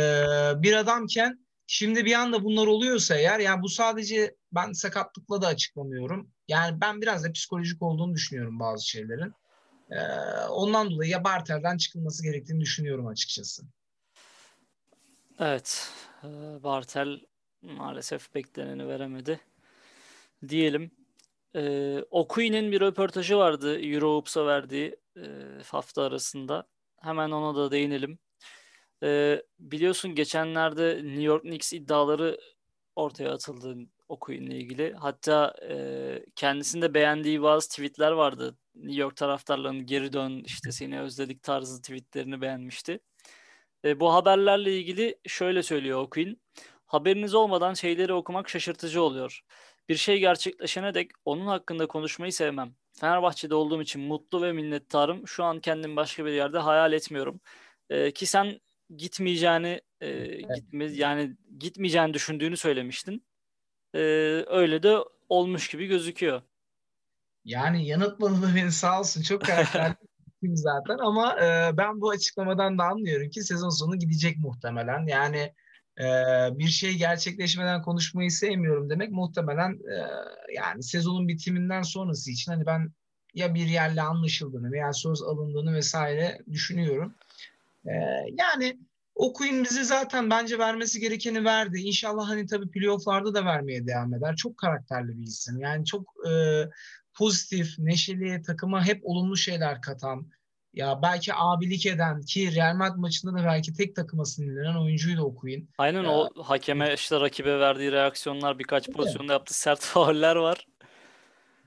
bir 0.56 0.74
adamken 0.74 1.46
şimdi 1.68 2.06
bir 2.06 2.14
anda 2.14 2.44
bunlar 2.44 2.68
oluyorsa 2.68 3.16
eğer 3.16 3.40
yani 3.40 3.62
bu 3.62 3.70
sadece 3.70 4.36
ben 4.52 4.72
sakatlıkla 4.72 5.42
da 5.42 5.48
açıklamıyorum. 5.48 6.30
Yani 6.48 6.82
ben 6.82 7.02
biraz 7.02 7.24
da 7.24 7.32
psikolojik 7.32 7.82
olduğunu 7.82 8.14
düşünüyorum 8.14 8.60
bazı 8.60 8.88
şeylerin. 8.88 9.34
Ee, 9.92 9.98
ondan 10.50 10.92
dolayı 10.92 11.12
ya 11.12 11.24
Bartel'den 11.24 11.78
çıkılması 11.78 12.24
gerektiğini 12.24 12.60
düşünüyorum 12.60 13.08
açıkçası. 13.08 13.64
Evet. 15.40 15.92
E, 16.24 16.28
Bartel 16.64 17.20
maalesef 17.62 18.36
bekleneni 18.36 18.88
veremedi. 18.88 19.40
Diyelim. 20.48 20.92
Ee, 21.56 22.04
Okuy'nin 22.12 22.72
bir 22.72 22.82
röportajı 22.82 23.38
vardı 23.38 23.82
Eurohoops'a 23.82 24.46
verdiği 24.46 24.96
e, 25.18 25.22
hafta 25.68 26.04
arasında. 26.04 26.68
Hemen 27.02 27.32
ona 27.32 27.56
da 27.56 27.72
değinelim. 27.72 28.20
Ee, 29.04 29.44
biliyorsun 29.60 30.16
geçenlerde 30.16 30.96
New 31.04 31.22
York 31.24 31.44
Knicks 31.44 31.74
iddiaları 31.74 32.40
ortaya 32.96 33.32
atıldı 33.34 33.78
Okuy'unla 34.10 34.54
ilgili. 34.54 34.94
Hatta 34.94 35.54
e, 35.70 36.26
kendisinde 36.36 36.94
beğendiği 36.94 37.42
bazı 37.42 37.70
tweetler 37.70 38.12
vardı. 38.12 38.58
New 38.76 39.02
York 39.02 39.16
taraftarlarının 39.18 39.86
geri 39.86 40.14
dön 40.14 40.44
işte 40.46 40.72
seni 40.72 41.02
özledik 41.02 41.44
tarzı 41.44 41.82
tweetlerini 41.82 42.42
beğenmişti. 42.42 43.00
E, 43.86 44.00
bu 44.00 44.14
haberlerle 44.14 44.78
ilgili 44.80 45.20
şöyle 45.28 45.64
söylüyor 45.64 46.02
Okuyun. 46.02 46.38
Haberiniz 46.86 47.34
olmadan 47.36 47.74
şeyleri 47.74 48.14
okumak 48.14 48.50
şaşırtıcı 48.50 49.02
oluyor. 49.02 49.42
Bir 49.90 49.96
şey 49.96 50.20
gerçekleşene 50.20 50.94
dek 50.94 51.12
onun 51.26 51.48
hakkında 51.48 51.88
konuşmayı 51.88 52.34
sevmem. 52.34 52.76
Fenerbahçe'de 52.94 53.56
olduğum 53.56 53.82
için 53.82 54.02
mutlu 54.02 54.42
ve 54.42 54.52
minnettarım. 54.52 55.28
Şu 55.28 55.44
an 55.44 55.60
kendimi 55.60 55.96
başka 55.96 56.26
bir 56.26 56.32
yerde 56.32 56.60
hayal 56.60 56.94
etmiyorum. 56.94 57.40
E, 57.90 58.12
ki 58.12 58.26
sen 58.26 58.60
gitmeyeceğini 58.98 59.82
e, 60.02 60.26
gitme, 60.56 60.86
yani 60.86 61.36
gitmeyeceğini 61.60 62.14
düşündüğünü 62.14 62.58
söylemiştin. 62.58 63.26
E, 63.94 64.00
öyle 64.48 64.84
de 64.84 64.98
olmuş 65.30 65.68
gibi 65.68 65.88
gözüküyor. 65.88 66.42
Yani 67.46 67.88
yanıtmadı 67.88 68.56
beni 68.56 68.72
sağ 68.72 69.00
olsun. 69.00 69.22
Çok 69.22 69.42
karakterli 69.42 69.96
zaten 70.44 70.98
ama 70.98 71.40
e, 71.42 71.78
ben 71.78 72.02
bu 72.02 72.10
açıklamadan 72.10 72.78
da 72.78 72.84
anlıyorum 72.84 73.30
ki 73.30 73.42
sezon 73.42 73.70
sonu 73.70 73.96
gidecek 73.96 74.38
muhtemelen. 74.38 75.08
Yani 75.08 75.54
e, 76.00 76.06
bir 76.60 76.68
şey 76.68 76.94
gerçekleşmeden 76.98 77.82
konuşmayı 77.82 78.32
sevmiyorum 78.32 78.90
demek 78.90 79.12
muhtemelen 79.12 79.72
e, 79.72 79.98
yani 80.56 80.84
sezonun 80.84 81.28
bitiminden 81.28 81.82
sonrası 81.82 82.32
için 82.32 82.52
hani 82.52 82.66
ben 82.66 82.92
ya 83.34 83.56
bir 83.56 83.68
yerle 83.68 84.02
anlaşıldığını 84.02 84.72
veya 84.72 84.94
söz 84.94 85.22
alındığını 85.22 85.74
vesaire 85.74 86.40
düşünüyorum. 86.52 87.16
E, 87.86 87.94
yani 88.38 88.80
Okuyun 89.16 89.64
bizi 89.64 89.86
zaten 89.86 90.30
bence 90.30 90.60
vermesi 90.60 91.00
gerekeni 91.00 91.46
verdi. 91.46 91.80
İnşallah 91.80 92.30
hani 92.30 92.46
tabii 92.46 92.72
playofflarda 92.72 93.34
da 93.34 93.46
vermeye 93.46 93.88
devam 93.88 94.14
eder. 94.14 94.36
Çok 94.36 94.58
karakterli 94.58 95.18
bir 95.18 95.24
isim. 95.24 95.60
Yani 95.60 95.86
çok 95.86 96.14
e, 96.30 96.32
pozitif, 97.14 97.80
neşeli, 97.80 98.42
takıma 98.42 98.86
hep 98.86 99.02
olumlu 99.04 99.38
şeyler 99.38 99.82
katan, 99.82 100.28
ya 100.76 101.02
belki 101.02 101.34
abilik 101.34 101.86
eden 101.86 102.22
ki 102.22 102.56
Real 102.56 102.76
Madrid 102.76 103.00
maçında 103.00 103.34
da 103.34 103.46
belki 103.46 103.74
tek 103.74 103.96
takıma 103.96 104.26
sinirlenen 104.26 104.76
oyuncuyu 104.76 105.18
da 105.18 105.26
okuyun. 105.26 105.70
Aynen 105.78 106.04
ya, 106.04 106.12
o 106.12 106.44
hakeme 106.44 106.94
işte 106.94 107.20
rakibe 107.20 107.60
verdiği 107.60 107.92
reaksiyonlar 107.92 108.60
birkaç 108.60 108.90
pozisyonda 108.90 109.34
yaptı 109.34 109.60
sert 109.60 109.80
fauller 109.82 110.36
var. 110.36 110.68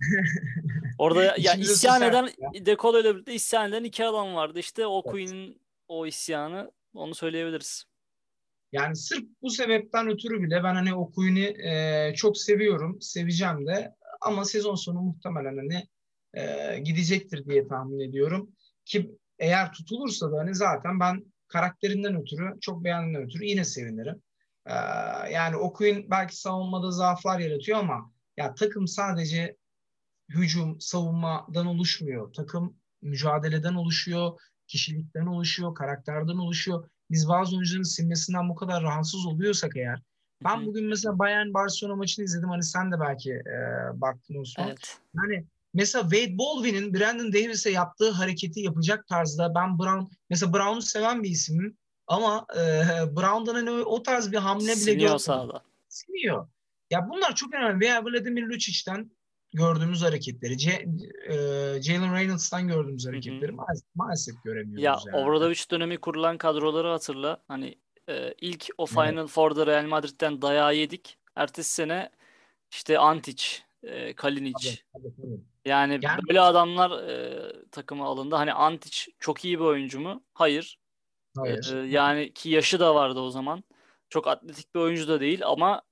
Orada 0.98 1.24
ya 1.38 1.54
isyan 1.54 2.02
eden 2.02 2.28
ya. 2.54 2.66
Dekolo 2.66 3.00
ile 3.00 3.14
birlikte 3.14 3.34
isyan 3.34 3.68
eden 3.68 3.84
iki 3.84 4.04
adam 4.06 4.34
vardı. 4.34 4.58
İşte 4.58 4.86
o 4.86 5.02
evet. 5.16 5.56
o 5.88 6.06
isyanı 6.06 6.72
onu 6.94 7.14
söyleyebiliriz. 7.14 7.84
Yani 8.72 8.96
sırf 8.96 9.24
bu 9.42 9.50
sebepten 9.50 10.08
ötürü 10.08 10.42
bile 10.42 10.64
ben 10.64 10.74
hani 10.74 10.94
Okuyun'u 10.94 11.38
e, 11.38 12.12
çok 12.16 12.38
seviyorum, 12.38 12.98
seveceğim 13.00 13.66
de 13.66 13.94
ama 14.20 14.44
sezon 14.44 14.74
sonu 14.74 15.00
muhtemelen 15.00 15.56
hani 15.56 15.88
e, 16.34 16.78
gidecektir 16.78 17.44
diye 17.44 17.68
tahmin 17.68 18.00
ediyorum. 18.00 18.50
Ki 18.88 19.18
eğer 19.38 19.72
tutulursa 19.72 20.32
da 20.32 20.38
hani 20.38 20.54
zaten 20.54 21.00
ben 21.00 21.24
karakterinden 21.48 22.20
ötürü, 22.20 22.60
çok 22.60 22.84
beğendiğinden 22.84 23.22
ötürü 23.22 23.44
yine 23.44 23.64
sevinirim. 23.64 24.22
E, 24.66 24.74
yani 25.32 25.56
Okuyun 25.56 26.10
belki 26.10 26.36
savunmada 26.36 26.90
zaaflar 26.90 27.38
yaratıyor 27.40 27.78
ama 27.78 28.12
ya 28.36 28.54
takım 28.54 28.86
sadece 28.86 29.56
hücum, 30.28 30.80
savunmadan 30.80 31.66
oluşmuyor. 31.66 32.32
Takım 32.32 32.76
mücadeleden 33.02 33.74
oluşuyor, 33.74 34.40
kişilikten 34.66 35.26
oluşuyor, 35.26 35.74
karakterden 35.74 36.38
oluşuyor. 36.38 36.90
Biz 37.10 37.28
bazı 37.28 37.56
oyuncuların 37.56 37.82
silmesinden 37.82 38.48
bu 38.48 38.54
kadar 38.54 38.82
rahatsız 38.82 39.26
oluyorsak 39.26 39.76
eğer 39.76 40.02
ben 40.44 40.66
bugün 40.66 40.86
mesela 40.86 41.18
Bayern 41.18 41.54
Barcelona 41.54 41.96
maçını 41.96 42.24
izledim. 42.24 42.48
Hani 42.48 42.62
sen 42.62 42.92
de 42.92 43.00
belki 43.00 43.32
e, 43.32 43.60
baktın 44.00 44.40
Osman. 44.40 44.68
Evet. 44.68 44.98
Yani 45.14 45.44
mesela 45.74 46.02
Wade 46.02 46.38
Baldwin'in 46.38 46.94
Brandon 46.94 47.32
Davis'e 47.32 47.70
yaptığı 47.70 48.10
hareketi 48.10 48.60
yapacak 48.60 49.06
tarzda 49.08 49.54
ben 49.54 49.78
Brown 49.78 50.12
mesela 50.30 50.52
Brown'u 50.52 50.82
seven 50.82 51.22
bir 51.22 51.30
isimim 51.30 51.76
ama 52.06 52.46
e, 52.54 52.60
Brown'dan 53.16 53.54
hani 53.54 53.70
o 53.70 54.02
tarz 54.02 54.32
bir 54.32 54.36
hamle 54.36 54.64
bile 54.64 54.74
Siniyor 54.76 54.98
görmedim. 55.00 55.18
sağda. 55.18 55.62
Siniyor. 55.88 56.48
Ya 56.90 57.08
bunlar 57.10 57.34
çok 57.34 57.54
önemli. 57.54 57.80
Veya 57.80 58.04
Vladimir 58.04 58.42
Lucic'ten 58.42 59.10
gördüğümüz 59.54 60.02
hareketleri, 60.02 60.58
C, 60.58 60.70
e, 61.28 61.34
Jalen 61.82 62.14
Reynolds'tan 62.14 62.68
gördüğümüz 62.68 63.06
hareketleri 63.06 63.52
maalesef, 63.52 63.88
maalesef 63.94 64.34
göremiyoruz. 64.44 64.82
Ya 64.82 64.98
yani. 65.06 65.16
Obradoviç 65.16 65.70
dönemi 65.70 65.96
kurulan 65.96 66.38
kadroları 66.38 66.88
hatırla. 66.88 67.42
Hani 67.48 67.74
e, 68.08 68.34
ilk 68.40 68.66
o 68.78 68.86
Final 68.86 69.18
evet. 69.18 69.28
Four'da 69.28 69.66
Real 69.66 69.86
Madrid'den 69.86 70.42
dayağı 70.42 70.74
yedik. 70.74 71.18
Ertesi 71.36 71.70
sene 71.70 72.10
işte 72.70 72.98
Antic, 72.98 73.44
e, 73.82 74.14
Kalinic. 74.14 74.52
Tabii, 74.52 75.02
tabii, 75.04 75.16
tabii. 75.16 75.40
Yani, 75.64 75.98
yani 76.02 76.20
böyle 76.28 76.40
adamlar 76.40 77.08
e, 77.08 77.52
takıma 77.70 78.06
alındı. 78.06 78.34
Hani 78.34 78.52
Antic 78.52 79.12
çok 79.18 79.44
iyi 79.44 79.58
bir 79.58 79.64
oyuncu 79.64 80.00
mu? 80.00 80.24
Hayır. 80.34 80.78
Hayır. 81.36 81.74
E, 81.74 81.88
yani 81.88 82.32
ki 82.32 82.50
yaşı 82.50 82.80
da 82.80 82.94
vardı 82.94 83.20
o 83.20 83.30
zaman. 83.30 83.64
Çok 84.08 84.26
atletik 84.26 84.74
bir 84.74 84.80
oyuncu 84.80 85.08
da 85.08 85.20
değil 85.20 85.46
ama 85.46 85.82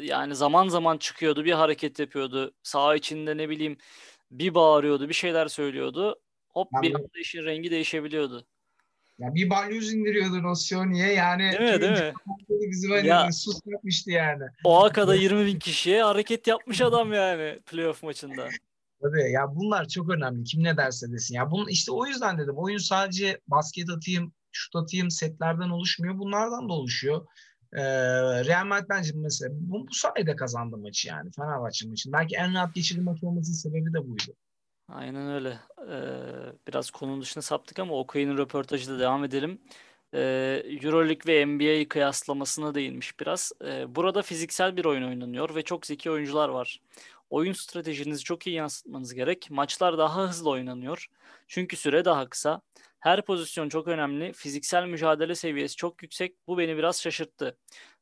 yani 0.00 0.34
zaman 0.34 0.68
zaman 0.68 0.98
çıkıyordu, 0.98 1.44
bir 1.44 1.52
hareket 1.52 1.98
yapıyordu. 1.98 2.54
Sağ 2.62 2.96
içinde 2.96 3.36
ne 3.36 3.48
bileyim 3.48 3.78
bir 4.30 4.54
bağırıyordu, 4.54 5.08
bir 5.08 5.14
şeyler 5.14 5.48
söylüyordu. 5.48 6.20
Hop 6.48 6.68
bir 6.82 6.94
anda 6.94 7.18
işin 7.20 7.44
rengi 7.44 7.70
değişebiliyordu. 7.70 8.46
Ya 9.18 9.34
bir 9.34 9.50
balyoz 9.50 9.92
indiriyordu 9.92 10.42
Rossioni'ye 10.42 11.12
yani. 11.12 11.42
Değil 11.42 11.74
mi 11.74 11.80
değil 11.80 11.92
mi? 11.92 12.12
Bizim 12.48 12.90
hani 12.90 13.06
ya, 13.06 13.32
sus 13.32 13.58
yapmıştı 13.66 14.10
yani. 14.10 14.44
O 14.64 14.84
akada 14.84 15.14
20 15.14 15.46
bin 15.46 15.58
kişiye 15.58 16.02
hareket 16.02 16.46
yapmış 16.46 16.80
adam 16.80 17.12
yani 17.12 17.58
playoff 17.66 18.02
maçında. 18.02 18.48
Tabii 19.02 19.30
ya 19.30 19.54
bunlar 19.54 19.88
çok 19.88 20.10
önemli. 20.10 20.44
Kim 20.44 20.64
ne 20.64 20.76
derse 20.76 21.12
desin. 21.12 21.34
Ya 21.34 21.50
bunun 21.50 21.68
işte 21.68 21.92
o 21.92 22.06
yüzden 22.06 22.38
dedim. 22.38 22.54
Oyun 22.56 22.78
sadece 22.78 23.40
basket 23.48 23.90
atayım, 23.90 24.32
şut 24.52 24.76
atayım 24.76 25.10
setlerden 25.10 25.70
oluşmuyor. 25.70 26.18
Bunlardan 26.18 26.68
da 26.68 26.72
oluşuyor. 26.72 27.26
Ee, 27.72 27.82
Real 28.44 28.66
Madrid 28.66 28.86
bence 28.88 29.12
mesela 29.14 29.50
bu, 29.54 29.86
bu 29.88 29.94
sayede 29.94 30.36
kazandı 30.36 30.76
maçı 30.76 31.08
yani 31.08 31.30
Fenerbahçe 31.36 31.88
maçı. 31.88 32.12
Belki 32.12 32.36
en 32.36 32.54
rahat 32.54 32.74
geçirdiği 32.74 33.02
maç 33.02 33.22
olmasının 33.22 33.56
sebebi 33.56 33.92
de 33.92 34.08
buydu. 34.08 34.36
Aynen 34.88 35.28
öyle. 35.30 35.58
Ee, 35.90 36.52
biraz 36.68 36.90
konunun 36.90 37.20
dışına 37.22 37.42
saptık 37.42 37.78
ama 37.78 37.94
Okay'ın 37.98 38.38
röportajı 38.38 38.98
devam 38.98 39.24
edelim. 39.24 39.60
Ee, 40.14 40.62
Euroleague 40.82 41.34
ve 41.34 41.46
NBA 41.46 41.88
kıyaslamasına 41.88 42.74
değinmiş 42.74 43.20
biraz. 43.20 43.52
Ee, 43.64 43.94
burada 43.94 44.22
fiziksel 44.22 44.76
bir 44.76 44.84
oyun 44.84 45.02
oynanıyor 45.08 45.54
ve 45.54 45.62
çok 45.62 45.86
zeki 45.86 46.10
oyuncular 46.10 46.48
var. 46.48 46.80
Oyun 47.30 47.52
stratejinizi 47.52 48.24
çok 48.24 48.46
iyi 48.46 48.56
yansıtmanız 48.56 49.14
gerek. 49.14 49.50
Maçlar 49.50 49.98
daha 49.98 50.28
hızlı 50.28 50.50
oynanıyor. 50.50 51.06
Çünkü 51.48 51.76
süre 51.76 52.04
daha 52.04 52.28
kısa. 52.28 52.60
Her 53.00 53.24
pozisyon 53.24 53.68
çok 53.68 53.88
önemli. 53.88 54.32
Fiziksel 54.32 54.86
mücadele 54.86 55.34
seviyesi 55.34 55.76
çok 55.76 56.02
yüksek. 56.02 56.34
Bu 56.46 56.58
beni 56.58 56.76
biraz 56.76 57.02
şaşırttı. 57.02 57.56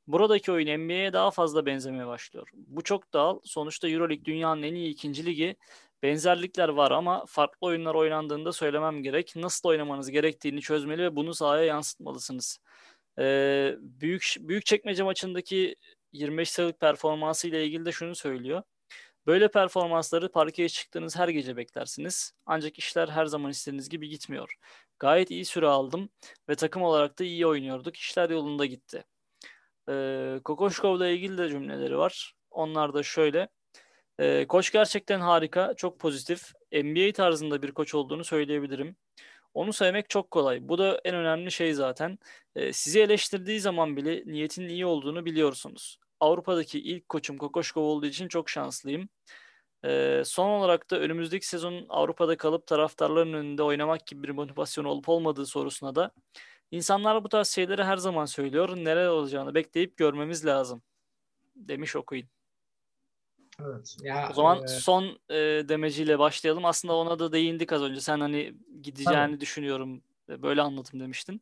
Buradaki 0.06 0.52
oyun 0.52 0.80
NBA'ye 0.80 1.12
daha 1.12 1.30
fazla 1.30 1.66
benzemeye 1.66 2.06
başlıyor. 2.06 2.48
Bu 2.54 2.82
çok 2.82 3.12
doğal. 3.12 3.38
Sonuçta 3.44 3.88
Euroleague 3.88 4.24
dünyanın 4.24 4.62
en 4.62 4.74
iyi 4.74 4.90
ikinci 4.90 5.26
ligi. 5.26 5.56
Benzerlikler 6.04 6.68
var 6.68 6.90
ama 6.90 7.24
farklı 7.26 7.66
oyunlar 7.66 7.94
oynandığında 7.94 8.52
söylemem 8.52 9.02
gerek. 9.02 9.36
Nasıl 9.36 9.68
oynamanız 9.68 10.10
gerektiğini 10.10 10.60
çözmeli 10.60 11.02
ve 11.02 11.16
bunu 11.16 11.34
sahaya 11.34 11.64
yansıtmalısınız. 11.64 12.58
Ee, 13.18 13.76
büyük 13.80 14.34
büyük 14.40 14.66
çekmece 14.66 15.02
maçındaki 15.02 15.76
25 16.12 16.50
sayılık 16.50 16.80
performansı 16.80 17.48
ile 17.48 17.66
ilgili 17.66 17.84
de 17.86 17.92
şunu 17.92 18.14
söylüyor. 18.14 18.62
Böyle 19.26 19.48
performansları 19.50 20.32
parkeye 20.32 20.68
çıktığınız 20.68 21.16
her 21.16 21.28
gece 21.28 21.56
beklersiniz. 21.56 22.32
Ancak 22.46 22.78
işler 22.78 23.08
her 23.08 23.26
zaman 23.26 23.50
istediğiniz 23.50 23.88
gibi 23.88 24.08
gitmiyor. 24.08 24.54
Gayet 24.98 25.30
iyi 25.30 25.44
süre 25.44 25.66
aldım 25.66 26.08
ve 26.48 26.54
takım 26.54 26.82
olarak 26.82 27.18
da 27.18 27.24
iyi 27.24 27.46
oynuyorduk. 27.46 27.96
İşler 27.96 28.30
yolunda 28.30 28.66
gitti. 28.66 29.04
Ee, 29.88 30.40
Kokoşkov'la 30.44 31.08
ilgili 31.08 31.38
de 31.38 31.48
cümleleri 31.48 31.98
var. 31.98 32.34
Onlar 32.50 32.94
da 32.94 33.02
şöyle. 33.02 33.48
Ee, 34.20 34.46
koç 34.48 34.72
gerçekten 34.72 35.20
harika, 35.20 35.74
çok 35.76 36.00
pozitif. 36.00 36.52
NBA 36.72 37.12
tarzında 37.12 37.62
bir 37.62 37.72
koç 37.72 37.94
olduğunu 37.94 38.24
söyleyebilirim. 38.24 38.96
Onu 39.54 39.72
sevmek 39.72 40.10
çok 40.10 40.30
kolay. 40.30 40.68
Bu 40.68 40.78
da 40.78 41.00
en 41.04 41.14
önemli 41.14 41.52
şey 41.52 41.74
zaten. 41.74 42.18
Ee, 42.56 42.72
sizi 42.72 43.00
eleştirdiği 43.00 43.60
zaman 43.60 43.96
bile 43.96 44.22
niyetin 44.26 44.68
iyi 44.68 44.86
olduğunu 44.86 45.24
biliyorsunuz. 45.24 45.98
Avrupa'daki 46.20 46.80
ilk 46.80 47.08
koçum 47.08 47.38
Kokoşkov 47.38 47.82
olduğu 47.82 48.06
için 48.06 48.28
çok 48.28 48.50
şanslıyım. 48.50 49.08
Ee, 49.84 50.22
son 50.24 50.50
olarak 50.50 50.90
da 50.90 51.00
önümüzdeki 51.00 51.48
sezon 51.48 51.86
Avrupa'da 51.88 52.36
kalıp 52.36 52.66
taraftarların 52.66 53.32
önünde 53.32 53.62
oynamak 53.62 54.06
gibi 54.06 54.22
bir 54.22 54.30
motivasyon 54.30 54.84
olup 54.84 55.08
olmadığı 55.08 55.46
sorusuna 55.46 55.94
da 55.94 56.10
insanlar 56.70 57.24
bu 57.24 57.28
tarz 57.28 57.48
şeyleri 57.48 57.84
her 57.84 57.96
zaman 57.96 58.24
söylüyor. 58.24 58.76
Neler 58.76 59.06
olacağını 59.06 59.54
bekleyip 59.54 59.96
görmemiz 59.96 60.46
lazım 60.46 60.82
demiş 61.56 61.96
okuyun. 61.96 62.33
Evet. 63.60 63.96
Ya, 64.02 64.28
o 64.30 64.34
zaman 64.34 64.64
e... 64.64 64.68
son 64.68 65.18
e, 65.30 65.34
demeciyle 65.68 66.18
başlayalım. 66.18 66.64
Aslında 66.64 66.94
ona 66.94 67.18
da 67.18 67.32
değindik 67.32 67.72
az 67.72 67.82
önce. 67.82 68.00
Sen 68.00 68.20
hani 68.20 68.54
gideceğini 68.82 69.26
Tabii. 69.26 69.40
düşünüyorum. 69.40 70.02
Böyle 70.28 70.62
anlatım 70.62 71.00
demiştin. 71.00 71.40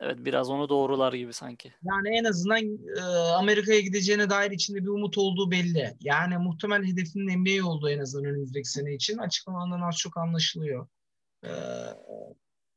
Evet 0.00 0.16
biraz 0.18 0.50
onu 0.50 0.68
doğrular 0.68 1.12
gibi 1.12 1.32
sanki. 1.32 1.72
Yani 1.82 2.18
en 2.18 2.24
azından 2.24 2.78
e, 2.96 3.00
Amerika'ya 3.36 3.80
gideceğine 3.80 4.30
dair 4.30 4.50
içinde 4.50 4.82
bir 4.82 4.88
umut 4.88 5.18
olduğu 5.18 5.50
belli. 5.50 5.96
Yani 6.00 6.38
muhtemel 6.38 6.84
hedefinin 6.84 7.40
NBA 7.40 7.66
olduğu 7.68 7.90
en 7.90 7.98
azından 7.98 8.30
önümüzdeki 8.30 8.68
sene 8.68 8.94
için 8.94 9.18
açıklamalarından 9.18 9.88
az 9.88 9.96
çok 9.96 10.16
anlaşılıyor. 10.16 10.86
E, 11.44 11.50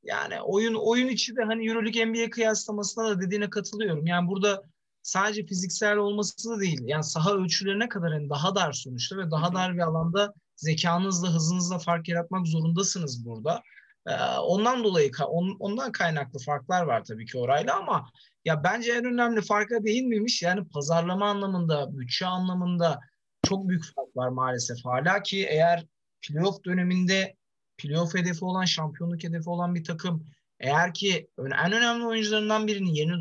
yani 0.03 0.41
oyun 0.41 0.73
oyun 0.73 1.07
içi 1.07 1.35
de 1.35 1.43
hani 1.43 1.67
EuroLeague 1.67 2.05
NBA 2.05 2.29
kıyaslamasına 2.29 3.09
da 3.09 3.21
dediğine 3.21 3.49
katılıyorum. 3.49 4.05
Yani 4.07 4.27
burada 4.27 4.63
sadece 5.03 5.45
fiziksel 5.45 5.97
olması 5.97 6.49
da 6.49 6.59
değil. 6.59 6.81
Yani 6.83 7.03
saha 7.03 7.33
ölçülerine 7.33 7.89
kadar 7.89 8.11
yani 8.11 8.29
daha 8.29 8.55
dar 8.55 8.71
sonuçta 8.73 9.17
ve 9.17 9.31
daha 9.31 9.53
dar 9.53 9.73
bir 9.73 9.79
alanda 9.79 10.33
zekanızla, 10.55 11.27
hızınızla 11.27 11.79
fark 11.79 12.07
yaratmak 12.09 12.47
zorundasınız 12.47 13.25
burada. 13.25 13.63
Ee, 14.07 14.15
ondan 14.37 14.83
dolayı 14.83 15.11
ondan 15.59 15.91
kaynaklı 15.91 16.39
farklar 16.39 16.83
var 16.83 17.03
tabii 17.03 17.25
ki 17.25 17.37
orayla 17.37 17.79
ama 17.79 18.09
ya 18.45 18.63
bence 18.63 18.91
en 18.91 19.05
önemli 19.05 19.41
farka 19.41 19.83
değinmemiş. 19.83 20.41
Yani 20.41 20.67
pazarlama 20.67 21.29
anlamında, 21.29 21.97
bütçe 21.97 22.25
anlamında 22.25 22.99
çok 23.43 23.69
büyük 23.69 23.83
fark 23.95 24.17
var 24.17 24.29
maalesef 24.29 24.85
hala 24.85 25.23
ki 25.23 25.45
eğer 25.49 25.85
playoff 26.21 26.63
döneminde 26.65 27.35
playoff 27.77 28.15
hedefi 28.15 28.45
olan, 28.45 28.65
şampiyonluk 28.65 29.23
hedefi 29.23 29.49
olan 29.49 29.75
bir 29.75 29.83
takım 29.83 30.27
eğer 30.59 30.93
ki 30.93 31.27
en 31.39 31.71
önemli 31.71 32.05
oyuncularından 32.05 32.67
birinin 32.67 32.93
yerini 32.93 33.19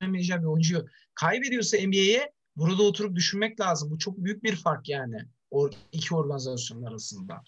dolduramayacağı 0.00 0.40
bir 0.40 0.46
oyuncuyu 0.46 0.86
kaybediyorsa 1.14 1.76
NBA'ye 1.78 2.32
burada 2.56 2.82
oturup 2.82 3.16
düşünmek 3.16 3.60
lazım. 3.60 3.90
Bu 3.90 3.98
çok 3.98 4.18
büyük 4.18 4.42
bir 4.42 4.56
fark 4.56 4.88
yani 4.88 5.16
o 5.50 5.70
iki 5.92 6.14
organizasyon 6.14 6.82
arasında. 6.82 7.42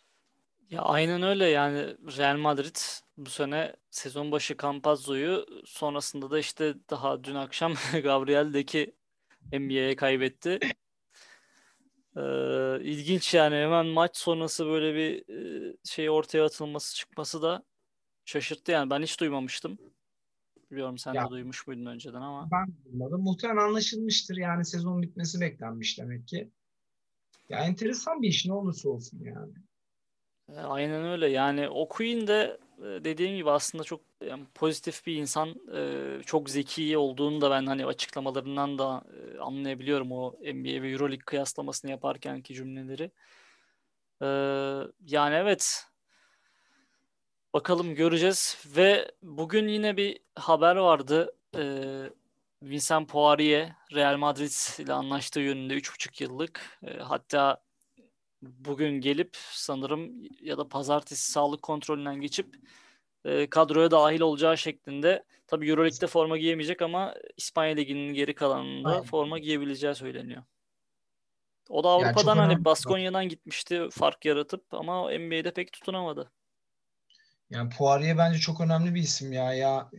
Ya 0.70 0.82
aynen 0.82 1.22
öyle 1.22 1.46
yani 1.46 1.96
Real 2.18 2.36
Madrid 2.36 2.76
bu 3.16 3.30
sene 3.30 3.76
sezon 3.90 4.32
başı 4.32 4.56
Campazzo'yu 4.62 5.46
sonrasında 5.64 6.30
da 6.30 6.38
işte 6.38 6.74
daha 6.90 7.24
dün 7.24 7.34
akşam 7.34 7.74
Gabriel'deki 8.02 8.94
NBA'ye 9.52 9.96
kaybetti. 9.96 10.58
Ee, 12.16 12.80
ilginç 12.82 13.34
yani 13.34 13.54
hemen 13.54 13.86
maç 13.86 14.16
sonrası 14.16 14.66
böyle 14.66 14.94
bir 14.94 15.34
e, 15.70 15.76
şey 15.84 16.10
ortaya 16.10 16.44
atılması 16.44 16.96
çıkması 16.96 17.42
da 17.42 17.62
şaşırttı 18.24 18.72
yani 18.72 18.90
ben 18.90 19.02
hiç 19.02 19.20
duymamıştım. 19.20 19.78
Biliyorum 20.72 20.98
sen 20.98 21.14
ya, 21.14 21.26
de 21.26 21.30
duymuş 21.30 21.66
muydun 21.66 21.86
önceden 21.86 22.20
ama. 22.20 22.48
Ben 22.52 22.66
duymadım. 22.84 23.22
Muhtemelen 23.22 23.68
anlaşılmıştır 23.68 24.36
yani 24.36 24.64
sezon 24.64 25.02
bitmesi 25.02 25.40
beklenmiş 25.40 25.98
demek 25.98 26.28
ki. 26.28 26.50
Ya 27.48 27.58
enteresan 27.58 28.22
bir 28.22 28.28
iş 28.28 28.46
ne 28.46 28.52
olursa 28.52 28.88
olsun 28.88 29.20
yani. 29.24 29.52
E, 30.48 30.60
aynen 30.60 31.04
öyle. 31.04 31.28
Yani 31.28 31.68
o 31.68 31.88
Queen 31.88 32.26
de 32.26 32.58
e, 32.78 32.84
dediğim 32.84 33.36
gibi 33.36 33.50
aslında 33.50 33.84
çok 33.84 34.00
yani 34.26 34.44
pozitif 34.54 35.06
bir 35.06 35.16
insan. 35.16 35.48
E, 35.76 36.22
çok 36.22 36.50
zeki 36.50 36.98
olduğunu 36.98 37.40
da 37.40 37.50
ben 37.50 37.66
hani 37.66 37.86
açıklamalarından 37.86 38.78
da 38.78 39.04
e, 39.16 39.38
anlayabiliyorum 39.38 40.12
o 40.12 40.32
NBA 40.32 40.82
ve 40.82 40.90
EuroLeague 40.90 41.24
kıyaslamasını 41.26 41.90
yaparkenki 41.90 42.54
cümleleri. 42.54 43.10
Yani 45.00 45.34
evet 45.34 45.86
bakalım 47.54 47.94
göreceğiz 47.94 48.58
ve 48.76 49.10
bugün 49.22 49.68
yine 49.68 49.96
bir 49.96 50.18
haber 50.36 50.76
vardı. 50.76 51.36
E, 51.56 51.62
Vincent 52.62 53.08
Poirier 53.08 53.72
Real 53.94 54.16
Madrid 54.16 54.84
ile 54.84 54.92
anlaştığı 54.92 55.40
yönünde 55.40 55.74
3,5 55.74 56.22
yıllık. 56.22 56.78
E, 56.86 56.98
hatta 56.98 57.62
bugün 58.42 59.00
gelip 59.00 59.36
sanırım 59.36 60.12
ya 60.40 60.58
da 60.58 60.68
pazartesi 60.68 61.32
sağlık 61.32 61.62
kontrolünden 61.62 62.20
geçip 62.20 62.56
e, 63.24 63.50
kadroya 63.50 63.90
dahil 63.90 64.20
olacağı 64.20 64.58
şeklinde. 64.58 65.24
Tabii 65.46 65.70
Euroleague'de 65.70 66.06
forma 66.06 66.38
giyemeyecek 66.38 66.82
ama 66.82 67.14
İspanya 67.36 67.74
Ligi'nin 67.74 68.14
geri 68.14 68.34
kalanında 68.34 68.88
Aynen. 68.88 69.02
forma 69.02 69.38
giyebileceği 69.38 69.94
söyleniyor. 69.94 70.42
O 71.68 71.84
da 71.84 71.88
Avrupa'dan 71.88 72.36
yani 72.36 72.52
hani 72.52 72.64
Baskonya'dan 72.64 73.28
gitmişti 73.28 73.88
fark 73.90 74.24
yaratıp 74.24 74.74
ama 74.74 75.10
NBA'de 75.10 75.52
pek 75.52 75.72
tutunamadı. 75.72 76.30
Yani 77.52 77.70
Poirier 77.78 78.18
bence 78.18 78.38
çok 78.38 78.60
önemli 78.60 78.94
bir 78.94 79.02
isim 79.02 79.32
ya. 79.32 79.54
Ya 79.54 79.90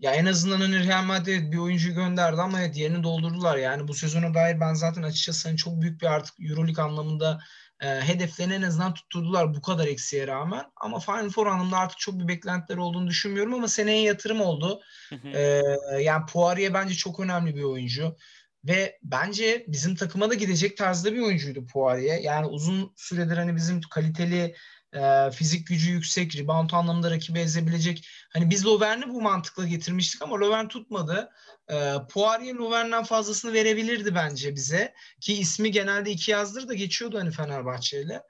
ya 0.00 0.12
en 0.12 0.26
azından 0.26 0.60
hani 0.60 0.88
Real 0.88 1.04
Madrid 1.04 1.52
bir 1.52 1.58
oyuncu 1.58 1.94
gönderdi 1.94 2.40
ama 2.40 2.60
evet 2.60 2.76
yerini 2.76 3.02
doldurdular. 3.02 3.56
Yani 3.56 3.88
bu 3.88 3.94
sezona 3.94 4.34
dair 4.34 4.60
ben 4.60 4.74
zaten 4.74 5.02
açıkçası 5.02 5.48
hani 5.48 5.56
çok 5.56 5.80
büyük 5.80 6.02
bir 6.02 6.06
artık 6.06 6.34
Euroleague 6.40 6.84
anlamında 6.84 7.40
e, 7.80 7.86
hedeflerini 7.86 8.54
en 8.54 8.62
azından 8.62 8.94
tutturdular 8.94 9.54
bu 9.54 9.62
kadar 9.62 9.86
eksiğe 9.86 10.26
rağmen. 10.26 10.64
Ama 10.76 11.00
Final 11.00 11.30
Four 11.30 11.46
anlamında 11.46 11.78
artık 11.78 11.98
çok 11.98 12.18
bir 12.20 12.28
beklentileri 12.28 12.80
olduğunu 12.80 13.08
düşünmüyorum 13.08 13.54
ama 13.54 13.68
seneye 13.68 14.02
yatırım 14.02 14.40
oldu. 14.40 14.80
e, 15.34 15.62
yani 16.00 16.26
Poirier 16.32 16.74
bence 16.74 16.94
çok 16.94 17.20
önemli 17.20 17.56
bir 17.56 17.62
oyuncu. 17.62 18.16
Ve 18.64 18.98
bence 19.02 19.64
bizim 19.68 19.94
takıma 19.94 20.30
da 20.30 20.34
gidecek 20.34 20.76
tarzda 20.76 21.12
bir 21.12 21.20
oyuncuydu 21.20 21.66
Poirier. 21.66 22.18
Yani 22.18 22.46
uzun 22.46 22.92
süredir 22.96 23.36
hani 23.36 23.56
bizim 23.56 23.80
kaliteli 23.80 24.54
e, 24.94 25.30
fizik 25.30 25.66
gücü 25.66 25.90
yüksek, 25.90 26.36
rebound 26.36 26.70
anlamında 26.70 27.10
rakibi 27.10 27.38
ezebilecek. 27.38 28.08
Hani 28.32 28.50
biz 28.50 28.66
Lovern'i 28.66 29.08
bu 29.08 29.22
mantıkla 29.22 29.66
getirmiştik 29.66 30.22
ama 30.22 30.40
Lovern 30.40 30.68
tutmadı. 30.68 31.30
E, 31.70 31.92
Poirier 32.12 32.54
Lovern'den 32.54 33.04
fazlasını 33.04 33.52
verebilirdi 33.52 34.14
bence 34.14 34.54
bize. 34.54 34.94
Ki 35.20 35.34
ismi 35.34 35.70
genelde 35.70 36.10
iki 36.10 36.30
yazdır 36.30 36.68
da 36.68 36.74
geçiyordu 36.74 37.18
hani 37.18 37.30
Fenerbahçe 37.30 38.02
ile. 38.02 38.22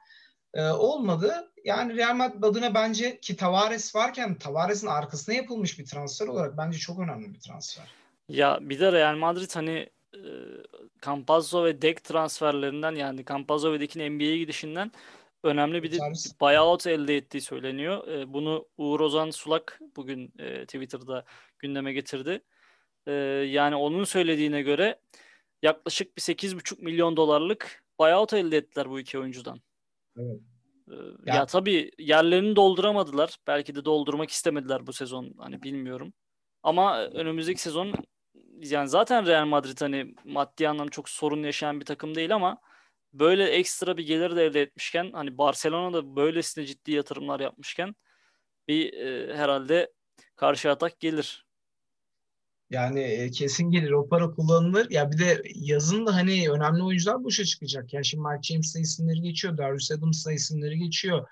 E, 0.55 0.63
olmadı. 0.63 1.53
Yani 1.65 1.97
Real 1.97 2.15
Madrid 2.15 2.43
adına 2.43 2.75
bence 2.75 3.21
ki 3.21 3.37
Tavares 3.37 3.95
varken 3.95 4.39
Tavares'in 4.39 4.87
arkasına 4.87 5.35
yapılmış 5.35 5.79
bir 5.79 5.87
transfer 5.87 6.27
olarak 6.27 6.57
bence 6.59 6.79
çok 6.79 6.99
önemli 6.99 7.35
bir 7.35 7.41
transfer. 7.41 7.85
Ya 8.29 8.59
bir 8.61 8.81
de 8.81 8.93
Real 8.93 9.17
Madrid 9.17 9.51
hani 9.55 9.91
e, 10.15 10.21
Campazzo 11.05 11.65
ve 11.65 11.83
Dek 11.83 12.05
transferlerinden 12.05 12.95
yani 12.95 13.25
Campazzo 13.25 13.73
ve 13.73 13.81
Dek'in 13.81 14.13
NBA'ye 14.13 14.39
gidişinden 14.39 14.93
önemli 15.43 15.83
bir 15.83 15.99
buyout 16.41 16.87
elde 16.87 17.17
ettiği 17.17 17.41
söyleniyor. 17.41 18.09
E, 18.09 18.33
bunu 18.33 18.69
Uğur 18.77 19.01
Ozan 19.01 19.31
Sulak 19.31 19.81
bugün 19.97 20.33
e, 20.39 20.65
Twitter'da 20.65 21.25
gündeme 21.59 21.93
getirdi. 21.93 22.45
E, 23.07 23.13
yani 23.49 23.77
onun 23.77 24.05
söylediğine 24.05 24.63
göre 24.63 25.01
yaklaşık 25.63 26.17
bir 26.17 26.23
8,5 26.23 26.83
milyon 26.83 27.17
dolarlık 27.17 27.85
buyout 28.01 28.33
elde 28.33 28.57
ettiler 28.57 28.91
bu 28.91 29.01
iki 29.01 29.19
oyuncudan. 29.19 29.61
Evet. 30.19 30.41
E, 30.91 30.95
ya, 31.27 31.35
ya 31.35 31.47
tabii 31.47 31.91
yerlerini 31.99 32.57
dolduramadılar. 32.57 33.37
Belki 33.47 33.75
de 33.75 33.85
doldurmak 33.85 34.31
istemediler 34.31 34.87
bu 34.87 34.93
sezon. 34.93 35.35
Hani 35.39 35.63
bilmiyorum. 35.63 36.13
Ama 36.63 37.05
önümüzdeki 37.05 37.63
sezon 37.63 37.95
yani 38.61 38.89
zaten 38.89 39.27
Real 39.27 39.47
Madrid 39.47 39.81
hani 39.81 40.15
maddi 40.25 40.69
anlamda 40.69 40.91
çok 40.91 41.09
sorun 41.09 41.43
yaşayan 41.43 41.81
bir 41.81 41.85
takım 41.85 42.15
değil 42.15 42.35
ama 42.35 42.61
böyle 43.13 43.45
ekstra 43.45 43.97
bir 43.97 44.07
gelir 44.07 44.37
de 44.37 44.45
elde 44.45 44.63
etmişken 44.63 45.11
hani 45.13 45.39
Barcelona 45.39 45.93
da 45.97 46.17
böylesine 46.17 46.67
ciddi 46.67 46.93
yatırımlar 46.93 47.41
yapmışken 47.41 47.95
bir 48.69 48.93
e, 48.93 49.37
herhalde 49.37 49.93
karşı 50.37 50.71
atak 50.71 51.01
gelir. 51.01 51.49
Yani 52.71 53.01
e, 53.01 53.31
kesin 53.31 53.71
gelir. 53.71 53.91
O 53.91 54.09
para 54.09 54.31
kullanılır. 54.31 54.91
Ya 54.91 55.13
bir 55.13 55.19
de 55.19 55.43
yazın 55.55 56.07
da 56.07 56.15
hani 56.15 56.51
önemli 56.51 56.83
oyuncular 56.83 57.25
boşa 57.25 57.45
çıkacak. 57.45 57.95
Yani 57.95 58.05
şimdi 58.05 58.25
Mike 58.29 58.43
James'la 58.43 58.81
isimleri 58.81 59.21
geçiyor. 59.21 59.59
Darius 59.59 59.91
Adams'la 59.91 60.33
isimleri 60.33 60.79
geçiyor. 60.79 61.27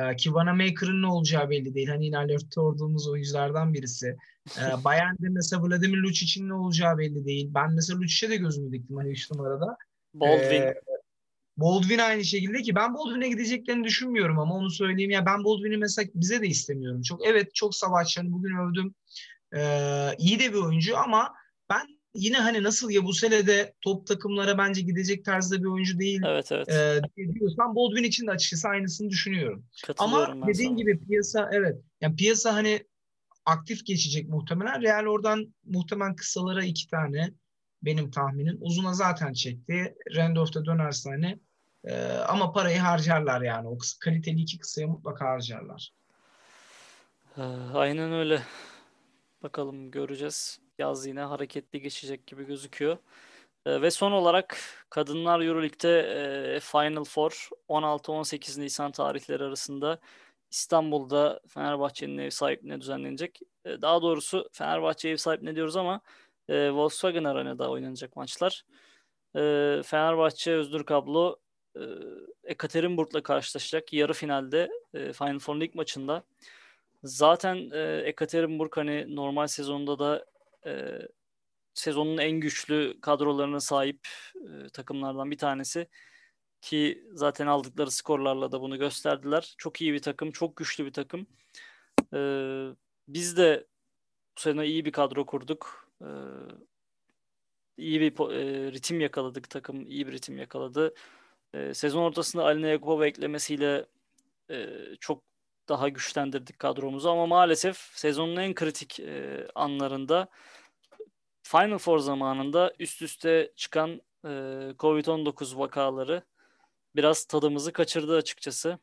E, 0.00 0.16
Kivana 0.16 0.54
Maker'ın 0.54 1.02
ne 1.02 1.06
olacağı 1.06 1.50
belli 1.50 1.74
değil. 1.74 1.88
Hani 1.88 2.04
yine 2.04 2.18
alertte 2.18 2.60
olduğumuz 2.60 3.08
oyunculardan 3.08 3.74
birisi. 3.74 4.16
E, 4.58 4.62
Bayern'de 4.84 5.28
mesela 5.28 5.62
Vladimir 5.62 5.98
Lucic'in 5.98 6.48
ne 6.48 6.54
olacağı 6.54 6.98
belli 6.98 7.24
değil. 7.24 7.50
Ben 7.54 7.72
mesela 7.72 7.98
Lucic'e 7.98 8.30
de 8.30 8.36
gözümü 8.36 8.72
diktim 8.72 8.96
hani 8.96 9.10
3 9.10 9.30
numarada. 9.30 9.76
Baldwin. 10.14 10.62
E, 10.62 10.74
Baldwin 11.56 11.98
aynı 11.98 12.24
şekilde 12.24 12.62
ki 12.62 12.74
ben 12.74 12.94
Baldwin'e 12.94 13.28
gideceklerini 13.28 13.84
düşünmüyorum 13.84 14.38
ama 14.38 14.54
onu 14.54 14.70
söyleyeyim 14.70 15.10
ya 15.10 15.26
ben 15.26 15.44
Baldwin'i 15.44 15.76
mesela 15.76 16.08
bize 16.14 16.42
de 16.42 16.46
istemiyorum. 16.46 17.02
Çok 17.02 17.26
evet 17.26 17.54
çok 17.54 17.74
savaşçı 17.74 18.20
hani 18.20 18.32
bugün 18.32 18.56
övdüm. 18.56 18.94
Ee, 19.56 20.14
iyi 20.18 20.38
de 20.38 20.52
bir 20.52 20.58
oyuncu 20.58 20.98
ama 20.98 21.34
ben 21.70 21.86
yine 22.14 22.36
hani 22.36 22.62
nasıl 22.62 22.90
Yabusele'de 22.90 23.74
top 23.80 24.06
takımlara 24.06 24.58
bence 24.58 24.80
gidecek 24.80 25.24
tarzda 25.24 25.58
bir 25.58 25.68
oyuncu 25.68 25.98
değil. 25.98 26.20
Evet 26.26 26.52
evet. 26.52 26.68
E, 26.68 27.00
diyorsan 27.34 27.76
Baldwin 27.76 28.04
için 28.04 28.26
de 28.26 28.30
açıkçası 28.30 28.68
aynısını 28.68 29.10
düşünüyorum. 29.10 29.64
Ama 29.98 30.34
dediğin 30.46 30.68
sana. 30.68 30.78
gibi 30.78 31.04
piyasa 31.04 31.50
evet. 31.52 31.76
Yani 32.00 32.16
piyasa 32.16 32.54
hani 32.54 32.86
aktif 33.46 33.86
geçecek 33.86 34.28
muhtemelen. 34.28 34.82
Real 34.82 35.06
oradan 35.06 35.54
muhtemelen 35.64 36.16
kısalara 36.16 36.64
iki 36.64 36.86
tane 36.86 37.32
benim 37.82 38.10
tahminim. 38.10 38.58
Uzuna 38.60 38.94
zaten 38.94 39.32
çekti. 39.32 39.94
Randolph'ta 40.16 40.64
dönerse 40.64 41.10
hani 41.10 41.38
e, 41.84 42.12
ama 42.12 42.52
parayı 42.52 42.78
harcarlar 42.78 43.42
yani. 43.42 43.68
O 43.68 43.78
kısa, 43.78 43.98
kaliteli 44.00 44.40
iki 44.40 44.58
kısaya 44.58 44.86
mutlaka 44.86 45.28
harcarlar. 45.28 45.92
Aynen 47.74 48.12
öyle. 48.12 48.42
Bakalım 49.42 49.90
göreceğiz. 49.90 50.60
Yaz 50.78 51.06
yine 51.06 51.20
hareketli 51.20 51.80
geçecek 51.80 52.26
gibi 52.26 52.46
gözüküyor. 52.46 52.96
Ee, 53.66 53.82
ve 53.82 53.90
son 53.90 54.12
olarak 54.12 54.58
Kadınlar 54.90 55.40
Euroleague'de 55.40 56.00
e, 56.56 56.60
Final 56.60 57.04
Four 57.04 57.48
16-18 57.68 58.60
Nisan 58.60 58.92
tarihleri 58.92 59.44
arasında 59.44 59.98
İstanbul'da 60.50 61.40
Fenerbahçe'nin 61.48 62.18
ev 62.18 62.30
sahipliğine 62.30 62.80
düzenlenecek. 62.80 63.40
E, 63.64 63.82
daha 63.82 64.02
doğrusu 64.02 64.48
Fenerbahçe 64.52 65.08
ev 65.08 65.16
sahipliğine 65.16 65.56
diyoruz 65.56 65.76
ama 65.76 66.00
e, 66.52 66.70
Volkswagen 66.70 67.24
Arena'da 67.24 67.70
oynanacak 67.70 68.16
maçlar. 68.16 68.64
E, 69.36 69.40
Fenerbahçe 69.84 70.52
Özgür 70.52 70.84
Kablo 70.84 71.36
e, 71.76 71.82
Ekaterinburg'la 72.44 73.22
karşılaşacak 73.22 73.92
yarı 73.92 74.12
finalde 74.12 74.70
e, 74.94 75.12
Final 75.12 75.38
Four 75.38 75.56
League 75.56 75.74
maçında. 75.74 76.24
Zaten 77.04 77.70
e, 77.72 78.02
Ekaterinburg 78.04 78.76
hani 78.76 79.16
normal 79.16 79.46
sezonda 79.46 79.98
da 79.98 80.26
e, 80.66 80.98
sezonun 81.74 82.18
en 82.18 82.32
güçlü 82.32 83.00
kadrolarına 83.00 83.60
sahip 83.60 84.08
e, 84.36 84.68
takımlardan 84.68 85.30
bir 85.30 85.38
tanesi 85.38 85.88
ki 86.60 87.04
zaten 87.14 87.46
aldıkları 87.46 87.90
skorlarla 87.90 88.52
da 88.52 88.60
bunu 88.60 88.78
gösterdiler. 88.78 89.54
Çok 89.58 89.80
iyi 89.80 89.92
bir 89.92 90.02
takım, 90.02 90.32
çok 90.32 90.56
güçlü 90.56 90.86
bir 90.86 90.92
takım. 90.92 91.26
E, 92.14 92.20
biz 93.08 93.36
de 93.36 93.66
bu 94.38 94.40
sene 94.40 94.66
iyi 94.66 94.84
bir 94.84 94.92
kadro 94.92 95.26
kurduk. 95.26 95.81
Ee, 96.02 96.06
iyi 97.76 98.00
bir 98.00 98.30
e, 98.30 98.72
ritim 98.72 99.00
yakaladık. 99.00 99.50
Takım 99.50 99.86
iyi 99.86 100.06
bir 100.06 100.12
ritim 100.12 100.38
yakaladı. 100.38 100.94
E, 101.54 101.74
sezon 101.74 102.02
ortasında 102.02 102.44
Alina 102.44 102.66
Yakupova 102.66 103.06
eklemesiyle 103.06 103.86
e, 104.50 104.68
çok 105.00 105.22
daha 105.68 105.88
güçlendirdik 105.88 106.58
kadromuzu 106.58 107.10
ama 107.10 107.26
maalesef 107.26 107.76
sezonun 107.76 108.36
en 108.36 108.54
kritik 108.54 109.00
e, 109.00 109.46
anlarında 109.54 110.28
Final 111.42 111.78
Four 111.78 111.98
zamanında 111.98 112.74
üst 112.78 113.02
üste 113.02 113.52
çıkan 113.56 113.90
e, 114.24 114.28
Covid-19 114.78 115.58
vakaları 115.58 116.22
biraz 116.96 117.24
tadımızı 117.24 117.72
kaçırdı 117.72 118.16
açıkçası. 118.16 118.78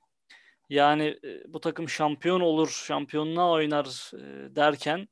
Yani 0.69 1.19
e, 1.23 1.53
bu 1.53 1.59
takım 1.59 1.89
şampiyon 1.89 2.41
olur, 2.41 2.69
şampiyonluğa 2.69 3.51
oynar 3.51 3.85
e, 4.15 4.55
derken 4.55 5.07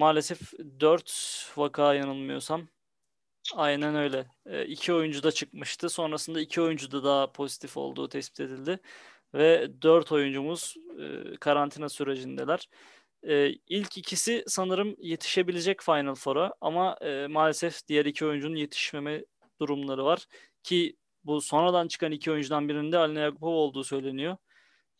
Maalesef 0.00 0.52
4 0.80 1.52
vaka 1.56 1.94
yanılmıyorsam. 1.94 2.68
Aynen 3.54 3.94
öyle. 3.94 4.26
E, 4.46 4.66
iki 4.66 4.92
oyuncu 4.92 5.22
da 5.22 5.32
çıkmıştı. 5.32 5.88
Sonrasında 5.88 6.40
iki 6.40 6.60
oyuncu 6.60 6.92
da 6.92 7.04
daha 7.04 7.32
pozitif 7.32 7.76
olduğu 7.76 8.08
tespit 8.08 8.40
edildi. 8.40 8.78
Ve 9.34 9.70
dört 9.82 10.12
oyuncumuz 10.12 10.74
e, 11.00 11.36
karantina 11.36 11.88
sürecindeler. 11.88 12.68
E, 13.28 13.48
ilk 13.68 13.98
ikisi 13.98 14.44
sanırım 14.46 14.96
yetişebilecek 14.98 15.82
Final 15.82 16.14
Four'a 16.14 16.52
ama 16.60 16.96
e, 17.00 17.26
maalesef 17.26 17.88
diğer 17.88 18.04
iki 18.04 18.26
oyuncunun 18.26 18.56
yetişmeme 18.56 19.24
durumları 19.60 20.04
var. 20.04 20.26
Ki 20.62 20.96
bu 21.24 21.40
sonradan 21.40 21.88
çıkan 21.88 22.12
iki 22.12 22.32
oyuncudan 22.32 22.68
birinde 22.68 22.98
Alina 22.98 23.20
Yakupov 23.20 23.52
olduğu 23.52 23.84
söyleniyor. 23.84 24.36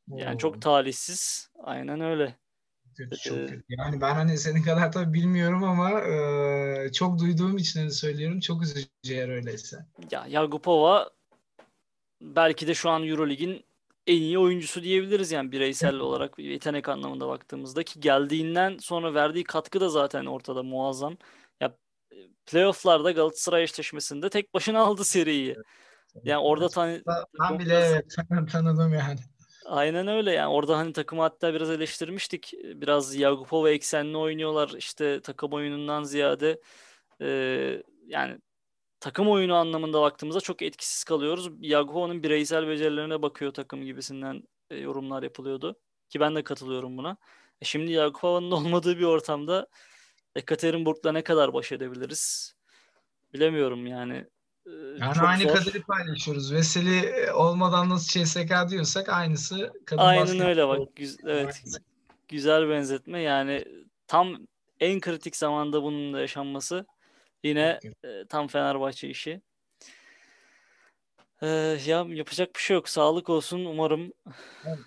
Yani 0.09 0.35
Oo. 0.35 0.39
çok 0.39 0.63
talihsiz. 0.63 1.51
Aynen 1.59 2.01
öyle. 2.01 2.40
Kötü, 3.01 3.17
çok 3.17 3.39
ee, 3.39 3.47
kötü. 3.47 3.65
Yani 3.69 4.01
ben 4.01 4.15
hani 4.15 4.39
senin 4.39 4.63
kadar 4.63 4.93
tabii 4.93 5.13
bilmiyorum 5.13 5.65
ama 5.65 6.01
e, 6.01 6.93
çok 6.93 7.19
duyduğum 7.19 7.59
için 7.59 7.87
de 7.87 7.91
söylüyorum. 7.91 8.41
Çok 8.41 8.63
üzücü 8.63 8.89
eğer 9.05 9.29
öyleyse. 9.29 9.77
Ya 10.11 10.27
Yagupova 10.29 11.11
belki 12.21 12.67
de 12.67 12.75
şu 12.75 12.91
an 12.91 13.07
Eurolig'in 13.07 13.65
en 14.07 14.21
iyi 14.21 14.39
oyuncusu 14.39 14.83
diyebiliriz 14.83 15.33
yani 15.33 15.53
bireysel 15.53 15.95
olarak 15.95 16.39
yetenek 16.39 16.89
anlamında 16.89 17.29
baktığımızda 17.29 17.83
ki 17.83 18.01
geldiğinden 18.01 18.77
sonra 18.79 19.15
verdiği 19.15 19.45
katkı 19.45 19.81
da 19.81 19.89
zaten 19.89 20.27
ortada 20.27 20.63
muazzam. 20.63 21.17
Ya 21.61 21.77
playoff'larda 22.47 23.11
Galatasaray 23.11 23.63
eşleşmesinde 23.63 24.31
tek 24.31 24.55
başına 24.55 24.81
aldı 24.81 25.05
seriyi. 25.05 25.57
Yani 26.25 26.43
orada 26.43 26.69
tan 26.69 27.01
ben 27.41 27.59
bile 27.59 27.75
evet 27.75 28.17
tanıdım 28.53 28.95
yani. 28.95 29.21
Aynen 29.71 30.09
öyle 30.09 30.33
yani 30.33 30.49
orada 30.53 30.79
hani 30.79 30.93
takımı 30.93 31.23
hatta 31.23 31.55
biraz 31.55 31.71
eleştirmiştik. 31.71 32.53
Biraz 32.65 33.15
Yagupova 33.15 33.71
eksenli 33.71 34.17
oynuyorlar 34.17 34.75
işte 34.79 35.21
takım 35.21 35.53
oyunundan 35.53 36.03
ziyade 36.03 36.61
e, 37.23 37.27
yani 38.07 38.39
takım 39.01 39.31
oyunu 39.31 39.55
anlamında 39.55 40.03
baktığımızda 40.03 40.41
çok 40.41 40.63
etkisiz 40.63 41.05
kalıyoruz. 41.05 41.51
Yagova'nın 41.61 42.23
bireysel 42.23 42.69
becerilerine 42.69 43.23
bakıyor 43.23 43.55
takım 43.55 43.85
gibisinden 43.85 44.43
e, 44.71 44.77
yorumlar 44.77 45.23
yapılıyordu. 45.23 45.77
Ki 46.09 46.21
ben 46.21 46.37
de 46.37 46.45
katılıyorum 46.45 46.99
buna. 46.99 47.17
E 47.63 47.65
şimdi 47.65 47.93
Yagova'nın 47.93 48.51
olmadığı 48.53 48.99
bir 48.99 49.05
ortamda 49.05 49.67
Ekaterinburg'la 50.37 51.13
ne 51.13 51.25
kadar 51.25 51.55
baş 51.55 51.73
edebiliriz? 51.73 52.55
Bilemiyorum 53.35 53.87
yani. 53.87 54.27
E, 54.67 54.71
yani 54.99 55.15
çok 55.15 55.25
aynı 55.25 55.43
zor. 55.43 55.55
kaderi 55.55 55.83
paylaşıyoruz. 55.83 56.53
Veseli 56.53 56.99
e, 56.99 57.33
olmadan 57.33 57.89
nasıl 57.89 58.25
CSK 58.25 58.71
diyorsak 58.71 59.09
aynısı 59.09 59.73
kadın 59.87 60.03
Aynen 60.03 60.41
öyle 60.41 60.69
bak. 60.69 60.97
Güz- 60.97 61.19
evet. 61.25 61.63
Güzel 62.29 62.69
benzetme. 62.69 63.21
Yani 63.21 63.65
tam 64.07 64.37
en 64.81 65.01
kritik 65.01 65.37
zamanda 65.37 65.83
bunun 65.83 66.15
da 66.15 66.21
yaşanması 66.21 66.87
Yine 67.45 67.79
e, 68.05 68.25
tam 68.29 68.49
Fenerbahçe 68.49 69.09
işi. 69.09 69.41
E, 71.43 71.47
ya 71.87 72.07
yapacak 72.09 72.55
bir 72.57 72.61
şey 72.61 72.75
yok. 72.75 72.89
Sağlık 72.89 73.29
olsun. 73.29 73.65
Umarım 73.65 74.13
evet. 74.65 74.79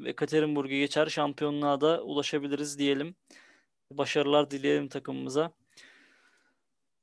ve 0.00 0.14
Katerinburg'u 0.14 0.68
geçer. 0.68 1.06
Şampiyonluğa 1.06 1.80
da 1.80 2.02
ulaşabiliriz 2.02 2.78
diyelim. 2.78 3.14
Başarılar 3.90 4.50
dileyelim 4.50 4.88
takımımıza. 4.88 5.52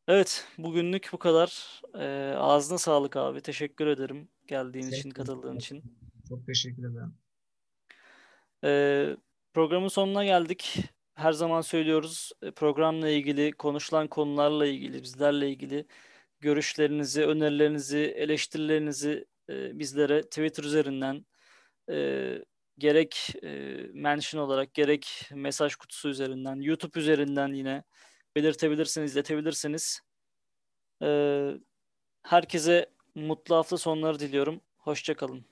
Evet, 0.10 0.48
bugünlük 0.58 1.10
bu 1.12 1.18
kadar. 1.18 1.82
E, 1.94 2.36
ağzına 2.36 2.78
sağlık 2.78 3.18
abi. 3.18 3.42
Teşekkür 3.42 3.88
ederim 3.88 4.30
geldiğin 4.48 4.84
teşekkür 4.84 5.00
için, 5.00 5.10
katıldığın 5.10 5.56
için. 5.56 5.84
Çok 6.30 6.46
teşekkür 6.46 6.84
ederim. 6.92 7.14
E, 8.64 9.18
programın 9.54 9.88
sonuna 9.88 10.26
geldik 10.26 10.84
her 11.14 11.32
zaman 11.32 11.62
söylüyoruz 11.62 12.32
e, 12.42 12.52
programla 12.52 13.10
ilgili, 13.10 13.52
konuşulan 13.52 14.08
konularla 14.08 14.66
ilgili, 14.66 15.04
bizlerle 15.04 15.50
ilgili 15.50 15.86
görüşlerinizi, 16.40 17.26
önerilerinizi, 17.26 18.00
eleştirilerinizi 18.00 19.26
e, 19.50 19.80
bizlere 19.80 20.22
Twitter 20.22 20.64
üzerinden 20.64 21.26
e, 21.90 21.96
gerek 22.78 23.36
e, 23.44 23.50
mention 23.94 24.42
olarak 24.42 24.74
gerek 24.74 25.30
mesaj 25.34 25.76
kutusu 25.76 26.10
üzerinden, 26.10 26.56
YouTube 26.56 27.00
üzerinden 27.00 27.54
yine 27.54 27.84
belirtebilirsiniz, 28.44 29.16
iletebilirsiniz. 29.16 30.02
E, 31.04 31.10
herkese 32.24 32.92
mutlu 33.16 33.56
hafta 33.56 33.78
sonları 33.78 34.20
diliyorum. 34.20 34.62
Hoşçakalın. 34.78 35.46